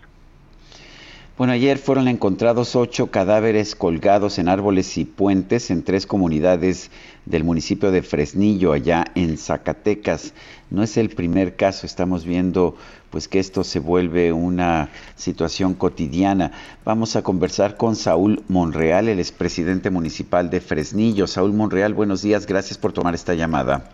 [1.38, 6.90] Bueno, ayer fueron encontrados ocho cadáveres colgados en árboles y puentes en tres comunidades
[7.26, 10.32] del municipio de Fresnillo, allá en Zacatecas.
[10.70, 12.74] No es el primer caso, estamos viendo
[13.10, 16.52] pues que esto se vuelve una situación cotidiana.
[16.86, 21.26] Vamos a conversar con Saúl Monreal, el expresidente municipal de Fresnillo.
[21.26, 23.90] Saúl Monreal, buenos días, gracias por tomar esta llamada.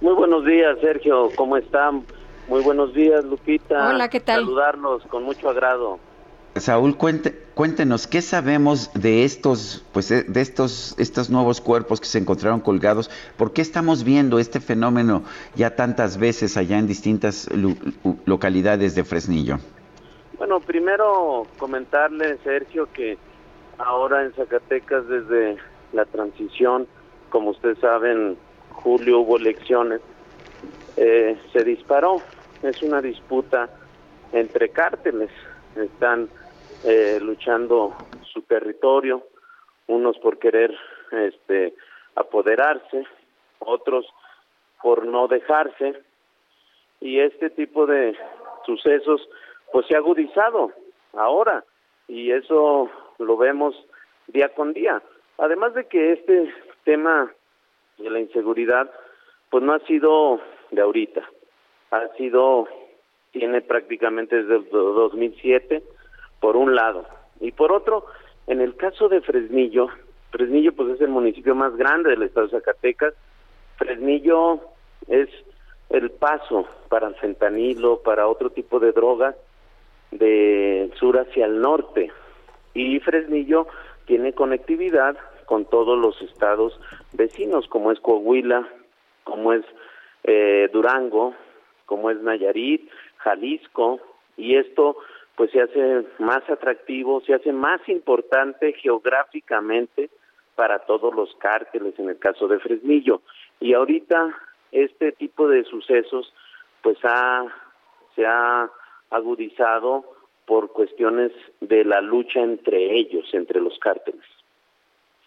[0.00, 2.04] Muy buenos días, Sergio, ¿cómo están?
[2.48, 3.88] Muy buenos días, Lupita.
[3.88, 4.42] Hola, ¿qué tal?
[4.42, 5.98] Saludarlos con mucho agrado.
[6.58, 12.60] Saúl, cuéntenos, ¿qué sabemos de estos, pues, de estos, estos nuevos cuerpos que se encontraron
[12.60, 13.10] colgados?
[13.36, 15.22] ¿Por qué estamos viendo este fenómeno
[15.54, 17.48] ya tantas veces allá en distintas
[18.24, 19.58] localidades de Fresnillo?
[20.38, 23.18] Bueno, primero comentarle, Sergio, que
[23.78, 25.56] ahora en Zacatecas, desde
[25.92, 26.86] la transición,
[27.30, 28.36] como ustedes saben,
[28.70, 30.00] julio hubo elecciones,
[30.96, 32.22] eh, se disparó.
[32.62, 33.68] Es una disputa
[34.32, 35.30] entre cárteles.
[35.76, 36.28] Están
[36.86, 37.96] eh, luchando
[38.32, 39.26] su territorio,
[39.88, 40.76] unos por querer
[41.10, 41.74] este,
[42.14, 43.04] apoderarse,
[43.58, 44.06] otros
[44.82, 46.00] por no dejarse.
[47.00, 48.16] Y este tipo de
[48.64, 49.28] sucesos
[49.72, 50.72] pues se ha agudizado
[51.12, 51.64] ahora
[52.08, 53.74] y eso lo vemos
[54.28, 55.02] día con día.
[55.38, 56.54] Además de que este
[56.84, 57.32] tema
[57.98, 58.90] de la inseguridad
[59.50, 60.40] pues no ha sido
[60.70, 61.22] de ahorita,
[61.90, 62.68] ha sido,
[63.32, 65.82] tiene prácticamente desde el 2007,
[66.46, 67.04] por un lado.
[67.40, 68.06] Y por otro,
[68.46, 69.88] en el caso de Fresnillo,
[70.30, 73.14] Fresnillo pues es el municipio más grande del estado de Zacatecas,
[73.78, 74.60] Fresnillo
[75.08, 75.28] es
[75.90, 79.34] el paso para el fentanilo, para otro tipo de drogas,
[80.12, 82.12] de sur hacia el norte
[82.74, 83.66] y Fresnillo
[84.04, 85.16] tiene conectividad
[85.46, 86.78] con todos los estados
[87.12, 88.68] vecinos como es Coahuila,
[89.24, 89.64] como es
[90.22, 91.34] eh, Durango,
[91.86, 93.98] como es Nayarit, Jalisco
[94.36, 94.98] y esto
[95.36, 100.10] pues se hace más atractivo, se hace más importante geográficamente
[100.54, 103.20] para todos los cárteles en el caso de Fresnillo
[103.60, 104.34] y ahorita
[104.72, 106.32] este tipo de sucesos
[106.82, 107.44] pues ha
[108.14, 108.70] se ha
[109.10, 110.04] agudizado
[110.46, 114.24] por cuestiones de la lucha entre ellos, entre los cárteles.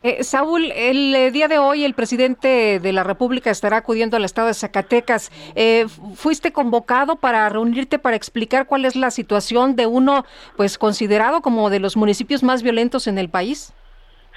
[0.01, 4.23] Eh, Saúl, el eh, día de hoy el presidente de la República estará acudiendo al
[4.23, 5.29] estado de Zacatecas.
[5.57, 10.23] Eh, ¿Fuiste convocado para reunirte para explicar cuál es la situación de uno,
[10.55, 13.73] pues considerado como de los municipios más violentos en el país?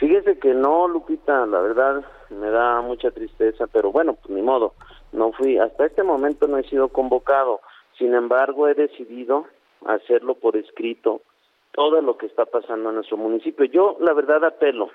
[0.00, 4.74] Fíjese que no, Lupita, la verdad me da mucha tristeza, pero bueno, pues ni modo,
[5.12, 5.58] no fui.
[5.58, 7.60] Hasta este momento no he sido convocado.
[7.98, 9.46] Sin embargo, he decidido
[9.86, 11.22] hacerlo por escrito
[11.70, 13.64] todo lo que está pasando en nuestro municipio.
[13.66, 14.90] Yo, la verdad, apelo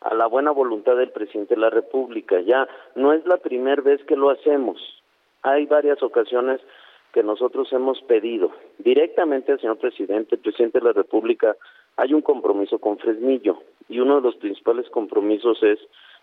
[0.00, 2.40] a la buena voluntad del presidente de la República.
[2.40, 4.78] Ya no es la primera vez que lo hacemos.
[5.42, 6.60] Hay varias ocasiones
[7.12, 11.56] que nosotros hemos pedido directamente al señor presidente, el presidente de la República,
[11.96, 13.58] hay un compromiso con Fresnillo
[13.88, 15.80] y uno de los principales compromisos es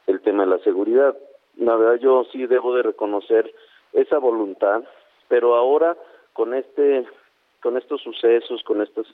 [0.08, 1.18] el tema de la seguridad.
[1.58, 3.54] La verdad yo sí debo de reconocer
[3.94, 4.84] esa voluntad,
[5.28, 5.98] pero ahora
[6.34, 7.06] con este
[7.62, 9.08] con estos sucesos, con estas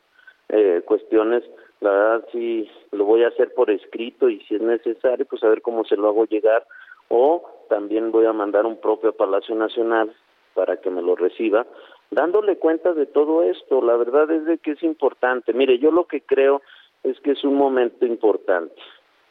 [0.51, 1.43] eh, cuestiones,
[1.79, 5.49] la verdad sí lo voy a hacer por escrito y si es necesario, pues a
[5.49, 6.65] ver cómo se lo hago llegar
[7.07, 10.13] o también voy a mandar un propio Palacio Nacional
[10.53, 11.65] para que me lo reciba,
[12.09, 13.81] dándole cuenta de todo esto.
[13.81, 15.53] La verdad es de que es importante.
[15.53, 16.61] Mire, yo lo que creo
[17.03, 18.75] es que es un momento importante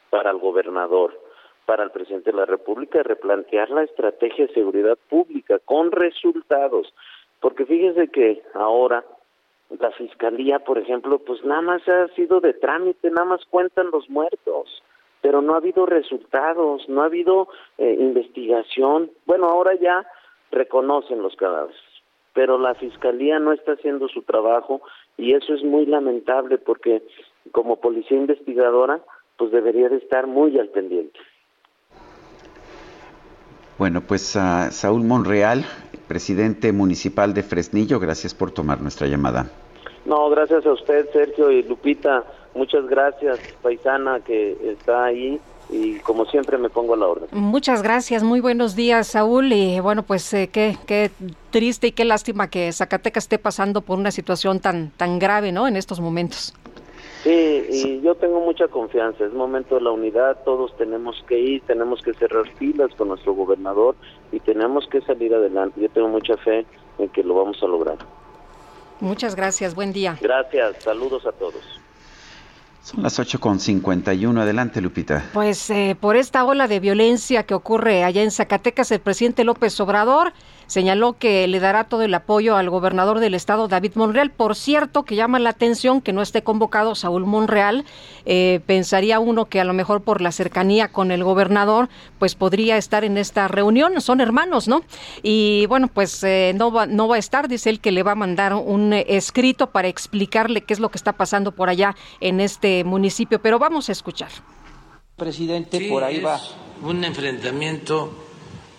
[0.09, 1.19] para el gobernador,
[1.65, 6.91] para el presidente de la República, replantear la estrategia de seguridad pública con resultados.
[7.39, 9.05] Porque fíjese que ahora
[9.79, 14.09] la fiscalía, por ejemplo, pues nada más ha sido de trámite, nada más cuentan los
[14.09, 14.83] muertos,
[15.21, 19.11] pero no ha habido resultados, no ha habido eh, investigación.
[19.25, 20.05] Bueno, ahora ya
[20.51, 21.79] reconocen los cadáveres,
[22.33, 24.81] pero la fiscalía no está haciendo su trabajo
[25.17, 27.03] y eso es muy lamentable porque
[27.51, 29.01] como policía investigadora,
[29.37, 31.19] pues debería de estar muy al pendiente.
[33.81, 35.65] Bueno, pues a Saúl Monreal,
[36.07, 39.49] presidente municipal de Fresnillo, gracias por tomar nuestra llamada.
[40.05, 42.23] No, gracias a usted, Sergio y Lupita.
[42.53, 45.41] Muchas gracias, paisana, que está ahí
[45.71, 47.29] y como siempre me pongo a la orden.
[47.31, 49.51] Muchas gracias, muy buenos días, Saúl.
[49.51, 51.09] Y bueno, pues eh, qué, qué
[51.49, 55.67] triste y qué lástima que Zacatecas esté pasando por una situación tan, tan grave, ¿no?
[55.67, 56.53] En estos momentos.
[57.23, 61.61] Sí, y yo tengo mucha confianza, es momento de la unidad, todos tenemos que ir,
[61.67, 63.95] tenemos que cerrar filas con nuestro gobernador
[64.31, 65.79] y tenemos que salir adelante.
[65.81, 66.65] Yo tengo mucha fe
[66.97, 67.97] en que lo vamos a lograr.
[69.01, 70.17] Muchas gracias, buen día.
[70.19, 71.81] Gracias, saludos a todos.
[72.83, 74.39] Son las 8.51.
[74.39, 75.29] Adelante, Lupita.
[75.33, 79.79] Pues eh, por esta ola de violencia que ocurre allá en Zacatecas, el presidente López
[79.79, 80.33] Obrador
[80.71, 84.31] señaló que le dará todo el apoyo al gobernador del estado, David Monreal.
[84.31, 87.83] Por cierto, que llama la atención que no esté convocado Saúl Monreal.
[88.25, 91.89] Eh, pensaría uno que a lo mejor por la cercanía con el gobernador,
[92.19, 93.99] pues podría estar en esta reunión.
[93.99, 94.81] Son hermanos, ¿no?
[95.21, 97.49] Y bueno, pues eh, no, va, no va a estar.
[97.49, 100.97] Dice él que le va a mandar un escrito para explicarle qué es lo que
[100.97, 103.41] está pasando por allá en este municipio.
[103.41, 104.29] Pero vamos a escuchar.
[105.17, 106.39] Presidente, por ahí va.
[106.81, 108.13] Un enfrentamiento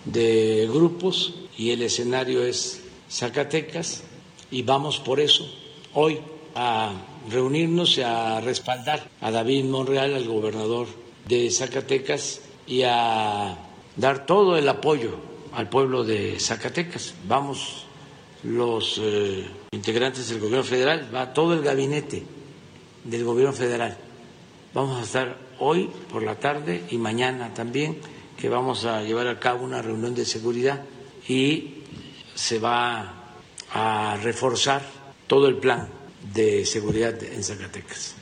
[0.05, 4.03] de grupos y el escenario es Zacatecas
[4.51, 5.45] y vamos por eso
[5.93, 6.19] hoy
[6.55, 6.93] a
[7.29, 10.87] reunirnos y a respaldar a David Monreal, al gobernador
[11.27, 13.57] de Zacatecas, y a
[13.95, 15.17] dar todo el apoyo
[15.53, 17.13] al pueblo de Zacatecas.
[17.27, 17.85] Vamos
[18.43, 22.23] los eh, integrantes del gobierno federal, va todo el gabinete
[23.03, 23.97] del gobierno federal.
[24.73, 27.97] Vamos a estar hoy por la tarde y mañana también,
[28.37, 30.81] que vamos a llevar a cabo una reunión de seguridad
[31.27, 31.83] y
[32.35, 33.13] se va
[33.71, 34.81] a reforzar
[35.27, 35.87] todo el plan
[36.33, 38.15] de seguridad en Zacatecas.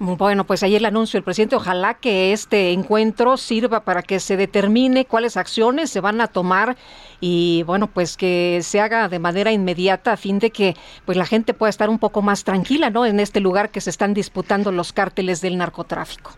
[0.00, 1.56] Bueno, pues ahí el anuncio del presidente.
[1.56, 6.76] Ojalá que este encuentro sirva para que se determine cuáles acciones se van a tomar
[7.20, 11.26] y bueno, pues que se haga de manera inmediata a fin de que pues la
[11.26, 13.06] gente pueda estar un poco más tranquila, ¿no?
[13.06, 16.30] En este lugar que se están disputando los cárteles del narcotráfico.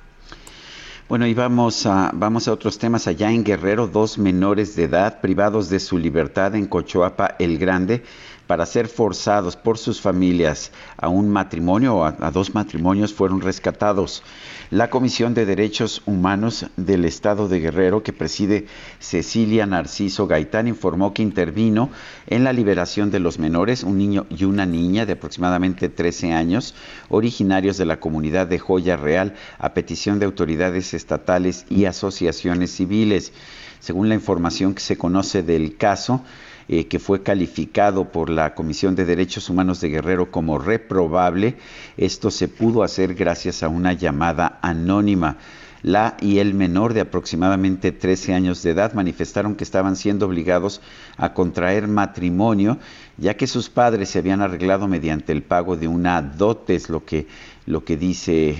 [1.10, 3.08] Bueno, y vamos a, vamos a otros temas.
[3.08, 8.04] Allá en Guerrero, dos menores de edad privados de su libertad en Cochoapa el Grande
[8.50, 14.24] para ser forzados por sus familias a un matrimonio o a, dos matrimonios fueron rescatados.
[14.70, 18.66] La Comisión de Derechos Humanos del Estado de Guerrero, que preside
[18.98, 21.90] Cecilia Narciso Gaitán, informó que intervino
[22.26, 26.74] en la liberación de los menores, un niño y una niña de aproximadamente 13 años,
[27.08, 33.32] originarios de la comunidad de Joya Real, a petición de autoridades estatales y asociaciones civiles.
[33.78, 36.24] Según la información que se conoce del caso,
[36.68, 41.56] eh, que fue calificado por la Comisión de Derechos Humanos de Guerrero como reprobable.
[41.96, 45.38] Esto se pudo hacer gracias a una llamada anónima.
[45.82, 50.82] La y el menor de aproximadamente 13 años de edad manifestaron que estaban siendo obligados
[51.16, 52.78] a contraer matrimonio,
[53.16, 57.04] ya que sus padres se habían arreglado mediante el pago de una dote, es lo
[57.04, 57.26] que
[57.66, 58.56] lo que dice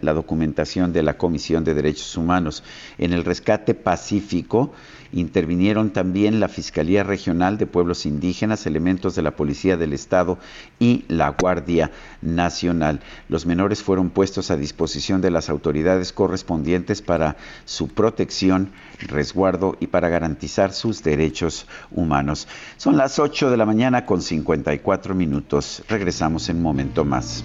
[0.00, 2.64] la, documentación de la Comisión de Derechos Humanos.
[2.98, 4.72] En el rescate pacífico
[5.14, 10.38] intervinieron también la Fiscalía Regional de Pueblos Indígenas, elementos de la Policía del Estado
[10.78, 13.00] y la Guardia Nacional.
[13.28, 19.86] Los menores fueron puestos a disposición de las autoridades correspondientes para su protección, resguardo y
[19.86, 22.48] para garantizar sus derechos humanos.
[22.76, 25.82] Son las 8 de la mañana con 54 minutos.
[25.88, 27.44] Regresamos en un momento más.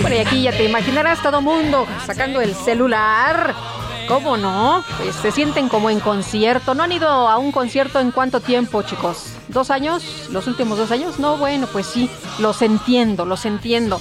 [0.00, 3.54] Bueno, y aquí ya te imaginarás todo mundo sacando el celular.
[4.06, 4.84] ¿Cómo no?
[4.96, 6.74] Pues se sienten como en concierto.
[6.74, 9.32] ¿No han ido a un concierto en cuánto tiempo, chicos?
[9.48, 10.28] ¿Dos años?
[10.30, 11.18] ¿Los últimos dos años?
[11.18, 12.08] No, bueno, pues sí,
[12.38, 14.00] los entiendo, los entiendo.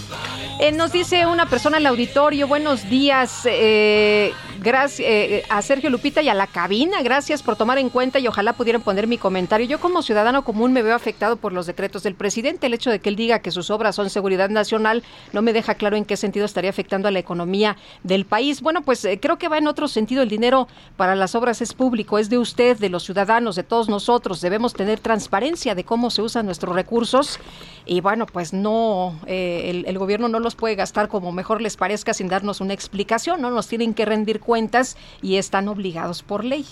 [0.59, 6.23] Eh, nos dice una persona el auditorio, buenos días, eh, gracias eh, a Sergio Lupita
[6.23, 9.67] y a la cabina, gracias por tomar en cuenta y ojalá pudieran poner mi comentario.
[9.67, 12.65] Yo como ciudadano común me veo afectado por los decretos del presidente.
[12.65, 15.75] El hecho de que él diga que sus obras son seguridad nacional no me deja
[15.75, 18.61] claro en qué sentido estaría afectando a la economía del país.
[18.61, 20.23] Bueno, pues creo que va en otro sentido.
[20.23, 23.89] El dinero para las obras es público, es de usted, de los ciudadanos, de todos
[23.89, 24.41] nosotros.
[24.41, 27.39] Debemos tener transparencia de cómo se usan nuestros recursos
[27.85, 32.30] y bueno, pues no, el, gobierno no los puede gastar como mejor les parezca sin
[32.30, 36.65] darnos una explicación, no nos tienen que rendir cuentas y están obligados por ley.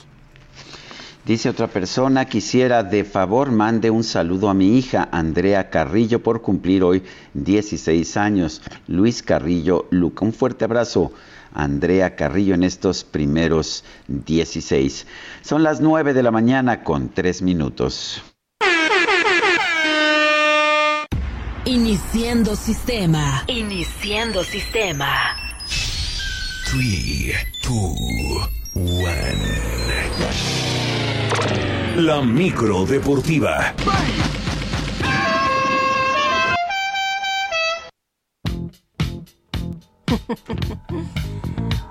[1.25, 6.41] Dice otra persona, quisiera de favor mande un saludo a mi hija Andrea Carrillo por
[6.41, 7.03] cumplir hoy
[7.33, 8.61] 16 años.
[8.87, 11.11] Luis Carrillo Luca, un fuerte abrazo.
[11.53, 15.05] Andrea Carrillo en estos primeros 16.
[15.41, 18.23] Son las 9 de la mañana con 3 minutos.
[21.67, 23.41] Iniciando sistema.
[23.47, 25.35] Iniciando sistema.
[26.65, 28.85] 3, 2, 1.
[31.95, 33.73] La micro deportiva.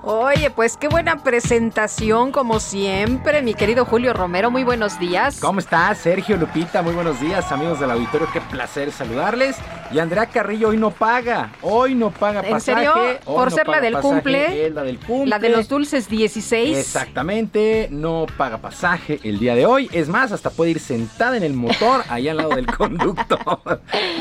[0.07, 5.39] Oye, pues qué buena presentación como siempre, mi querido Julio Romero, muy buenos días.
[5.39, 6.83] ¿Cómo estás, Sergio Lupita?
[6.83, 9.55] Muy buenos días, amigos del auditorio, qué placer saludarles.
[9.91, 12.85] Y Andrea Carrillo hoy no paga, hoy no paga ¿En pasaje.
[12.85, 12.93] serio?
[12.93, 14.69] hoy Por no ser la del pasaje, cumple.
[14.69, 15.25] la del cumple.
[15.29, 16.77] La de los dulces 16.
[16.77, 19.89] Exactamente, no paga pasaje el día de hoy.
[19.91, 23.39] Es más, hasta puede ir sentada en el motor allá al lado del conducto.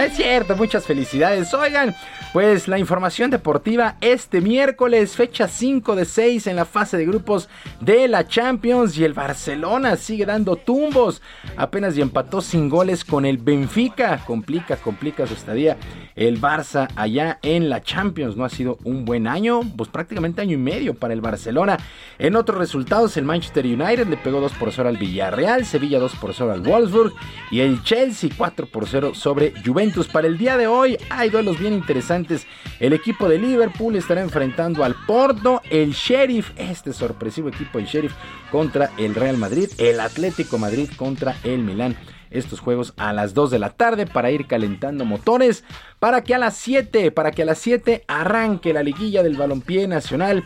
[0.00, 1.52] es cierto, muchas felicidades.
[1.52, 1.94] Oigan,
[2.34, 7.48] pues la información deportiva este miércoles, fecha 5 de 6 en la fase de grupos
[7.80, 11.22] de la Champions y el Barcelona sigue dando tumbos.
[11.56, 14.20] Apenas y empató sin goles con el Benfica.
[14.26, 15.76] Complica, complica su estadía.
[16.16, 20.54] El Barça allá en la Champions no ha sido un buen año, pues prácticamente año
[20.54, 21.78] y medio para el Barcelona.
[22.18, 26.14] En otros resultados, el Manchester United le pegó 2 por 0 al Villarreal, Sevilla 2
[26.16, 27.12] por 0 al Wolfsburg
[27.50, 30.06] y el Chelsea 4 por 0 sobre Juventus.
[30.06, 32.46] Para el día de hoy hay duelos bien interesantes.
[32.78, 38.14] El equipo de Liverpool estará enfrentando al Porto, el Sheriff, este sorpresivo equipo del Sheriff
[38.50, 41.96] contra el Real Madrid, el Atlético Madrid contra el Milán
[42.34, 45.64] estos juegos a las 2 de la tarde para ir calentando motores
[45.98, 49.88] para que a las 7, para que a las 7 arranque la liguilla del balompié
[49.88, 50.44] nacional.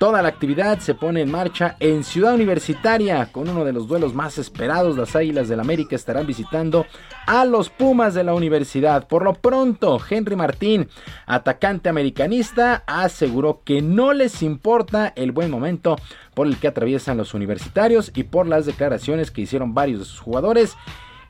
[0.00, 4.14] Toda la actividad se pone en marcha en Ciudad Universitaria con uno de los duelos
[4.14, 4.96] más esperados.
[4.96, 6.86] Las Águilas del América estarán visitando
[7.26, 9.06] a los Pumas de la universidad.
[9.08, 10.88] Por lo pronto, Henry Martín,
[11.26, 15.96] atacante americanista, aseguró que no les importa el buen momento
[16.32, 20.20] por el que atraviesan los universitarios y por las declaraciones que hicieron varios de sus
[20.20, 20.78] jugadores.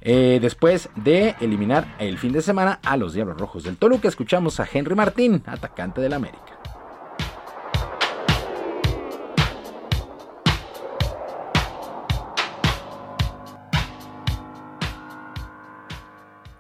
[0.03, 4.59] Eh, después de eliminar el fin de semana a los Diablos Rojos del Toluca, escuchamos
[4.59, 6.59] a Henry Martín, atacante del América.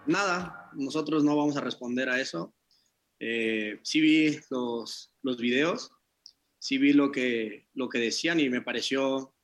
[0.04, 2.52] Nada, nosotros no vamos a responder a eso.
[3.18, 5.92] Eh, sí vi los, los videos,
[6.58, 9.34] sí vi lo que, lo que decían y me pareció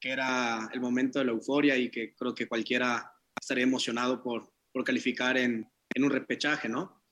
[0.00, 4.52] que era el momento de la euforia y que creo que cualquiera estaría emocionado por,
[4.72, 7.02] por calificar en, en un repechaje, ¿no?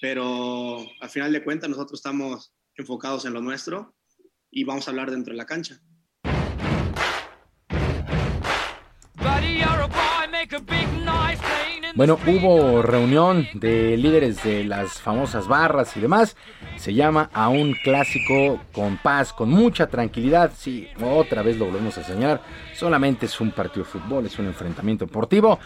[0.00, 3.94] Pero al final de cuentas nosotros estamos enfocados en lo nuestro
[4.50, 5.80] y vamos a hablar dentro de la cancha.
[9.16, 9.62] Buddy,
[11.94, 16.36] Bueno, hubo reunión de líderes de las famosas barras y demás.
[16.76, 20.52] Se llama a un clásico con paz, con mucha tranquilidad.
[20.54, 22.42] Sí, otra vez lo volvemos a señalar.
[22.74, 25.58] Solamente es un partido de fútbol, es un enfrentamiento deportivo.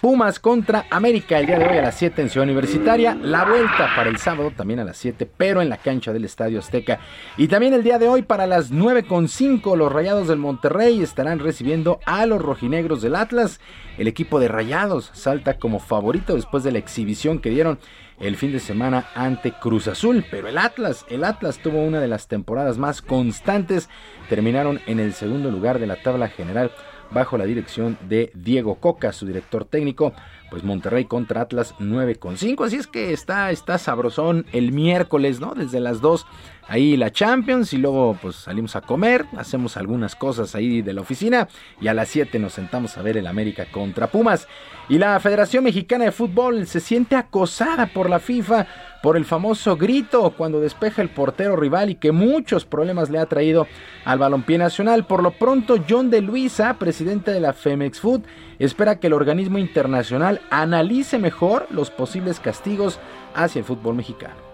[0.00, 3.14] Pumas contra América el día de hoy a las 7 en Ciudad Universitaria.
[3.14, 6.58] La vuelta para el sábado también a las 7, pero en la cancha del Estadio
[6.58, 6.98] Azteca.
[7.36, 12.00] Y también el día de hoy para las 9.5 los Rayados del Monterrey estarán recibiendo
[12.04, 13.60] a los rojinegros del Atlas.
[13.96, 17.78] El equipo de Rayados salta como favorito después de la exhibición que dieron
[18.18, 22.08] el fin de semana ante Cruz Azul, pero el Atlas, el Atlas tuvo una de
[22.08, 23.90] las temporadas más constantes,
[24.28, 26.70] terminaron en el segundo lugar de la tabla general
[27.10, 30.12] bajo la dirección de Diego Coca, su director técnico.
[30.50, 32.64] Pues Monterrey contra Atlas 9 con 5.
[32.64, 35.54] Así es que está, está sabrosón el miércoles, ¿no?
[35.54, 36.24] Desde las 2
[36.68, 41.00] ahí la Champions y luego pues salimos a comer, hacemos algunas cosas ahí de la
[41.00, 41.48] oficina
[41.80, 44.46] y a las 7 nos sentamos a ver el América contra Pumas.
[44.88, 48.66] Y la Federación Mexicana de Fútbol se siente acosada por la FIFA
[49.06, 53.26] por el famoso grito cuando despeja el portero rival y que muchos problemas le ha
[53.26, 53.68] traído
[54.04, 55.06] al balompié nacional.
[55.06, 58.22] Por lo pronto, John de Luisa, presidente de la Femex Food,
[58.58, 62.98] espera que el organismo internacional analice mejor los posibles castigos
[63.32, 64.45] hacia el fútbol mexicano.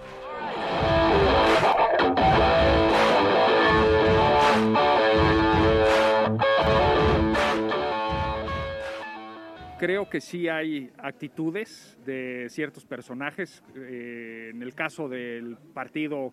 [9.82, 13.64] Creo que sí hay actitudes de ciertos personajes.
[13.74, 16.32] Eh, en el caso del partido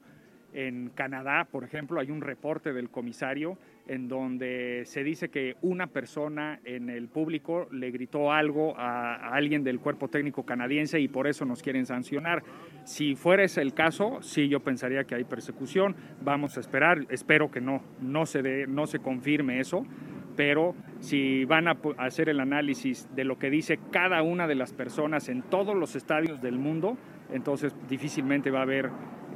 [0.54, 3.58] en Canadá, por ejemplo, hay un reporte del comisario
[3.88, 9.64] en donde se dice que una persona en el público le gritó algo a, alguien
[9.64, 12.44] del cuerpo técnico canadiense y por eso nos quieren sancionar.
[12.84, 15.96] Si fuera ese el caso, sí yo pensaría que hay persecución.
[16.22, 19.88] Vamos a esperar, espero que no, no se, dé, no se confirme eso,
[20.36, 24.74] pero si van a hacer el análisis de lo que dice cada una de las
[24.74, 26.98] personas en todos los estadios del mundo,
[27.32, 28.90] entonces difícilmente va a haber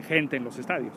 [0.08, 0.94] gente en los estadios.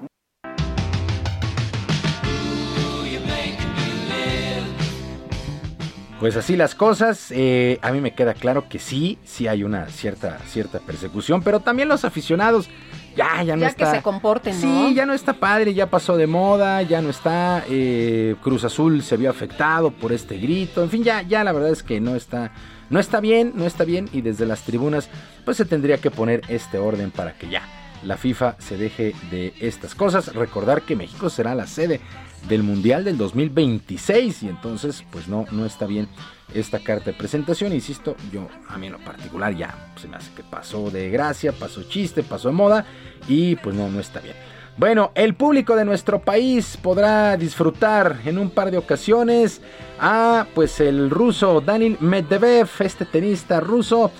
[6.19, 9.87] Pues así las cosas, eh, a mí me queda claro que sí, sí hay una
[9.89, 12.71] cierta, cierta persecución, pero también los aficionados
[13.17, 13.91] ya, ya no ya está.
[13.91, 14.61] que se comporten, ¿no?
[14.61, 17.65] Sí, ya no está padre, ya pasó de moda, ya no está.
[17.69, 20.83] eh, Cruz Azul se vio afectado por este grito.
[20.83, 22.53] En fin, ya, ya la verdad es que no está.
[22.89, 24.09] No está bien, no está bien.
[24.13, 25.09] Y desde las tribunas,
[25.45, 27.63] pues se tendría que poner este orden para que ya
[28.05, 30.33] la FIFA se deje de estas cosas.
[30.35, 32.01] Recordar que México será la sede
[32.49, 34.45] del Mundial del 2026.
[34.45, 36.07] Y entonces, pues no, no está bien
[36.55, 37.73] esta carta de presentación.
[37.73, 41.53] Insisto, yo a mí en lo particular ya se me hace que pasó de gracia,
[41.53, 42.87] pasó chiste, pasó de moda
[43.29, 44.37] y pues no, no está bien.
[44.79, 49.63] Bueno, el público de nuestro país podrá disfrutar en un par de ocasiones
[49.99, 54.11] a pues el ruso Daniil Medvedev, este tenista ruso,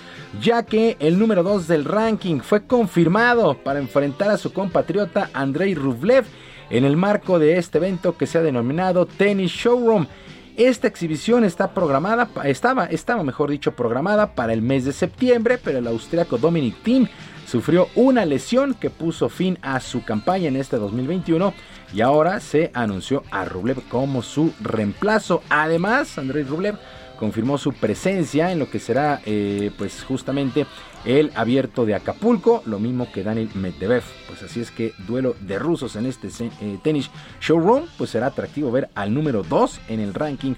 [0.41, 5.75] ya que el número 2 del ranking fue confirmado para enfrentar a su compatriota Andrei
[5.75, 6.25] Rublev
[6.71, 10.07] en el marco de este evento que se ha denominado Tennis Showroom.
[10.57, 15.77] Esta exhibición está programada, estaba, estaba mejor dicho programada para el mes de septiembre, pero
[15.77, 17.07] el austriaco Dominic Thiem
[17.45, 21.53] sufrió una lesión que puso fin a su campaña en este 2021
[21.93, 25.43] y ahora se anunció a Rublev como su reemplazo.
[25.49, 26.79] Además, Andrei Rublev
[27.17, 30.65] confirmó su presencia en lo que será eh, pues justamente
[31.05, 34.03] el abierto de Acapulco, lo mismo que Daniel Medvedev.
[34.27, 38.71] Pues así es que duelo de rusos en este eh, tenis showroom, pues será atractivo
[38.71, 40.55] ver al número 2 en el ranking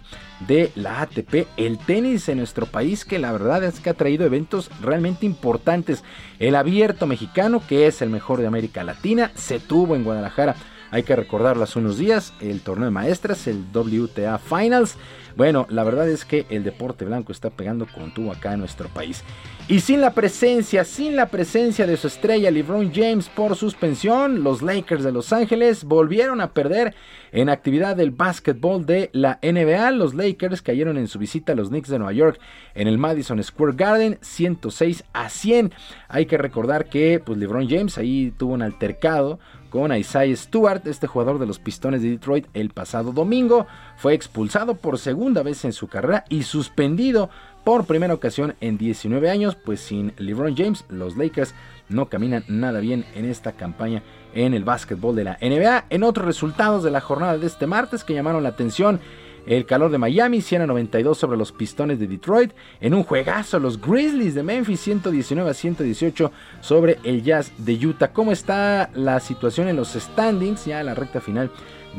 [0.47, 1.47] de la ATP.
[1.57, 6.03] El tenis en nuestro país que la verdad es que ha traído eventos realmente importantes.
[6.39, 10.55] El abierto mexicano, que es el mejor de América Latina, se tuvo en Guadalajara.
[10.91, 14.97] Hay que recordarlo hace unos días, el torneo de maestras, el WTA Finals.
[15.35, 18.89] Bueno, la verdad es que el deporte blanco está pegando con tubo acá en nuestro
[18.89, 19.23] país.
[19.67, 24.63] Y sin la presencia, sin la presencia de su estrella LeBron James por suspensión, los
[24.63, 26.95] Lakers de Los Ángeles volvieron a perder
[27.31, 29.91] en actividad del básquetbol de la NBA.
[29.91, 32.39] Los Lakers cayeron en su visita a los Knicks de Nueva York
[32.73, 35.71] en el Madison Square Garden 106 a 100.
[36.07, 39.39] Hay que recordar que pues LeBron James ahí tuvo un altercado
[39.69, 43.67] con Isaiah Stewart, este jugador de los Pistones de Detroit, el pasado domingo.
[43.97, 47.29] Fue expulsado por segunda vez en su carrera y suspendido
[47.63, 51.53] por primera ocasión en 19 años, pues sin LeBron James, los Lakers
[51.89, 55.85] no caminan nada bien en esta campaña en el básquetbol de la NBA.
[55.89, 58.99] En otros resultados de la jornada de este martes que llamaron la atención,
[59.45, 62.51] el calor de Miami 100 a 92 sobre los Pistones de Detroit.
[62.81, 68.11] En un juegazo, los Grizzlies de Memphis 119 a 118 sobre el Jazz de Utah.
[68.13, 70.65] ¿Cómo está la situación en los standings?
[70.65, 71.51] Ya la recta final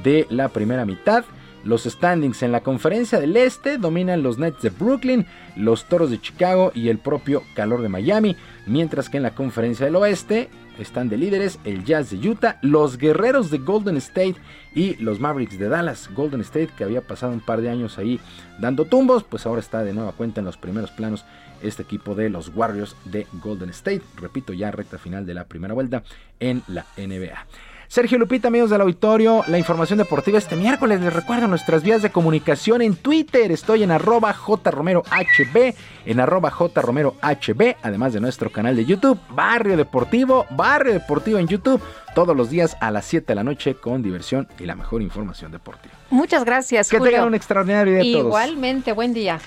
[0.03, 1.25] de la primera mitad.
[1.65, 5.27] Los standings en la conferencia del este dominan los Nets de Brooklyn,
[5.57, 8.37] los Toros de Chicago y el propio calor de Miami,
[8.67, 10.49] mientras que en la conferencia del oeste
[10.81, 14.37] están de líderes el Jazz de Utah, los Guerreros de Golden State
[14.75, 16.11] y los Mavericks de Dallas.
[16.15, 18.19] Golden State que había pasado un par de años ahí
[18.59, 21.25] dando tumbos, pues ahora está de nueva cuenta en los primeros planos
[21.63, 24.03] este equipo de los Warriors de Golden State.
[24.17, 26.03] Repito, ya recta final de la primera vuelta
[26.39, 27.47] en la NBA.
[27.91, 31.01] Sergio Lupita, amigos del auditorio, la información deportiva este miércoles.
[31.01, 33.51] Les recuerdo nuestras vías de comunicación en Twitter.
[33.51, 35.75] Estoy en arroba jromerohb,
[36.07, 41.83] en arroba jromerohb, además de nuestro canal de YouTube, Barrio Deportivo, Barrio Deportivo en YouTube,
[42.15, 45.51] todos los días a las 7 de la noche con diversión y la mejor información
[45.51, 45.93] deportiva.
[46.11, 47.11] Muchas gracias, Que Julio.
[47.15, 48.27] tengan un extraordinario día todos.
[48.27, 49.41] Igualmente, buen día.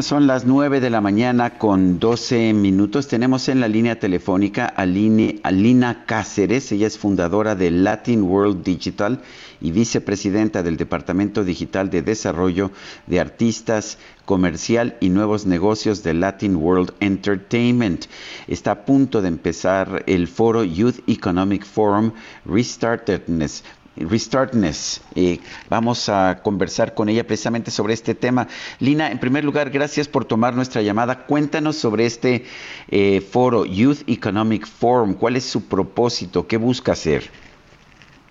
[0.00, 3.08] Son las 9 de la mañana con 12 minutos.
[3.08, 6.72] Tenemos en la línea telefónica a, Lina Cáceres.
[6.72, 9.20] Ella es fundadora de Latin World Digital
[9.60, 12.70] y vicepresidenta del Departamento Digital de Desarrollo
[13.06, 18.06] de Artistas, Comercial y Nuevos Negocios de Latin World Entertainment.
[18.48, 22.12] Está a punto de empezar el foro Youth Economic Forum
[22.46, 23.62] Restartedness
[23.96, 25.02] Restartness.
[25.14, 25.38] Eh,
[25.68, 28.48] vamos a conversar con ella precisamente sobre este tema.
[28.80, 31.26] Lina, en primer lugar, gracias por tomar nuestra llamada.
[31.26, 32.44] Cuéntanos sobre este
[32.88, 35.14] eh, foro, Youth Economic Forum.
[35.14, 36.46] ¿Cuál es su propósito?
[36.46, 37.24] ¿Qué busca hacer?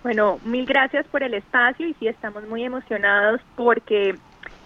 [0.03, 4.15] Bueno, mil gracias por el espacio y sí estamos muy emocionados porque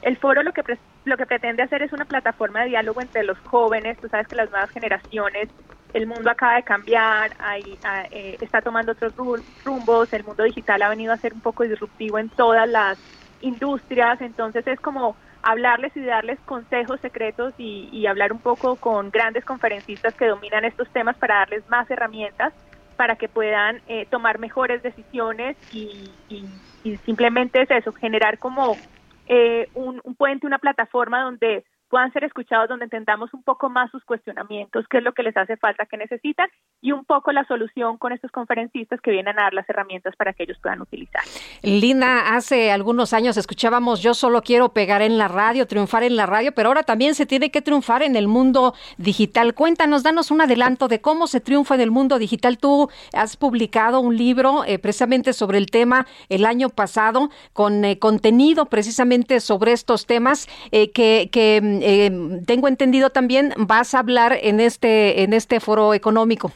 [0.01, 0.63] el foro lo que
[1.03, 3.97] lo que pretende hacer es una plataforma de diálogo entre los jóvenes.
[3.99, 5.49] Tú sabes que las nuevas generaciones
[5.95, 7.80] el mundo acaba de cambiar, hay,
[8.11, 9.13] eh, está tomando otros
[9.63, 12.97] rumbos, el mundo digital ha venido a ser un poco disruptivo en todas las
[13.39, 19.45] industrias, entonces es como hablarles y darles consejos secretos y, hablar un poco con grandes
[19.45, 22.53] conferencistas que dominan estos temas para darles más herramientas
[22.97, 26.11] para que puedan eh, tomar mejores decisiones y,
[27.05, 28.76] simplemente es eso, generar como
[29.27, 34.03] eh, un puente, una plataforma donde puedan ser escuchados, donde entendamos un poco más sus
[34.03, 36.49] cuestionamientos, qué es lo que les hace falta, qué necesitan
[36.82, 40.34] y un poco la solución con estos conferencistas que vienen a dar las herramientas para
[40.34, 41.22] que ellos puedan utilizar.
[41.62, 46.26] Lina, hace algunos años escuchábamos yo solo quiero pegar en la radio, triunfar en la
[46.26, 49.53] radio, pero ahora también se tiene que triunfar en el mundo digital.
[49.53, 52.57] Cuéntanos, danos un adelanto de cómo se triunfa en el mundo digital.
[52.57, 57.99] Tú has publicado un libro eh, precisamente sobre el tema el año pasado con eh,
[57.99, 64.38] contenido precisamente sobre estos temas eh, que, que eh, tengo entendido también vas a hablar
[64.41, 66.52] en este en este foro económico.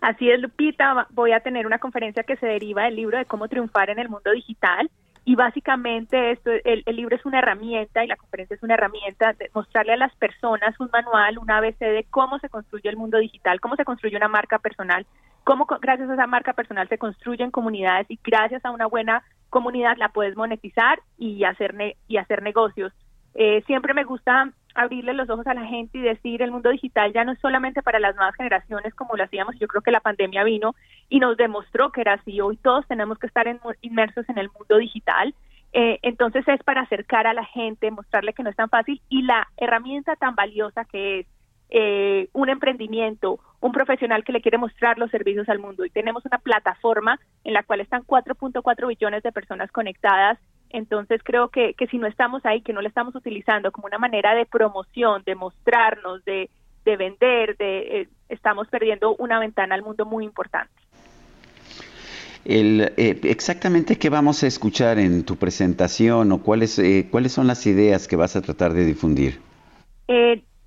[0.00, 1.06] Así es, Lupita.
[1.10, 4.10] Voy a tener una conferencia que se deriva del libro de cómo triunfar en el
[4.10, 4.90] mundo digital.
[5.24, 9.50] Y básicamente esto, el, libro es una herramienta y la conferencia es una herramienta de
[9.54, 13.60] mostrarle a las personas un manual, un ABC de cómo se construye el mundo digital,
[13.62, 15.06] cómo se construye una marca personal,
[15.44, 19.96] cómo gracias a esa marca personal se construyen comunidades y gracias a una buena comunidad
[19.96, 22.92] la puedes monetizar y hacer, y hacer negocios.
[23.34, 27.12] Eh, siempre me gusta abrirle los ojos a la gente y decir el mundo digital
[27.12, 29.56] ya no es solamente para las nuevas generaciones como lo hacíamos.
[29.58, 30.74] Yo creo que la pandemia vino
[31.08, 32.40] y nos demostró que era así.
[32.40, 33.46] Hoy todos tenemos que estar
[33.82, 35.34] inmersos en el mundo digital.
[35.72, 39.22] Eh, entonces es para acercar a la gente, mostrarle que no es tan fácil y
[39.22, 41.26] la herramienta tan valiosa que es
[41.70, 45.84] eh, un emprendimiento, un profesional que le quiere mostrar los servicios al mundo.
[45.84, 50.38] Y tenemos una plataforma en la cual están 4.4 billones de personas conectadas
[50.70, 53.98] entonces creo que, que si no estamos ahí, que no la estamos utilizando como una
[53.98, 56.50] manera de promoción, de mostrarnos, de,
[56.84, 60.72] de vender, de, eh, estamos perdiendo una ventana al mundo muy importante.
[62.44, 67.46] El, eh, exactamente qué vamos a escuchar en tu presentación o cuáles eh, cuáles son
[67.46, 69.40] las ideas que vas a tratar de difundir.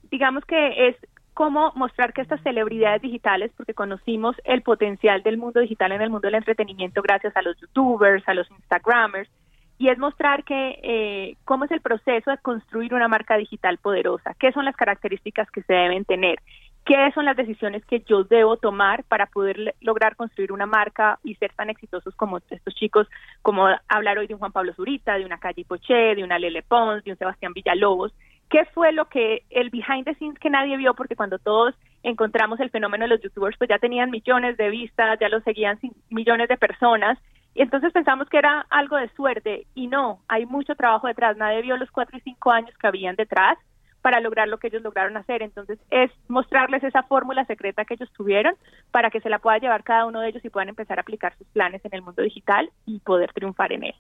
[0.10, 0.96] digamos que es
[1.38, 6.10] cómo mostrar que estas celebridades digitales, porque conocimos el potencial del mundo digital en el
[6.10, 9.30] mundo del entretenimiento gracias a los youtubers, a los instagramers,
[9.78, 14.36] y es mostrar que eh, cómo es el proceso de construir una marca digital poderosa,
[14.40, 16.40] qué son las características que se deben tener,
[16.86, 21.36] qué son las decisiones que yo debo tomar para poder lograr construir una marca y
[21.36, 23.08] ser tan exitosos como estos chicos,
[23.42, 26.64] como hablar hoy de un Juan Pablo Zurita, de una Calle Poché, de una Lele
[26.64, 28.14] Pons, de un Sebastián Villalobos,
[28.50, 32.60] qué fue lo que el behind the scenes que nadie vio, porque cuando todos encontramos
[32.60, 35.78] el fenómeno de los youtubers, pues ya tenían millones de vistas, ya los seguían
[36.10, 37.20] millones de personas,
[37.58, 41.36] y entonces pensamos que era algo de suerte y no, hay mucho trabajo detrás.
[41.38, 43.58] Nadie vio los cuatro y cinco años que habían detrás
[44.04, 45.42] para lograr lo que ellos lograron hacer.
[45.42, 48.54] Entonces es mostrarles esa fórmula secreta que ellos tuvieron
[48.92, 51.36] para que se la pueda llevar cada uno de ellos y puedan empezar a aplicar
[51.36, 53.96] sus planes en el mundo digital y poder triunfar en él.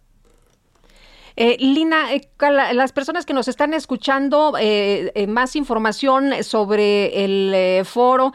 [1.39, 2.22] Eh, Lina, eh,
[2.73, 8.31] las personas que nos están escuchando, eh, más información sobre el foro,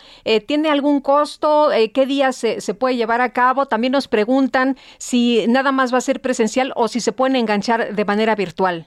[0.46, 1.70] ¿tiene algún costo?
[1.92, 3.66] ¿Qué días se, se, puede llevar a cabo?
[3.66, 7.92] También nos preguntan si nada más va a ser presencial o si se pueden enganchar
[7.92, 8.86] de manera virtual.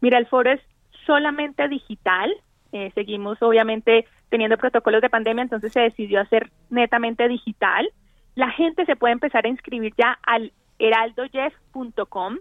[0.00, 0.60] Mira, el foro es
[1.04, 2.32] solamente digital.
[2.94, 7.90] seguimos obviamente teniendo protocolos de pandemia, entonces se decidió hacer netamente digital.
[8.36, 12.38] La gente se puede empezar a inscribir ya al heraldojeff.com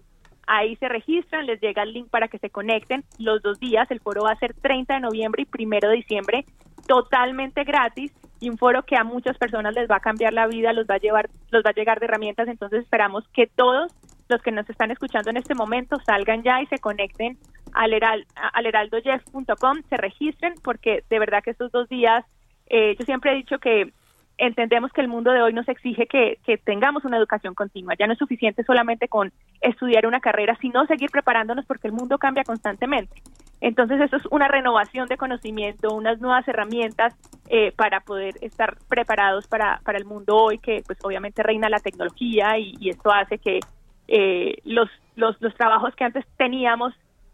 [0.47, 3.89] Ahí se registran, les llega el link para que se conecten los dos días.
[3.89, 6.45] El foro va a ser 30 de noviembre y 1 de diciembre,
[6.87, 10.73] totalmente gratis y un foro que a muchas personas les va a cambiar la vida,
[10.73, 12.47] los va a llevar, los va a llegar de herramientas.
[12.49, 13.93] Entonces esperamos que todos
[14.27, 17.37] los que nos están escuchando en este momento salgan ya y se conecten
[17.73, 22.25] al, heral, al heraldojeff.com, se registren porque de verdad que estos dos días,
[22.67, 23.93] eh, yo siempre he dicho que
[24.37, 27.93] entendemos que el mundo de hoy nos exige que, tengamos una educación continua.
[27.97, 29.31] Ya no es suficiente solamente con
[29.61, 33.21] estudiar una carrera, sino seguir preparándonos porque el mundo cambia constantemente.
[33.61, 37.15] Entonces, eso es una renovación de conocimiento, unas nuevas herramientas
[37.49, 41.79] eh, para poder estar preparados para, para el mundo hoy, que pues obviamente reina la
[41.79, 43.59] tecnología y, y esto hace que
[44.07, 46.93] eh, los, los, los trabajos que antes teníamos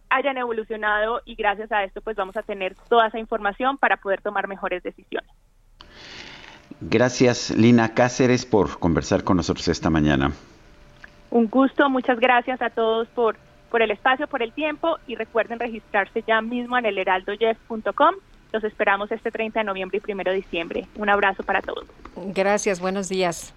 [0.09, 4.21] hayan evolucionado y gracias a esto pues vamos a tener toda esa información para poder
[4.21, 5.29] tomar mejores decisiones.
[6.81, 10.31] Gracias Lina Cáceres por conversar con nosotros esta mañana.
[11.31, 13.35] Un gusto, muchas gracias a todos por,
[13.69, 18.15] por el espacio, por el tiempo y recuerden registrarse ya mismo en el heraldojeff.com.
[18.51, 20.87] Los esperamos este 30 de noviembre y 1 de diciembre.
[20.95, 21.85] Un abrazo para todos.
[22.33, 23.53] Gracias, buenos días.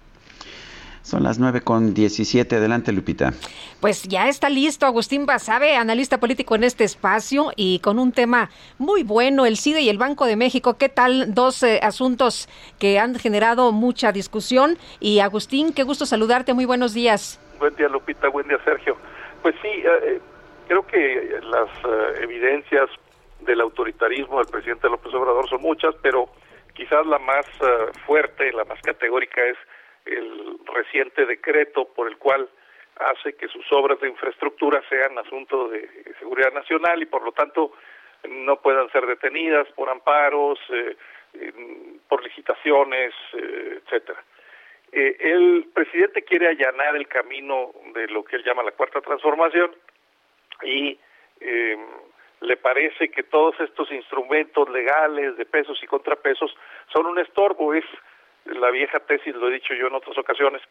[1.03, 2.55] Son las 9 con 17.
[2.55, 3.33] Adelante, Lupita.
[3.81, 8.49] Pues ya está listo Agustín Basabe, analista político en este espacio y con un tema
[8.77, 10.77] muy bueno, el CIDE y el Banco de México.
[10.77, 11.33] ¿Qué tal?
[11.35, 12.47] Dos eh, asuntos
[12.79, 14.77] que han generado mucha discusión.
[14.99, 16.53] Y Agustín, qué gusto saludarte.
[16.53, 17.39] Muy buenos días.
[17.59, 18.29] Buen día, Lupita.
[18.29, 18.97] Buen día, Sergio.
[19.41, 20.19] Pues sí, eh,
[20.67, 22.89] creo que las eh, evidencias
[23.41, 26.29] del autoritarismo del presidente López Obrador son muchas, pero
[26.73, 29.57] quizás la más eh, fuerte, la más categórica es
[30.05, 32.49] el reciente decreto por el cual
[32.95, 35.89] hace que sus obras de infraestructura sean asunto de
[36.19, 37.71] seguridad nacional y por lo tanto
[38.27, 40.95] no puedan ser detenidas por amparos, eh,
[42.07, 44.23] por licitaciones, eh, etcétera.
[44.91, 49.71] Eh, el presidente quiere allanar el camino de lo que él llama la cuarta transformación
[50.61, 50.99] y
[51.39, 51.77] eh,
[52.41, 56.55] le parece que todos estos instrumentos legales de pesos y contrapesos
[56.91, 57.85] son un estorbo, es
[58.45, 60.61] la vieja tesis, lo he dicho yo en otras ocasiones,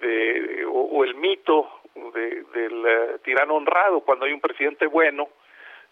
[0.00, 1.80] de, o, el mito
[2.14, 5.28] de, del uh, tirano honrado, cuando hay un presidente bueno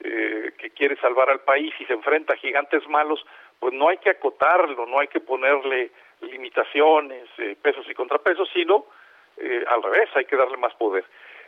[0.01, 3.25] eh, que quiere salvar al país y se enfrenta a gigantes malos,
[3.59, 8.85] pues no hay que acotarlo, no hay que ponerle limitaciones, eh, pesos y contrapesos, sino
[9.39, 11.05] eh, al revés, hay que darle más poder.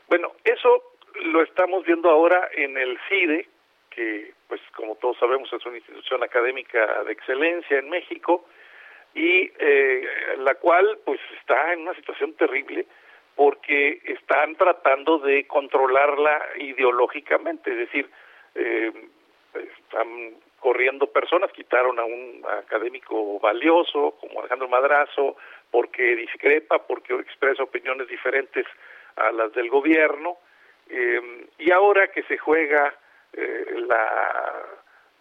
[0.09, 0.95] Bueno, eso
[1.25, 3.47] lo estamos viendo ahora en el CIDE,
[3.91, 8.47] que pues como todos sabemos es una institución académica de excelencia en México,
[9.15, 10.09] y eh,
[10.39, 12.87] la cual pues está en una situación terrible
[13.35, 18.11] porque están tratando de controlarla ideológicamente, es decir,
[18.55, 18.93] eh,
[19.55, 25.37] están corriendo personas, quitaron a un académico valioso como Alejandro Madrazo
[25.71, 28.67] porque discrepa, porque expresa opiniones diferentes
[29.17, 30.39] a las del gobierno,
[30.89, 32.95] eh, y ahora que se juega
[33.33, 34.65] eh, la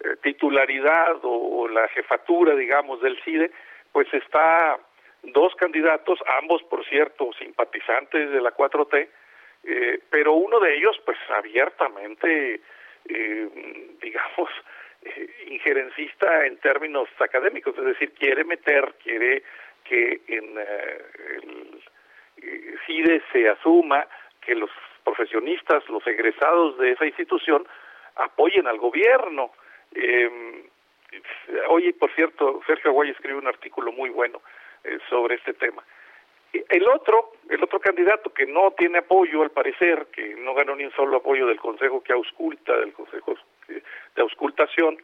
[0.00, 3.50] eh, titularidad o, o, la jefatura, digamos, del CIDE,
[3.98, 4.78] pues está
[5.24, 9.08] dos candidatos, ambos, por cierto, simpatizantes de la 4T,
[9.64, 12.60] eh, pero uno de ellos, pues abiertamente,
[13.08, 13.48] eh,
[14.00, 14.50] digamos,
[15.02, 19.42] eh, injerencista en términos académicos, es decir, quiere meter, quiere
[19.82, 21.82] que en el
[22.86, 24.06] CIDE se asuma
[24.40, 24.70] que los
[25.02, 27.66] profesionistas, los egresados de esa institución,
[28.14, 29.50] apoyen al gobierno.
[29.92, 30.68] Eh,
[31.68, 34.42] Oye, por cierto, Sergio Aguay escribe un artículo muy bueno
[34.84, 35.82] eh, sobre este tema.
[36.52, 40.84] El otro, el otro candidato que no tiene apoyo, al parecer, que no ganó ni
[40.84, 43.34] un solo apoyo del Consejo que ausculta, del Consejo
[43.68, 44.98] de Auscultación,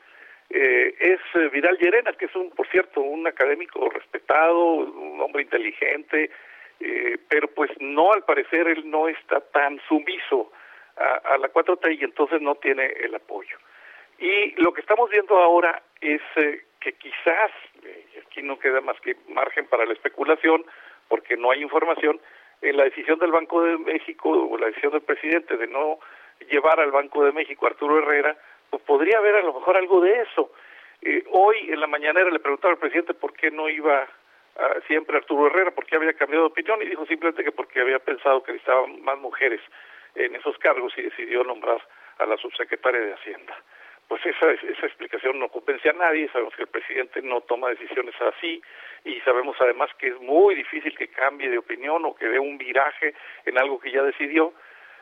[0.51, 6.31] eh, es Vidal Llerena, que es un, por cierto, un académico respetado, un hombre inteligente,
[6.81, 10.51] eh, pero pues no, al parecer, él no está tan sumiso
[10.97, 13.59] a, a la 4T y entonces no tiene el apoyo.
[14.25, 17.51] Y lo que estamos viendo ahora es eh, que quizás,
[17.83, 20.65] eh, aquí no queda más que margen para la especulación,
[21.09, 22.19] porque no hay información,
[22.63, 25.99] en la decisión del Banco de México o la decisión del presidente de no
[26.51, 28.35] llevar al Banco de México a Arturo Herrera,
[28.71, 30.51] pues podría haber a lo mejor algo de eso.
[31.03, 34.09] Eh, hoy en la mañanera le preguntaba al presidente por qué no iba
[34.57, 37.79] a, siempre Arturo Herrera, por qué había cambiado de opinión y dijo simplemente que porque
[37.79, 39.61] había pensado que necesitaban más mujeres
[40.15, 41.87] en esos cargos y decidió nombrar
[42.17, 43.55] a la subsecretaria de Hacienda
[44.09, 48.15] pues esa, esa explicación no convence a nadie, sabemos que el presidente no toma decisiones
[48.21, 48.61] así
[49.05, 52.59] y sabemos además que es muy difícil que cambie de opinión o que dé un
[52.59, 53.15] viraje
[53.47, 54.53] en algo que ya decidió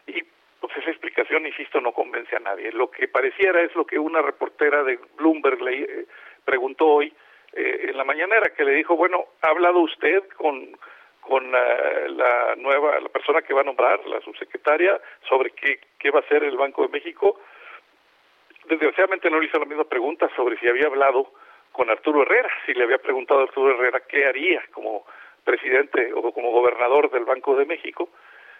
[0.07, 0.23] y
[0.61, 2.71] pues esa explicación, insisto, no convence a nadie.
[2.71, 6.07] Lo que pareciera es lo que una reportera de Bloomberg le eh,
[6.45, 7.13] preguntó hoy
[7.53, 10.77] eh, en la mañanera, que le dijo, bueno, ¿ha hablado usted con
[11.23, 16.11] con la, la nueva, la persona que va a nombrar, la subsecretaria, sobre qué, qué
[16.11, 17.41] va a hacer el Banco de México?
[18.69, 21.33] Desgraciadamente no le hizo la misma pregunta sobre si había hablado
[21.73, 25.07] con Arturo Herrera, si le había preguntado a Arturo Herrera qué haría como
[25.45, 28.11] presidente o como gobernador del Banco de México,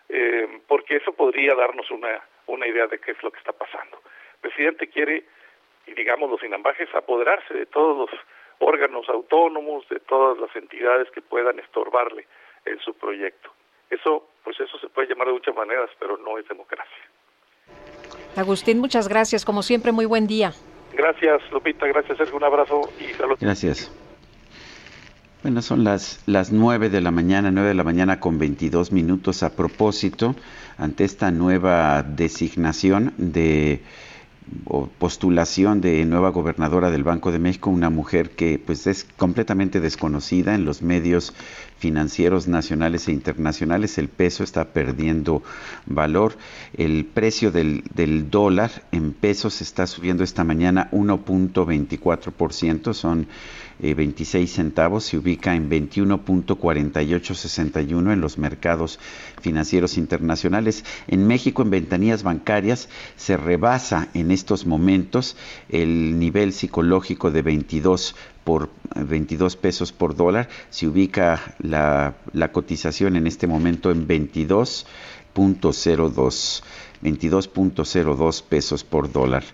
[0.09, 4.01] eh, porque eso podría darnos una, una idea de qué es lo que está pasando.
[4.35, 5.25] El presidente quiere,
[5.87, 8.21] y digámoslo sin ambajes, apoderarse de todos los
[8.59, 12.27] órganos autónomos, de todas las entidades que puedan estorbarle
[12.65, 13.53] en su proyecto.
[13.91, 17.12] Eso, pues eso se puede llamar de muchas maneras, pero no es democracia.
[18.37, 19.45] Agustín, muchas gracias.
[19.45, 20.53] Como siempre, muy buen día.
[20.97, 21.87] Gracias, Lupita.
[21.87, 22.37] Gracias, Sergio.
[22.37, 23.37] Un abrazo y salud.
[23.41, 23.91] Gracias.
[25.43, 29.43] Bueno, son las, las 9 de la mañana, 9 de la mañana con 22 minutos
[29.43, 30.37] a propósito,
[30.79, 33.83] ante esta nueva designación de
[34.65, 39.81] o postulación de nueva gobernadora del Banco de México, una mujer que pues es completamente
[39.81, 41.35] desconocida en los medios
[41.79, 45.43] financieros nacionales e internacionales, el peso está perdiendo
[45.87, 46.37] valor,
[46.75, 53.27] el precio del, del dólar en pesos está subiendo esta mañana 1.24%, son
[53.83, 59.01] 26 eh, centavos, se ubica en 21.4861 en los mercados
[59.41, 60.85] financieros internacionales.
[61.09, 65.37] En México, en ventanillas bancarias, se rebasa en estos momentos
[65.69, 68.15] el nivel psicológico de 22
[68.45, 70.49] por 22 pesos por dólar.
[70.71, 76.63] Se ubica la, la cotización en este momento en 22.02.
[77.03, 79.45] 22.02 pesos por dólar.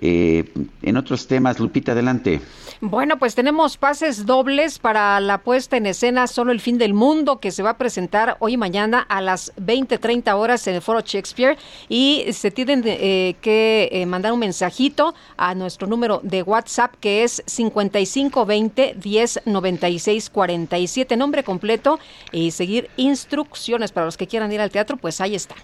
[0.00, 0.44] Eh,
[0.82, 2.40] en otros temas, Lupita, adelante.
[2.80, 7.38] Bueno, pues tenemos pases dobles para la puesta en escena Solo el fin del mundo
[7.38, 11.00] que se va a presentar hoy y mañana a las 20:30 horas en el Foro
[11.00, 11.56] Shakespeare
[11.88, 17.24] y se tienen eh, que eh, mandar un mensajito a nuestro número de WhatsApp que
[17.24, 21.98] es 5520 10 96 47 nombre completo
[22.32, 25.54] y seguir instrucciones para los que quieran ir al teatro, pues ahí está.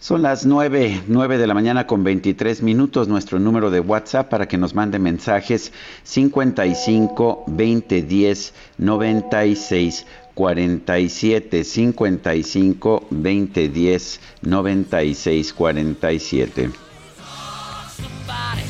[0.00, 3.08] Son las 9, 9 de la mañana con 23 minutos.
[3.08, 5.72] Nuestro número de WhatsApp para que nos mande mensajes
[6.04, 16.70] 55 20 10 96 47 55 20 10 96 47.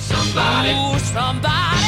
[0.08, 1.87] Somebody, somebody,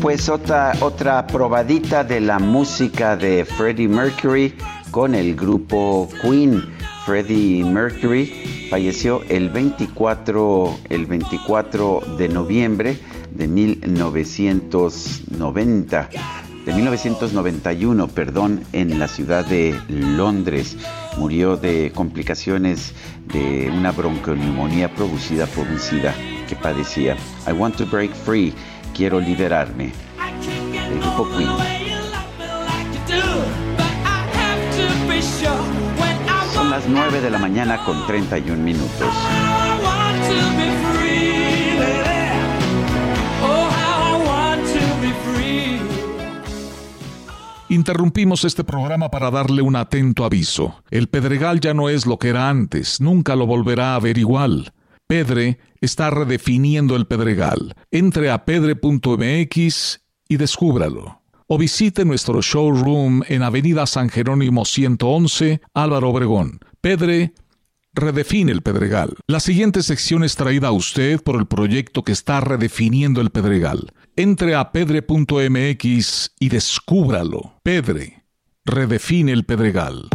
[0.00, 4.54] Pues otra, otra probadita de la música de Freddie Mercury
[4.90, 6.64] con el grupo Queen.
[7.04, 12.98] Freddie Mercury falleció el 24, el 24 de noviembre
[13.30, 16.08] de 1990,
[16.64, 20.78] de 1991, perdón, en la ciudad de Londres.
[21.18, 22.94] Murió de complicaciones
[23.34, 26.14] de una bronconeumonía producida por un SIDA
[26.48, 27.18] que padecía.
[27.46, 28.54] I want to break free
[28.94, 29.92] quiero liberarme.
[30.74, 31.50] El grupo Queen.
[36.54, 39.08] Son las 9 de la mañana con 31 minutos.
[47.70, 50.82] Interrumpimos este programa para darle un atento aviso.
[50.90, 54.72] El Pedregal ya no es lo que era antes, nunca lo volverá a ver igual.
[55.10, 57.74] Pedre está redefiniendo el Pedregal.
[57.90, 61.22] Entre a pedre.mx y descúbralo.
[61.48, 66.60] O visite nuestro showroom en Avenida San Jerónimo 111, Álvaro Obregón.
[66.80, 67.34] Pedre
[67.92, 69.16] redefine el Pedregal.
[69.26, 73.92] La siguiente sección es traída a usted por el proyecto que está redefiniendo el Pedregal.
[74.14, 77.54] Entre a pedre.mx y descúbralo.
[77.64, 78.22] Pedre
[78.64, 80.08] redefine el Pedregal.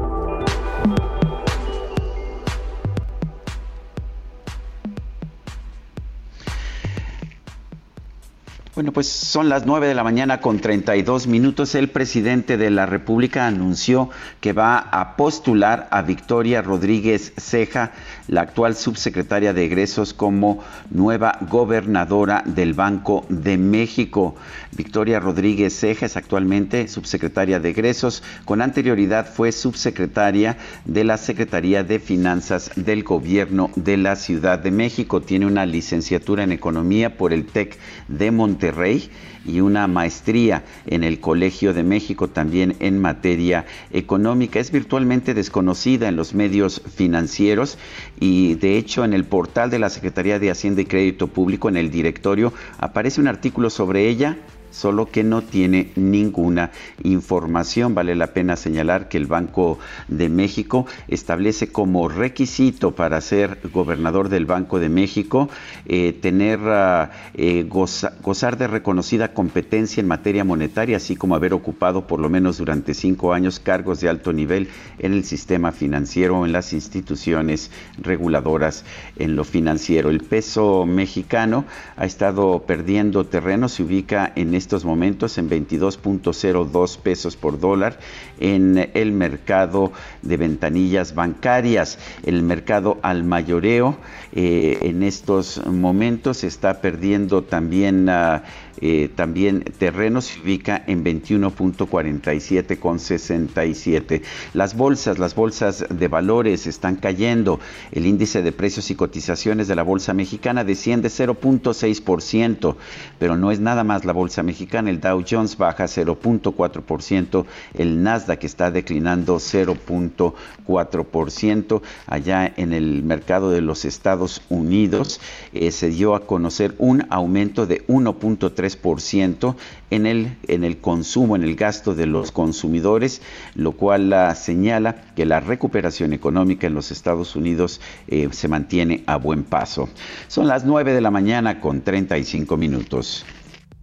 [8.75, 11.75] Bueno, pues son las 9 de la mañana con 32 minutos.
[11.75, 14.09] El presidente de la República anunció
[14.41, 17.93] que va a postular a Victoria Rodríguez Ceja,
[18.27, 24.35] la actual subsecretaria de egresos, como nueva gobernadora del Banco de México.
[24.75, 28.23] Victoria Rodríguez Ceja actualmente subsecretaria de egresos.
[28.43, 34.71] Con anterioridad fue subsecretaria de la Secretaría de Finanzas del Gobierno de la Ciudad de
[34.71, 35.21] México.
[35.21, 37.77] Tiene una licenciatura en Economía por el TEC
[38.07, 39.09] de Monterrey Rey
[39.45, 44.59] y una maestría en el Colegio de México también en materia económica.
[44.59, 47.77] Es virtualmente desconocida en los medios financieros
[48.19, 51.77] y de hecho en el portal de la Secretaría de Hacienda y Crédito Público, en
[51.77, 54.37] el directorio, aparece un artículo sobre ella
[54.75, 56.71] solo que no tiene ninguna
[57.03, 57.95] información.
[57.95, 64.29] Vale la pena señalar que el Banco de México establece como requisito para ser gobernador
[64.29, 65.49] del Banco de México
[65.85, 72.05] eh, tener, ah, eh, gozar de reconocida competencia en materia monetaria, así como haber ocupado
[72.07, 74.67] por lo menos durante cinco años cargos de alto nivel
[74.99, 78.83] en el sistema financiero en las instituciones reguladoras
[79.15, 80.09] en lo financiero.
[80.09, 81.65] El peso mexicano
[81.95, 87.99] ha estado perdiendo terreno, se ubica en este estos momentos en 22.02 pesos por dólar
[88.39, 89.91] en el mercado
[90.21, 91.99] de ventanillas bancarias.
[92.23, 93.97] El mercado al mayoreo
[94.33, 98.09] eh, en estos momentos está perdiendo también...
[98.09, 98.39] Uh,
[98.81, 104.21] eh, también terreno se ubica en 21.47 con 67.
[104.53, 107.59] Las bolsas, las bolsas de valores están cayendo.
[107.91, 112.75] El índice de precios y cotizaciones de la bolsa mexicana desciende 0.6%,
[113.17, 114.89] pero no es nada más la bolsa mexicana.
[114.89, 117.45] El Dow Jones baja 0.4%,
[117.75, 121.81] el Nasdaq está declinando 0.4%.
[122.07, 125.21] Allá en el mercado de los Estados Unidos
[125.53, 129.55] eh, se dio a conocer un aumento de 1.3
[129.91, 133.21] en el, en el consumo, en el gasto de los consumidores,
[133.55, 139.17] lo cual señala que la recuperación económica en los Estados Unidos eh, se mantiene a
[139.17, 139.89] buen paso.
[140.27, 143.25] Son las 9 de la mañana con 35 minutos.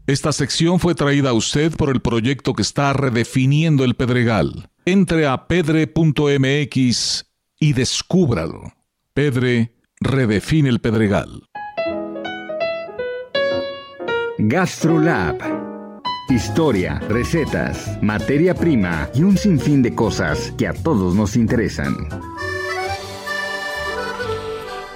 [0.07, 4.69] Esta sección fue traída a usted por el proyecto que está redefiniendo el Pedregal.
[4.85, 7.27] Entre a pedre.mx
[7.61, 8.73] y descúbralo.
[9.15, 11.45] Pedre redefine el Pedregal.
[14.39, 15.39] GastroLab.
[16.29, 21.95] Historia, recetas, materia prima y un sinfín de cosas que a todos nos interesan.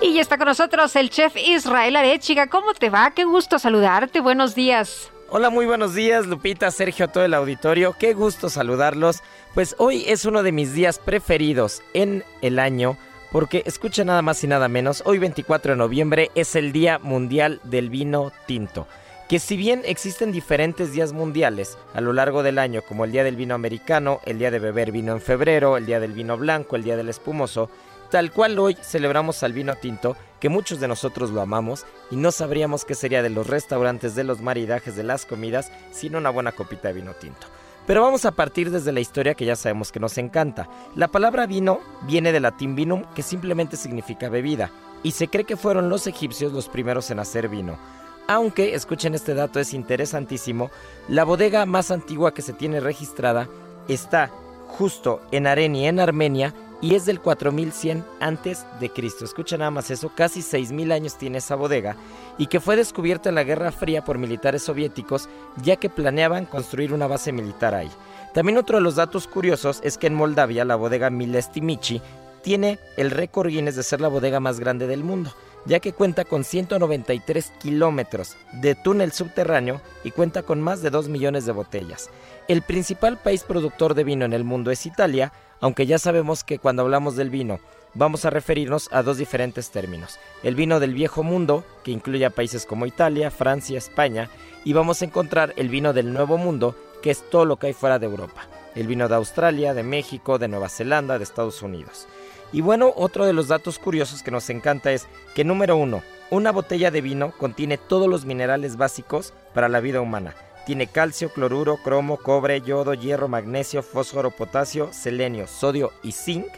[0.01, 2.49] Y ya está con nosotros el chef Israel Arechiga.
[2.49, 3.13] ¿Cómo te va?
[3.13, 4.21] Qué gusto saludarte.
[4.21, 5.11] Buenos días.
[5.29, 7.97] Hola, muy buenos días, Lupita, Sergio, todo el auditorio.
[7.99, 9.23] Qué gusto saludarlos.
[9.55, 12.97] Pues hoy es uno de mis días preferidos en el año
[13.33, 17.61] porque escucha nada más y nada menos, hoy 24 de noviembre es el Día Mundial
[17.65, 18.87] del Vino Tinto
[19.29, 23.25] que si bien existen diferentes días mundiales a lo largo del año, como el Día
[23.25, 26.77] del Vino Americano, el Día de Beber Vino en febrero, el Día del Vino Blanco,
[26.77, 27.69] el Día del Espumoso,
[28.07, 32.33] tal cual hoy celebramos al vino tinto, que muchos de nosotros lo amamos y no
[32.33, 36.53] sabríamos qué sería de los restaurantes, de los maridajes, de las comidas, sin una buena
[36.53, 37.47] copita de vino tinto.
[37.87, 40.69] Pero vamos a partir desde la historia que ya sabemos que nos encanta.
[40.97, 44.71] La palabra vino viene del latín vinum, que simplemente significa bebida,
[45.03, 47.79] y se cree que fueron los egipcios los primeros en hacer vino.
[48.27, 50.71] Aunque, escuchen este dato, es interesantísimo,
[51.09, 53.49] la bodega más antigua que se tiene registrada
[53.87, 54.33] está
[54.67, 59.25] justo en Areni, en Armenia, y es del 4100 antes de Cristo.
[59.25, 61.97] Escuchen nada más eso, casi 6000 años tiene esa bodega
[62.39, 65.29] y que fue descubierta en la Guerra Fría por militares soviéticos
[65.63, 67.91] ya que planeaban construir una base militar ahí.
[68.35, 72.03] También otro de los datos curiosos es que en Moldavia la bodega Milestimichi
[72.43, 75.33] tiene el récord Guinness de ser la bodega más grande del mundo
[75.67, 81.09] ya que cuenta con 193 kilómetros de túnel subterráneo y cuenta con más de 2
[81.09, 82.09] millones de botellas.
[82.49, 86.61] El principal país productor de vino en el mundo es Italia, aunque ya sabemos que
[86.61, 87.59] cuando hablamos del vino
[87.95, 90.21] vamos a referirnos a dos diferentes términos.
[90.45, 94.31] El vino del viejo mundo, que incluye a países como Italia, Francia, España,
[94.65, 97.73] y vamos a encontrar el vino del nuevo mundo, que es todo lo que hay
[97.73, 98.47] fuera de Europa.
[98.77, 102.07] El vino de Australia, de México, de Nueva Zelanda, de Estados Unidos.
[102.53, 106.53] Y bueno, otro de los datos curiosos que nos encanta es que número uno, una
[106.53, 110.35] botella de vino contiene todos los minerales básicos para la vida humana.
[110.67, 116.49] Tiene calcio, cloruro, cromo, cobre, yodo, hierro, magnesio, fósforo, potasio, selenio, sodio y zinc.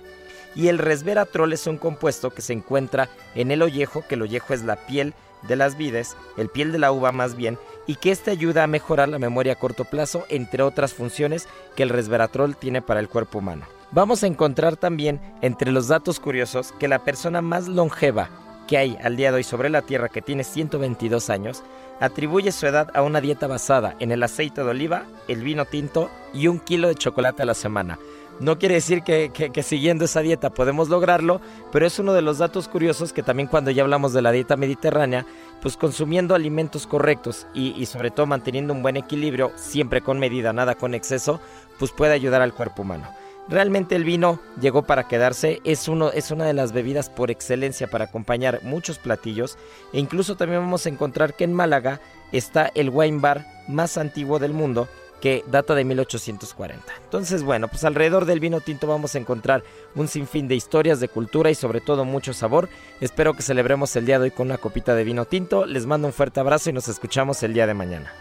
[0.54, 4.54] Y el resveratrol es un compuesto que se encuentra en el ollejo, que el ollejo
[4.54, 5.12] es la piel
[5.46, 8.66] de las vides, el piel de la uva más bien, y que este ayuda a
[8.66, 13.10] mejorar la memoria a corto plazo, entre otras funciones que el resveratrol tiene para el
[13.10, 13.66] cuerpo humano.
[13.90, 18.30] Vamos a encontrar también entre los datos curiosos que la persona más longeva
[18.68, 21.62] que hay al día de hoy sobre la Tierra, que tiene 122 años,
[22.00, 26.10] atribuye su edad a una dieta basada en el aceite de oliva, el vino tinto
[26.32, 27.98] y un kilo de chocolate a la semana.
[28.40, 31.40] No quiere decir que, siguiendo esa dieta podemos lograrlo,
[31.72, 34.56] pero es uno de los datos curiosos que también cuando ya hablamos de la dieta
[34.56, 35.26] mediterránea,
[35.60, 40.52] pues consumiendo alimentos correctos y, y sobre todo manteniendo un buen equilibrio, siempre con medida,
[40.52, 41.40] nada con exceso,
[41.80, 43.08] pues puede ayudar al cuerpo humano.
[43.48, 47.86] Realmente el vino llegó para quedarse, es, uno, es una de las bebidas por excelencia
[47.86, 49.56] para acompañar muchos platillos
[49.94, 52.00] e incluso también vamos a encontrar que en Málaga
[52.30, 54.86] está el wine bar más antiguo del mundo
[55.22, 56.84] que data de 1840.
[57.02, 59.64] Entonces, bueno, pues alrededor del vino tinto vamos a encontrar
[59.94, 62.68] un sinfín de historias, de cultura y sobre todo mucho sabor.
[63.00, 65.66] Espero que celebremos el día de hoy con una copita de vino tinto.
[65.66, 68.12] Les mando un fuerte abrazo y nos escuchamos el día de mañana.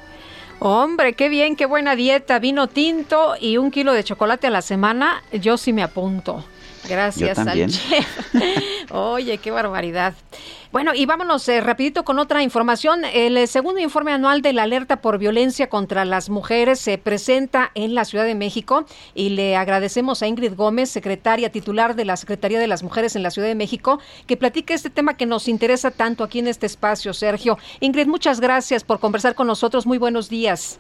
[0.60, 4.64] Hombre, qué bien, qué buena dieta, vino tinto y un kilo de chocolate a la
[4.64, 5.24] semana.
[5.32, 6.44] Yo sí me apunto.
[6.88, 8.08] Gracias al chef.
[8.92, 10.14] Oye, qué barbaridad.
[10.72, 13.06] Bueno, y vámonos eh, rapidito con otra información.
[13.06, 17.72] El eh, segundo informe anual de la alerta por violencia contra las mujeres se presenta
[17.74, 18.86] en la Ciudad de México
[19.16, 23.24] y le agradecemos a Ingrid Gómez, secretaria titular de la Secretaría de las Mujeres en
[23.24, 26.66] la Ciudad de México, que platique este tema que nos interesa tanto aquí en este
[26.66, 27.58] espacio, Sergio.
[27.80, 29.86] Ingrid, muchas gracias por conversar con nosotros.
[29.86, 30.80] Muy buenos días.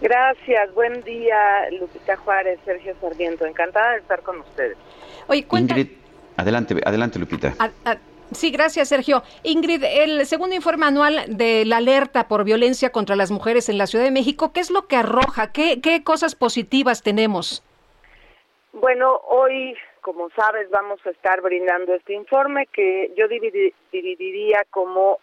[0.00, 3.44] Gracias, buen día, Lupita Juárez, Sergio Sarmiento.
[3.44, 4.76] Encantada de estar con ustedes.
[5.30, 5.86] Oye, Ingrid,
[6.36, 7.54] adelante, adelante, Lupita.
[8.32, 9.22] Sí, gracias, Sergio.
[9.44, 13.86] Ingrid, el segundo informe anual de la alerta por violencia contra las mujeres en la
[13.86, 15.52] Ciudad de México, ¿qué es lo que arroja?
[15.52, 17.62] ¿Qué, qué cosas positivas tenemos?
[18.72, 25.20] Bueno, hoy, como sabes, vamos a estar brindando este informe que yo dividiría como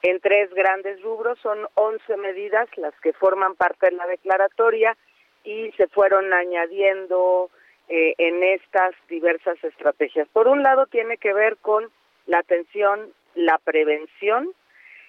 [0.00, 1.38] en tres grandes rubros.
[1.42, 4.96] Son 11 medidas las que forman parte de la declaratoria
[5.44, 7.50] y se fueron añadiendo
[7.90, 10.28] eh, en estas diversas estrategias.
[10.28, 11.90] Por un lado, tiene que ver con
[12.26, 14.48] la atención, la prevención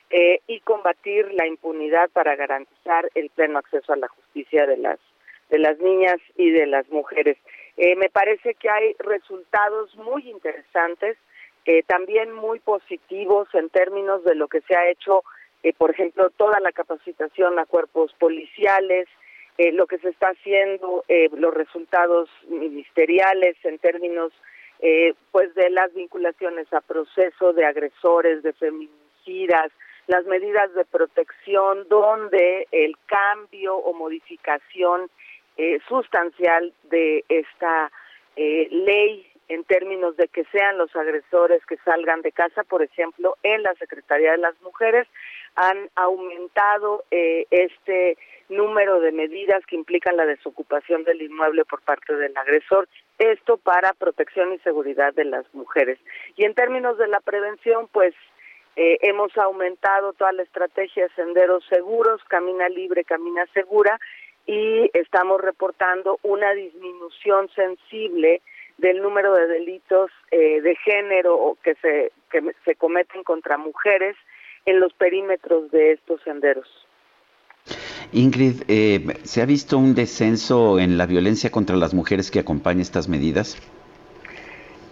[0.10, 5.00] eh, y combatir la impunidad para garantizar el pleno acceso a la justicia de las
[5.50, 7.38] de las niñas y de las mujeres.
[7.78, 11.18] Eh, me parece que hay resultados muy interesantes,
[11.66, 15.24] eh, también muy positivos en términos de lo que se ha hecho,
[15.78, 19.08] por ejemplo, toda la capacitación a cuerpos policiales,
[19.74, 24.32] lo que se está haciendo, los resultados ministeriales en términos
[24.84, 29.72] eh, pues de las vinculaciones a proceso de agresores, de feminicidas,
[30.08, 35.12] las medidas de protección donde el cambio o modificación
[35.58, 37.92] eh, sustancial de esta
[38.36, 43.38] eh, ley en términos de que sean los agresores que salgan de casa, por ejemplo,
[43.44, 45.08] en la Secretaría de las Mujeres,
[45.56, 48.18] han aumentado eh, este
[48.50, 53.94] número de medidas que implican la desocupación del inmueble por parte del agresor, esto para
[53.94, 55.98] protección y seguridad de las mujeres.
[56.36, 58.14] Y en términos de la prevención, pues
[58.76, 64.00] eh, hemos aumentado toda la estrategia de senderos seguros, camina libre, camina segura,
[64.46, 68.42] y estamos reportando una disminución sensible
[68.78, 74.16] del número de delitos eh, de género que se, que se cometen contra mujeres
[74.66, 76.68] en los perímetros de estos senderos.
[78.14, 82.82] Ingrid, eh, ¿se ha visto un descenso en la violencia contra las mujeres que acompaña
[82.82, 83.58] estas medidas?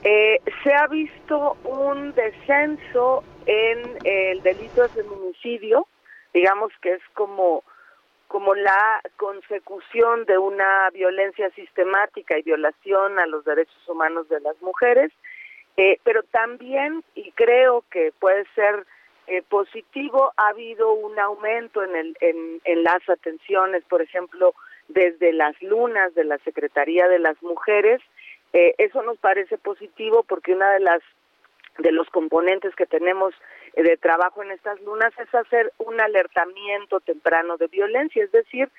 [0.03, 5.87] Eh, se ha visto un descenso en el delito de feminicidio,
[6.33, 7.63] digamos que es como
[8.29, 14.61] como la consecución de una violencia sistemática y violación a los derechos humanos de las
[14.61, 15.11] mujeres,
[15.77, 18.85] eh, pero también, y creo que puede ser
[19.29, 24.55] eh, positivo, ha habido un aumento en, el, en, las atenciones, por ejemplo,
[24.87, 28.01] desde las lunas de la Secretaría de las Mujeres.
[28.53, 31.01] Eh, eso nos parece positivo porque una de las
[31.77, 33.33] de los componentes que tenemos
[33.73, 38.69] eh, de trabajo en estas lunas es hacer un alertamiento temprano de violencia, es decir,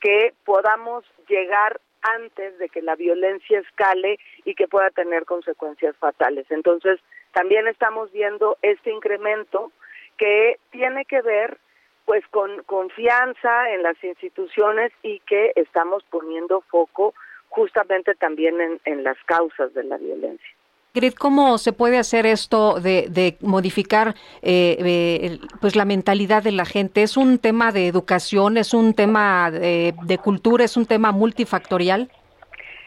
[0.00, 6.46] que podamos llegar antes de que la violencia escale y que pueda tener consecuencias fatales.
[6.50, 6.98] Entonces,
[7.32, 9.70] también estamos viendo este incremento
[10.18, 11.58] que tiene que ver
[12.04, 17.14] pues con confianza en las instituciones y que estamos poniendo foco
[17.48, 20.48] justamente también en, en las causas de la violencia.
[20.94, 26.64] Grid, ¿cómo se puede hacer esto de, modificar eh, eh, pues la mentalidad de la
[26.64, 27.02] gente?
[27.02, 32.10] ¿Es un tema de educación, es un tema de, cultura, es un tema multifactorial?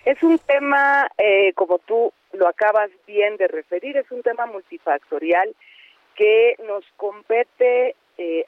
[0.03, 5.55] Es un tema, eh, como tú lo acabas bien de referir, es un tema multifactorial
[6.15, 7.95] que nos compete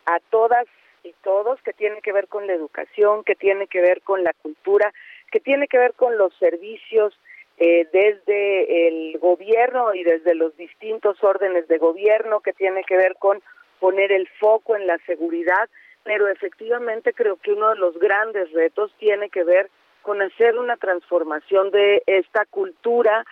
[0.05, 0.65] a todas
[1.03, 4.33] y todos, que tiene que ver con la educación, que tiene que ver con la
[4.33, 4.93] cultura,
[5.31, 7.17] que tiene que ver con los servicios
[7.57, 13.15] eh, desde el gobierno y desde los distintos órdenes de gobierno que tiene que ver
[13.17, 13.41] con
[13.79, 15.69] poner el foco en la seguridad,
[16.03, 19.69] pero efectivamente creo que uno de los grandes retos tiene que ver
[20.01, 23.25] con hacer una transformación de esta cultura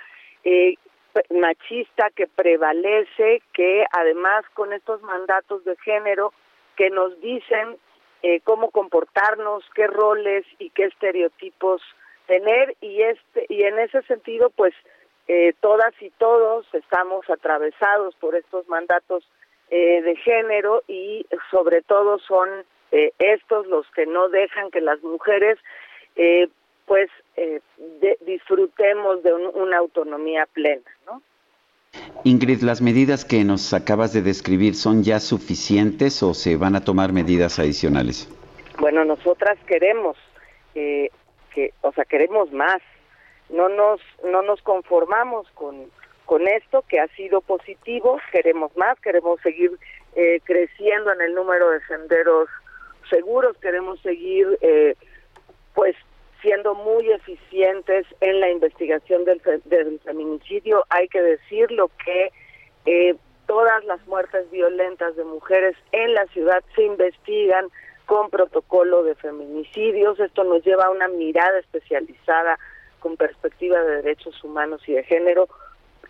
[0.44, 0.76] eh,
[1.30, 6.34] machista que prevalece, que además con estos mandatos de género
[6.76, 7.78] que nos dicen
[8.24, 11.82] eh, cómo comportarnos, qué roles y qué estereotipos
[12.28, 14.74] tener y este y en ese sentido pues
[15.28, 19.28] eh, todas y todos estamos atravesados por estos mandatos
[19.70, 22.50] eh, de género y sobre todo son
[22.92, 25.58] eh, estos los que no dejan que las mujeres
[26.92, 27.10] pues
[28.26, 31.22] disfrutemos de una autonomía plena, ¿no?
[32.26, 36.84] Ingrid, ¿las medidas que nos acabas de describir son ya suficientes o se van a
[36.84, 38.28] tomar medidas adicionales?
[38.78, 40.18] Bueno, nosotras queremos
[40.76, 41.12] eh,
[41.54, 42.82] que, o sea, queremos más.
[43.50, 45.90] No nos, no nos conformamos con,
[46.26, 49.72] con esto que ha sido positivo, queremos más, queremos seguir
[50.18, 52.50] eh, creciendo en el número de senderos
[53.10, 54.96] seguros, queremos seguir, eh,
[55.74, 55.96] pues,
[56.42, 60.86] siendo muy eficientes en la investigación del, del feminicidio.
[60.90, 62.32] Hay que decirlo que
[62.86, 63.16] eh,
[63.48, 67.68] todas las muertes violentas de mujeres en la ciudad se investigan
[68.06, 70.20] con protocolo de feminicidios.
[70.20, 72.58] Esto nos lleva a una mirada especializada
[73.00, 75.48] con perspectiva de derechos humanos y de género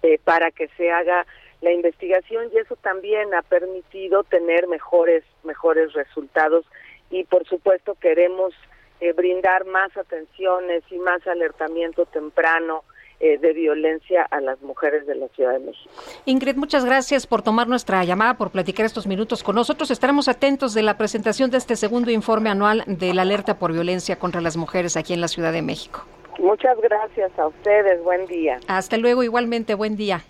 [0.03, 1.25] eh, para que se haga
[1.61, 6.65] la investigación y eso también ha permitido tener mejores mejores resultados
[7.11, 8.53] y por supuesto queremos
[9.01, 12.83] eh, brindar más atenciones y más alertamiento temprano
[13.19, 15.91] eh, de violencia a las mujeres de la Ciudad de México.
[16.25, 19.91] Ingrid, muchas gracias por tomar nuestra llamada, por platicar estos minutos con nosotros.
[19.91, 24.17] Estaremos atentos de la presentación de este segundo informe anual de la alerta por violencia
[24.17, 26.05] contra las mujeres aquí en la Ciudad de México.
[26.39, 28.03] Muchas gracias a ustedes.
[28.03, 28.59] Buen día.
[28.67, 29.75] Hasta luego, igualmente.
[29.75, 30.23] Buen día.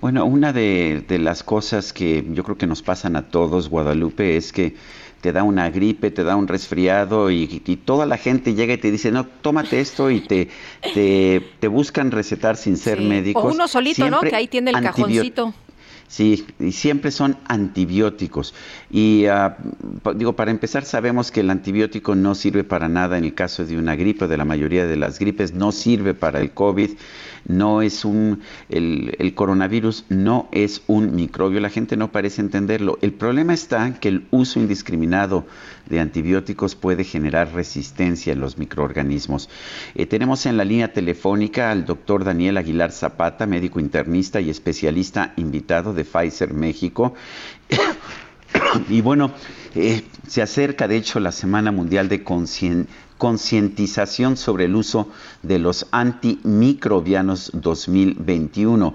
[0.00, 4.36] Bueno, una de, de las cosas que yo creo que nos pasan a todos, Guadalupe,
[4.36, 4.74] es que
[5.20, 7.46] te da una gripe, te da un resfriado y,
[7.84, 10.48] toda la gente llega y te dice, no, tómate esto y te,
[10.94, 13.44] te, buscan recetar sin ser médicos.
[13.44, 14.20] O uno solito, ¿no?
[14.20, 15.54] Que ahí tiene el cajoncito.
[16.08, 18.54] Sí, y siempre son antibióticos.
[18.90, 19.56] Y ah,
[20.14, 23.76] digo, para empezar, sabemos que el antibiótico no sirve para nada en el caso de
[23.76, 26.90] una gripe, de la mayoría de las gripes, no sirve para el COVID
[27.46, 32.98] no es un, el, coronavirus no es un microbio, la gente no parece entenderlo.
[33.02, 35.46] El problema está que el uso indiscriminado
[35.88, 39.48] de antibióticos puede generar resistencia en los microorganismos.
[39.94, 45.32] Eh, tenemos en la línea telefónica al doctor Daniel Aguilar Zapata, médico internista y especialista
[45.36, 47.14] invitado de Pfizer México.
[48.88, 49.32] y bueno,
[49.74, 52.24] eh, se acerca de hecho la Semana Mundial de
[53.18, 55.08] Concientización sobre el uso
[55.42, 58.94] de los antimicrobianos 2021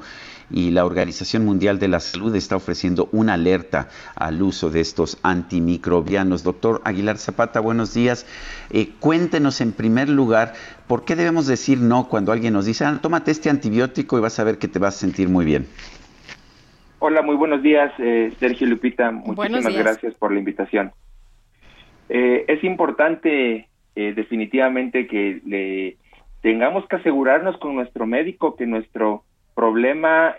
[0.53, 5.17] y la Organización Mundial de la Salud está ofreciendo una alerta al uso de estos
[5.23, 6.43] antimicrobianos.
[6.43, 8.25] Doctor Aguilar Zapata, buenos días.
[8.69, 10.53] Eh, cuéntenos en primer lugar,
[10.88, 14.40] ¿por qué debemos decir no cuando alguien nos dice, ah, tómate este antibiótico y vas
[14.40, 15.67] a ver que te vas a sentir muy bien?
[17.03, 19.09] Hola, muy buenos días, eh, Sergio Lupita.
[19.09, 20.91] Muchísimas gracias por la invitación.
[22.09, 25.97] Eh, es importante eh, definitivamente que le
[26.43, 29.23] tengamos que asegurarnos con nuestro médico que nuestro
[29.55, 30.35] problema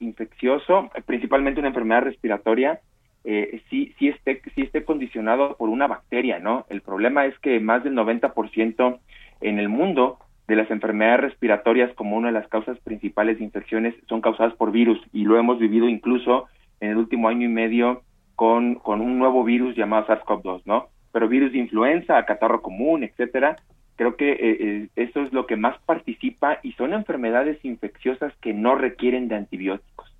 [0.00, 2.80] infeccioso, principalmente una enfermedad respiratoria,
[3.22, 6.64] sí, sí, esté, sí esté condicionado por una bacteria, ¿no?
[6.70, 8.98] El problema es que más del 90%
[9.42, 10.18] en el mundo
[10.48, 14.70] de las enfermedades respiratorias como una de las causas principales de infecciones son causadas por
[14.70, 16.46] virus y lo hemos vivido incluso
[16.80, 18.02] en el último año y medio
[18.36, 20.86] con, con un nuevo virus llamado SARS-CoV-2, ¿no?
[21.12, 23.56] Pero virus de influenza, catarro común, etcétera,
[23.96, 28.52] creo que eh, eh, eso es lo que más participa y son enfermedades infecciosas que
[28.52, 30.15] no requieren de antibióticos.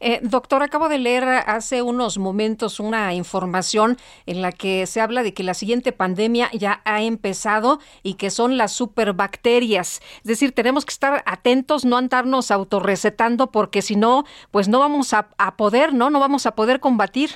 [0.00, 5.22] Eh, doctor, acabo de leer hace unos momentos una información en la que se habla
[5.22, 10.00] de que la siguiente pandemia ya ha empezado y que son las superbacterias.
[10.16, 15.12] Es decir, tenemos que estar atentos, no andarnos autorrecetando porque si no, pues no vamos
[15.14, 16.10] a, poder, ¿no?
[16.10, 17.30] No vamos a poder combatir.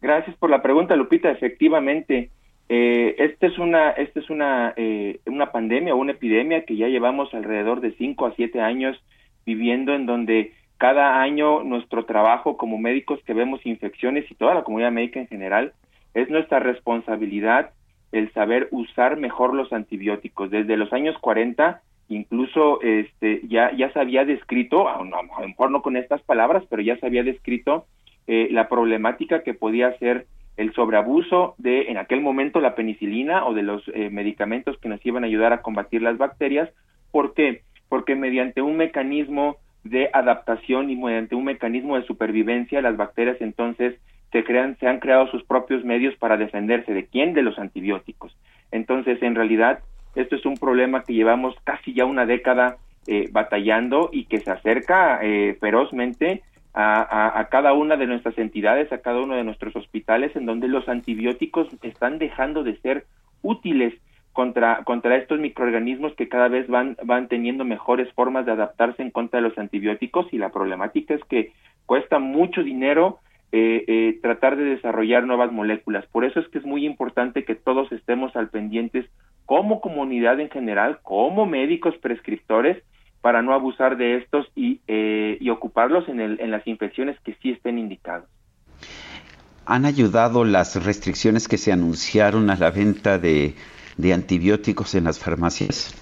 [0.00, 1.30] Gracias por la pregunta, Lupita.
[1.30, 2.30] Efectivamente,
[2.68, 6.88] eh, esta es una, esta es una, eh, una pandemia o una epidemia que ya
[6.88, 8.96] llevamos alrededor de 5 a 7 años
[9.44, 14.62] viviendo en donde cada año nuestro trabajo como médicos que vemos infecciones y toda la
[14.62, 15.72] comunidad médica en general,
[16.14, 17.70] es nuestra responsabilidad
[18.12, 20.50] el saber usar mejor los antibióticos.
[20.50, 25.82] Desde los años 40 incluso este ya ya se había descrito, a lo mejor no
[25.82, 27.86] con estas palabras, pero ya se había descrito
[28.26, 33.54] eh, la problemática que podía ser el sobreabuso de en aquel momento la penicilina o
[33.54, 36.70] de los eh, medicamentos que nos iban a ayudar a combatir las bacterias.
[37.10, 37.62] ¿Por qué?
[37.88, 39.56] Porque mediante un mecanismo
[39.90, 43.94] de adaptación y mediante un mecanismo de supervivencia las bacterias entonces
[44.32, 48.36] se crean se han creado sus propios medios para defenderse de quién de los antibióticos.
[48.72, 49.80] Entonces en realidad
[50.14, 54.50] esto es un problema que llevamos casi ya una década eh, batallando y que se
[54.50, 56.42] acerca eh, ferozmente
[56.74, 60.68] a, a, cada una de nuestras entidades, a cada uno de nuestros hospitales, en donde
[60.68, 63.06] los antibióticos están dejando de ser
[63.42, 63.94] útiles
[64.36, 69.10] contra, contra estos microorganismos que cada vez van, van teniendo mejores formas de adaptarse en
[69.10, 71.54] contra de los antibióticos y la problemática es que
[71.86, 73.18] cuesta mucho dinero
[73.50, 76.04] eh, eh, tratar de desarrollar nuevas moléculas.
[76.12, 79.06] Por eso es que es muy importante que todos estemos al pendientes
[79.46, 82.82] como comunidad en general, como médicos prescriptores,
[83.22, 87.32] para no abusar de estos y, eh, y ocuparlos en, el, en las infecciones que
[87.40, 88.28] sí estén indicadas.
[89.64, 93.54] ¿Han ayudado las restricciones que se anunciaron a la venta de
[93.96, 95.94] de antibióticos en las farmacias?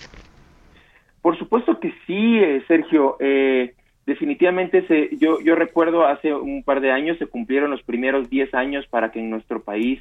[1.22, 3.16] Por supuesto que sí, eh, Sergio.
[3.20, 3.74] Eh,
[4.06, 8.52] definitivamente, se, yo, yo recuerdo hace un par de años se cumplieron los primeros 10
[8.54, 10.00] años para que en nuestro país,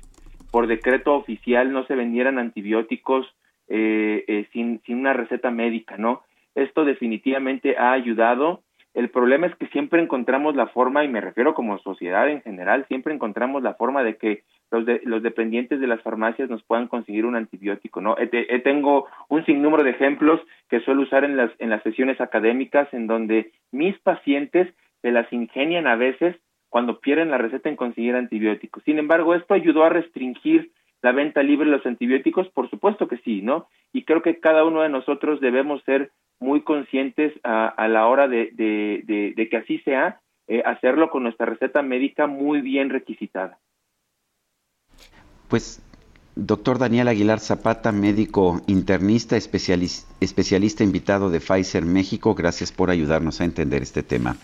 [0.52, 3.26] por decreto oficial, no se vendieran antibióticos
[3.70, 6.24] eh, sin, sin una receta médica, ¿no?
[6.56, 8.62] Esto definitivamente ha ayudado
[8.94, 12.86] el problema es que siempre encontramos la forma, y me refiero como sociedad en general,
[12.88, 17.26] siempre encontramos la forma de que los, los dependientes de las farmacias nos puedan conseguir
[17.26, 18.16] un antibiótico, ¿no?
[18.64, 23.08] tengo un sinnúmero de ejemplos que suelo usar en las, en las sesiones académicas en
[23.08, 26.35] donde mis pacientes se las ingenian a veces
[26.69, 28.84] cuando pierden la receta en conseguir antibióticos.
[28.84, 30.72] Sin embargo, esto ayudó a restringir
[31.03, 33.68] la venta libre de los antibióticos, por supuesto que sí, ¿no?
[33.92, 38.53] Y creo que cada uno de nosotros debemos ser muy conscientes a, la hora de,
[38.58, 43.60] que así sea, eh, hacerlo con nuestra receta médica muy bien requisitada.
[45.53, 45.83] Pues,
[46.35, 53.43] doctor Daniel Aguilar Zapata, médico internista, especialista invitado de Pfizer México, gracias por ayudarnos a
[53.43, 54.35] entender este tema.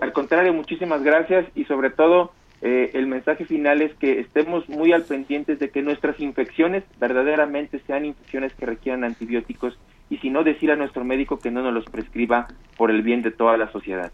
[0.00, 2.30] Al contrario, muchísimas gracias y sobre todo
[2.62, 7.80] eh, el mensaje final es que estemos muy al pendientes de que nuestras infecciones verdaderamente
[7.88, 9.76] sean infecciones que requieran antibióticos
[10.10, 12.46] y si no decir a nuestro médico que no nos los prescriba
[12.76, 14.12] por el bien de toda la sociedad.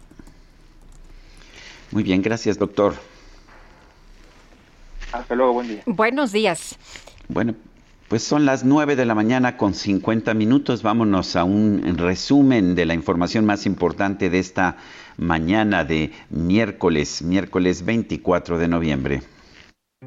[1.91, 2.95] Muy bien, gracias doctor.
[5.13, 5.83] Hasta luego, buen día.
[5.85, 6.77] Buenos días.
[7.29, 7.55] Bueno,
[8.09, 10.83] pues son las 9 de la mañana con 50 minutos.
[10.83, 14.77] Vámonos a un resumen de la información más importante de esta
[15.17, 19.23] mañana de miércoles, miércoles 24 de noviembre.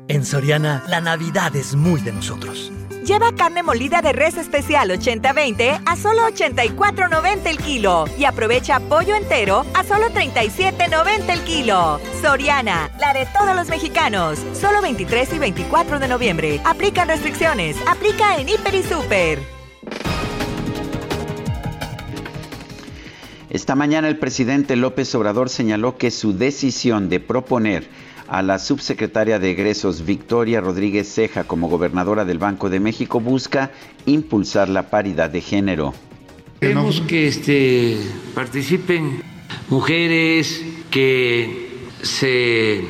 [0.09, 2.71] En Soriana, la Navidad es muy de nosotros.
[3.07, 9.15] Lleva carne molida de res especial 80-20 a solo 84.90 el kilo y aprovecha pollo
[9.15, 12.01] entero a solo 37.90 el kilo.
[12.21, 14.41] Soriana, la de todos los mexicanos.
[14.61, 16.61] Solo 23 y 24 de noviembre.
[16.65, 17.77] Aplica restricciones.
[17.87, 19.39] Aplica en Hiper y Super.
[23.51, 27.89] Esta mañana el presidente López Obrador señaló que su decisión de proponer
[28.29, 33.71] a la subsecretaria de egresos Victoria Rodríguez Ceja como gobernadora del Banco de México busca
[34.05, 35.95] impulsar la paridad de género.
[36.61, 37.99] Queremos que este,
[38.35, 39.23] participen
[39.69, 41.69] mujeres, que
[42.03, 42.83] se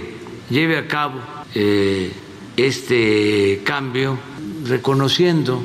[0.51, 1.21] lleve a cabo
[1.55, 2.13] eh,
[2.57, 4.19] este cambio
[4.65, 5.63] reconociendo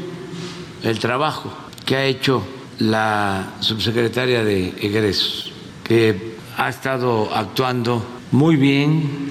[0.83, 1.51] el trabajo
[1.85, 2.43] que ha hecho
[2.79, 5.51] la subsecretaria de egresos,
[5.83, 9.30] que ha estado actuando muy bien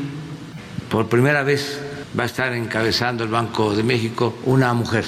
[0.91, 1.81] por primera vez
[2.19, 5.05] va a estar encabezando el Banco de México una mujer.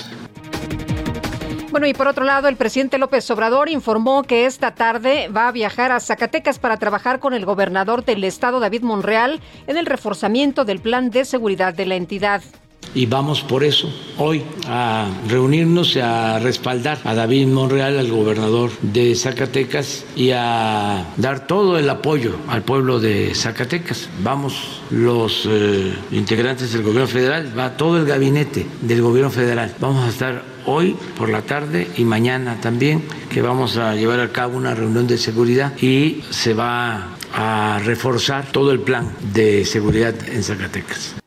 [1.73, 5.53] Bueno, y por otro lado, el presidente López Obrador informó que esta tarde va a
[5.53, 10.65] viajar a Zacatecas para trabajar con el gobernador del estado, David Monreal, en el reforzamiento
[10.65, 12.43] del plan de seguridad de la entidad.
[12.95, 18.71] Y vamos por eso hoy a reunirnos y a respaldar a David Monreal, al gobernador
[18.83, 24.09] de Zacatecas, y a dar todo el apoyo al pueblo de Zacatecas.
[24.23, 29.75] Vamos los eh, integrantes del gobierno federal, va todo el gabinete del gobierno federal.
[29.81, 34.31] Vamos a estar hoy por la tarde y mañana también, que vamos a llevar a
[34.31, 40.15] cabo una reunión de seguridad y se va a reforzar todo el plan de seguridad
[40.29, 41.22] en Zacatecas.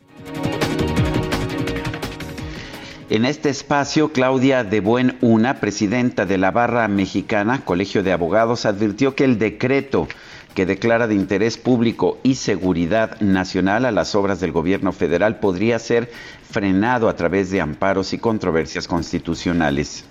[3.08, 8.66] En este espacio, Claudia de Buen Una, presidenta de la Barra Mexicana, Colegio de Abogados,
[8.66, 10.08] advirtió que el decreto
[10.56, 15.78] que declara de interés público y seguridad nacional a las obras del gobierno federal podría
[15.78, 16.10] ser
[16.50, 20.04] frenado a través de amparos y controversias constitucionales.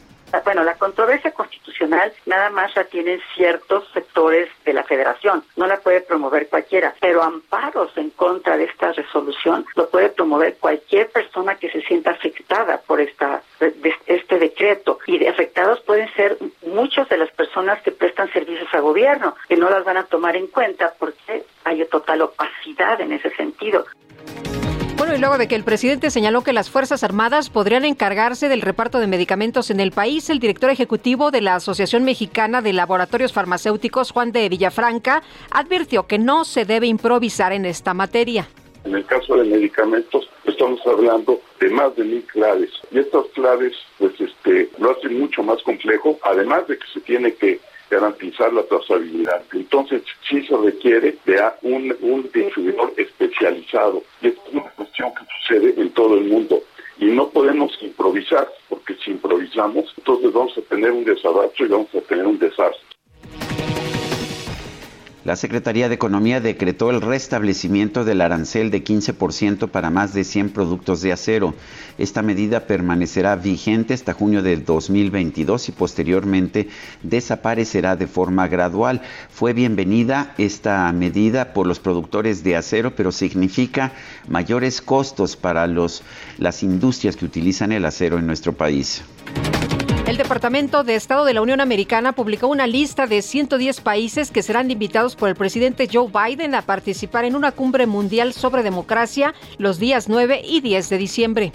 [0.44, 1.63] Bueno, la controversia constitucional
[2.26, 7.22] nada más la tienen ciertos sectores de la federación, no la puede promover cualquiera, pero
[7.22, 12.80] amparos en contra de esta resolución lo puede promover cualquier persona que se sienta afectada
[12.80, 13.42] por esta
[14.06, 18.82] este decreto y de afectados pueden ser muchas de las personas que prestan servicios al
[18.82, 23.30] gobierno, que no las van a tomar en cuenta porque hay total opacidad en ese
[23.36, 23.84] sentido.
[25.12, 28.98] Y luego de que el presidente señaló que las Fuerzas Armadas podrían encargarse del reparto
[28.98, 34.10] de medicamentos en el país, el director ejecutivo de la Asociación Mexicana de Laboratorios Farmacéuticos,
[34.10, 38.48] Juan de Villafranca, advirtió que no se debe improvisar en esta materia.
[38.84, 42.70] En el caso de medicamentos, estamos hablando de más de mil claves.
[42.90, 47.34] Y estas claves, pues, este, lo hacen mucho más complejo, además de que se tiene
[47.34, 49.42] que garantizar la trazabilidad.
[49.52, 54.02] Entonces, sí se requiere de un, un distribuidor especializado.
[54.22, 56.62] Y es una cuestión que sucede en todo el mundo.
[56.98, 61.94] Y no podemos improvisar, porque si improvisamos, entonces vamos a tener un desabasto y vamos
[61.94, 62.93] a tener un desastre.
[65.24, 70.50] La Secretaría de Economía decretó el restablecimiento del arancel de 15% para más de 100
[70.50, 71.54] productos de acero.
[71.96, 76.68] Esta medida permanecerá vigente hasta junio de 2022 y posteriormente
[77.02, 79.00] desaparecerá de forma gradual.
[79.30, 83.92] Fue bienvenida esta medida por los productores de acero, pero significa
[84.28, 86.02] mayores costos para los,
[86.36, 89.02] las industrias que utilizan el acero en nuestro país.
[90.06, 94.42] El Departamento de Estado de la Unión Americana publicó una lista de 110 países que
[94.42, 99.34] serán invitados por el presidente Joe Biden a participar en una cumbre mundial sobre democracia
[99.56, 101.52] los días 9 y 10 de diciembre.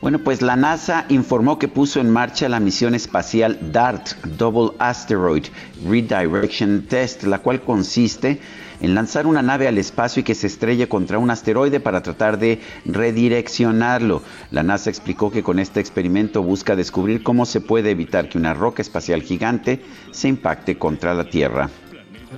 [0.00, 5.46] Bueno, pues la NASA informó que puso en marcha la misión espacial DART, Double Asteroid
[5.88, 8.40] Redirection Test, la cual consiste
[8.80, 12.38] en lanzar una nave al espacio y que se estrelle contra un asteroide para tratar
[12.38, 14.22] de redireccionarlo.
[14.50, 18.54] La NASA explicó que con este experimento busca descubrir cómo se puede evitar que una
[18.54, 21.70] roca espacial gigante se impacte contra la Tierra.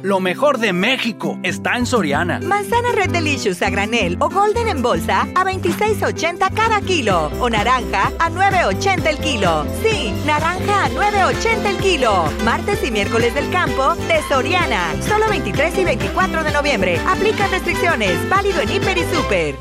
[0.02, 2.40] Lo mejor de México está en Soriana.
[2.40, 7.30] Manzana Red Delicious a granel o Golden en bolsa a 26.80 cada kilo.
[7.40, 9.66] O naranja a 9.80 el kilo.
[9.82, 12.24] Sí, naranja a 9.80 el kilo.
[12.44, 14.94] Martes y miércoles del campo de Soriana.
[15.02, 17.00] Solo 23 y 24 de noviembre.
[17.08, 18.28] Aplica restricciones.
[18.28, 19.54] Válido en Hiper y Super.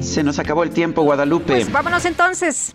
[0.00, 1.54] Se nos acabó el tiempo, Guadalupe.
[1.54, 2.74] Pues vámonos entonces.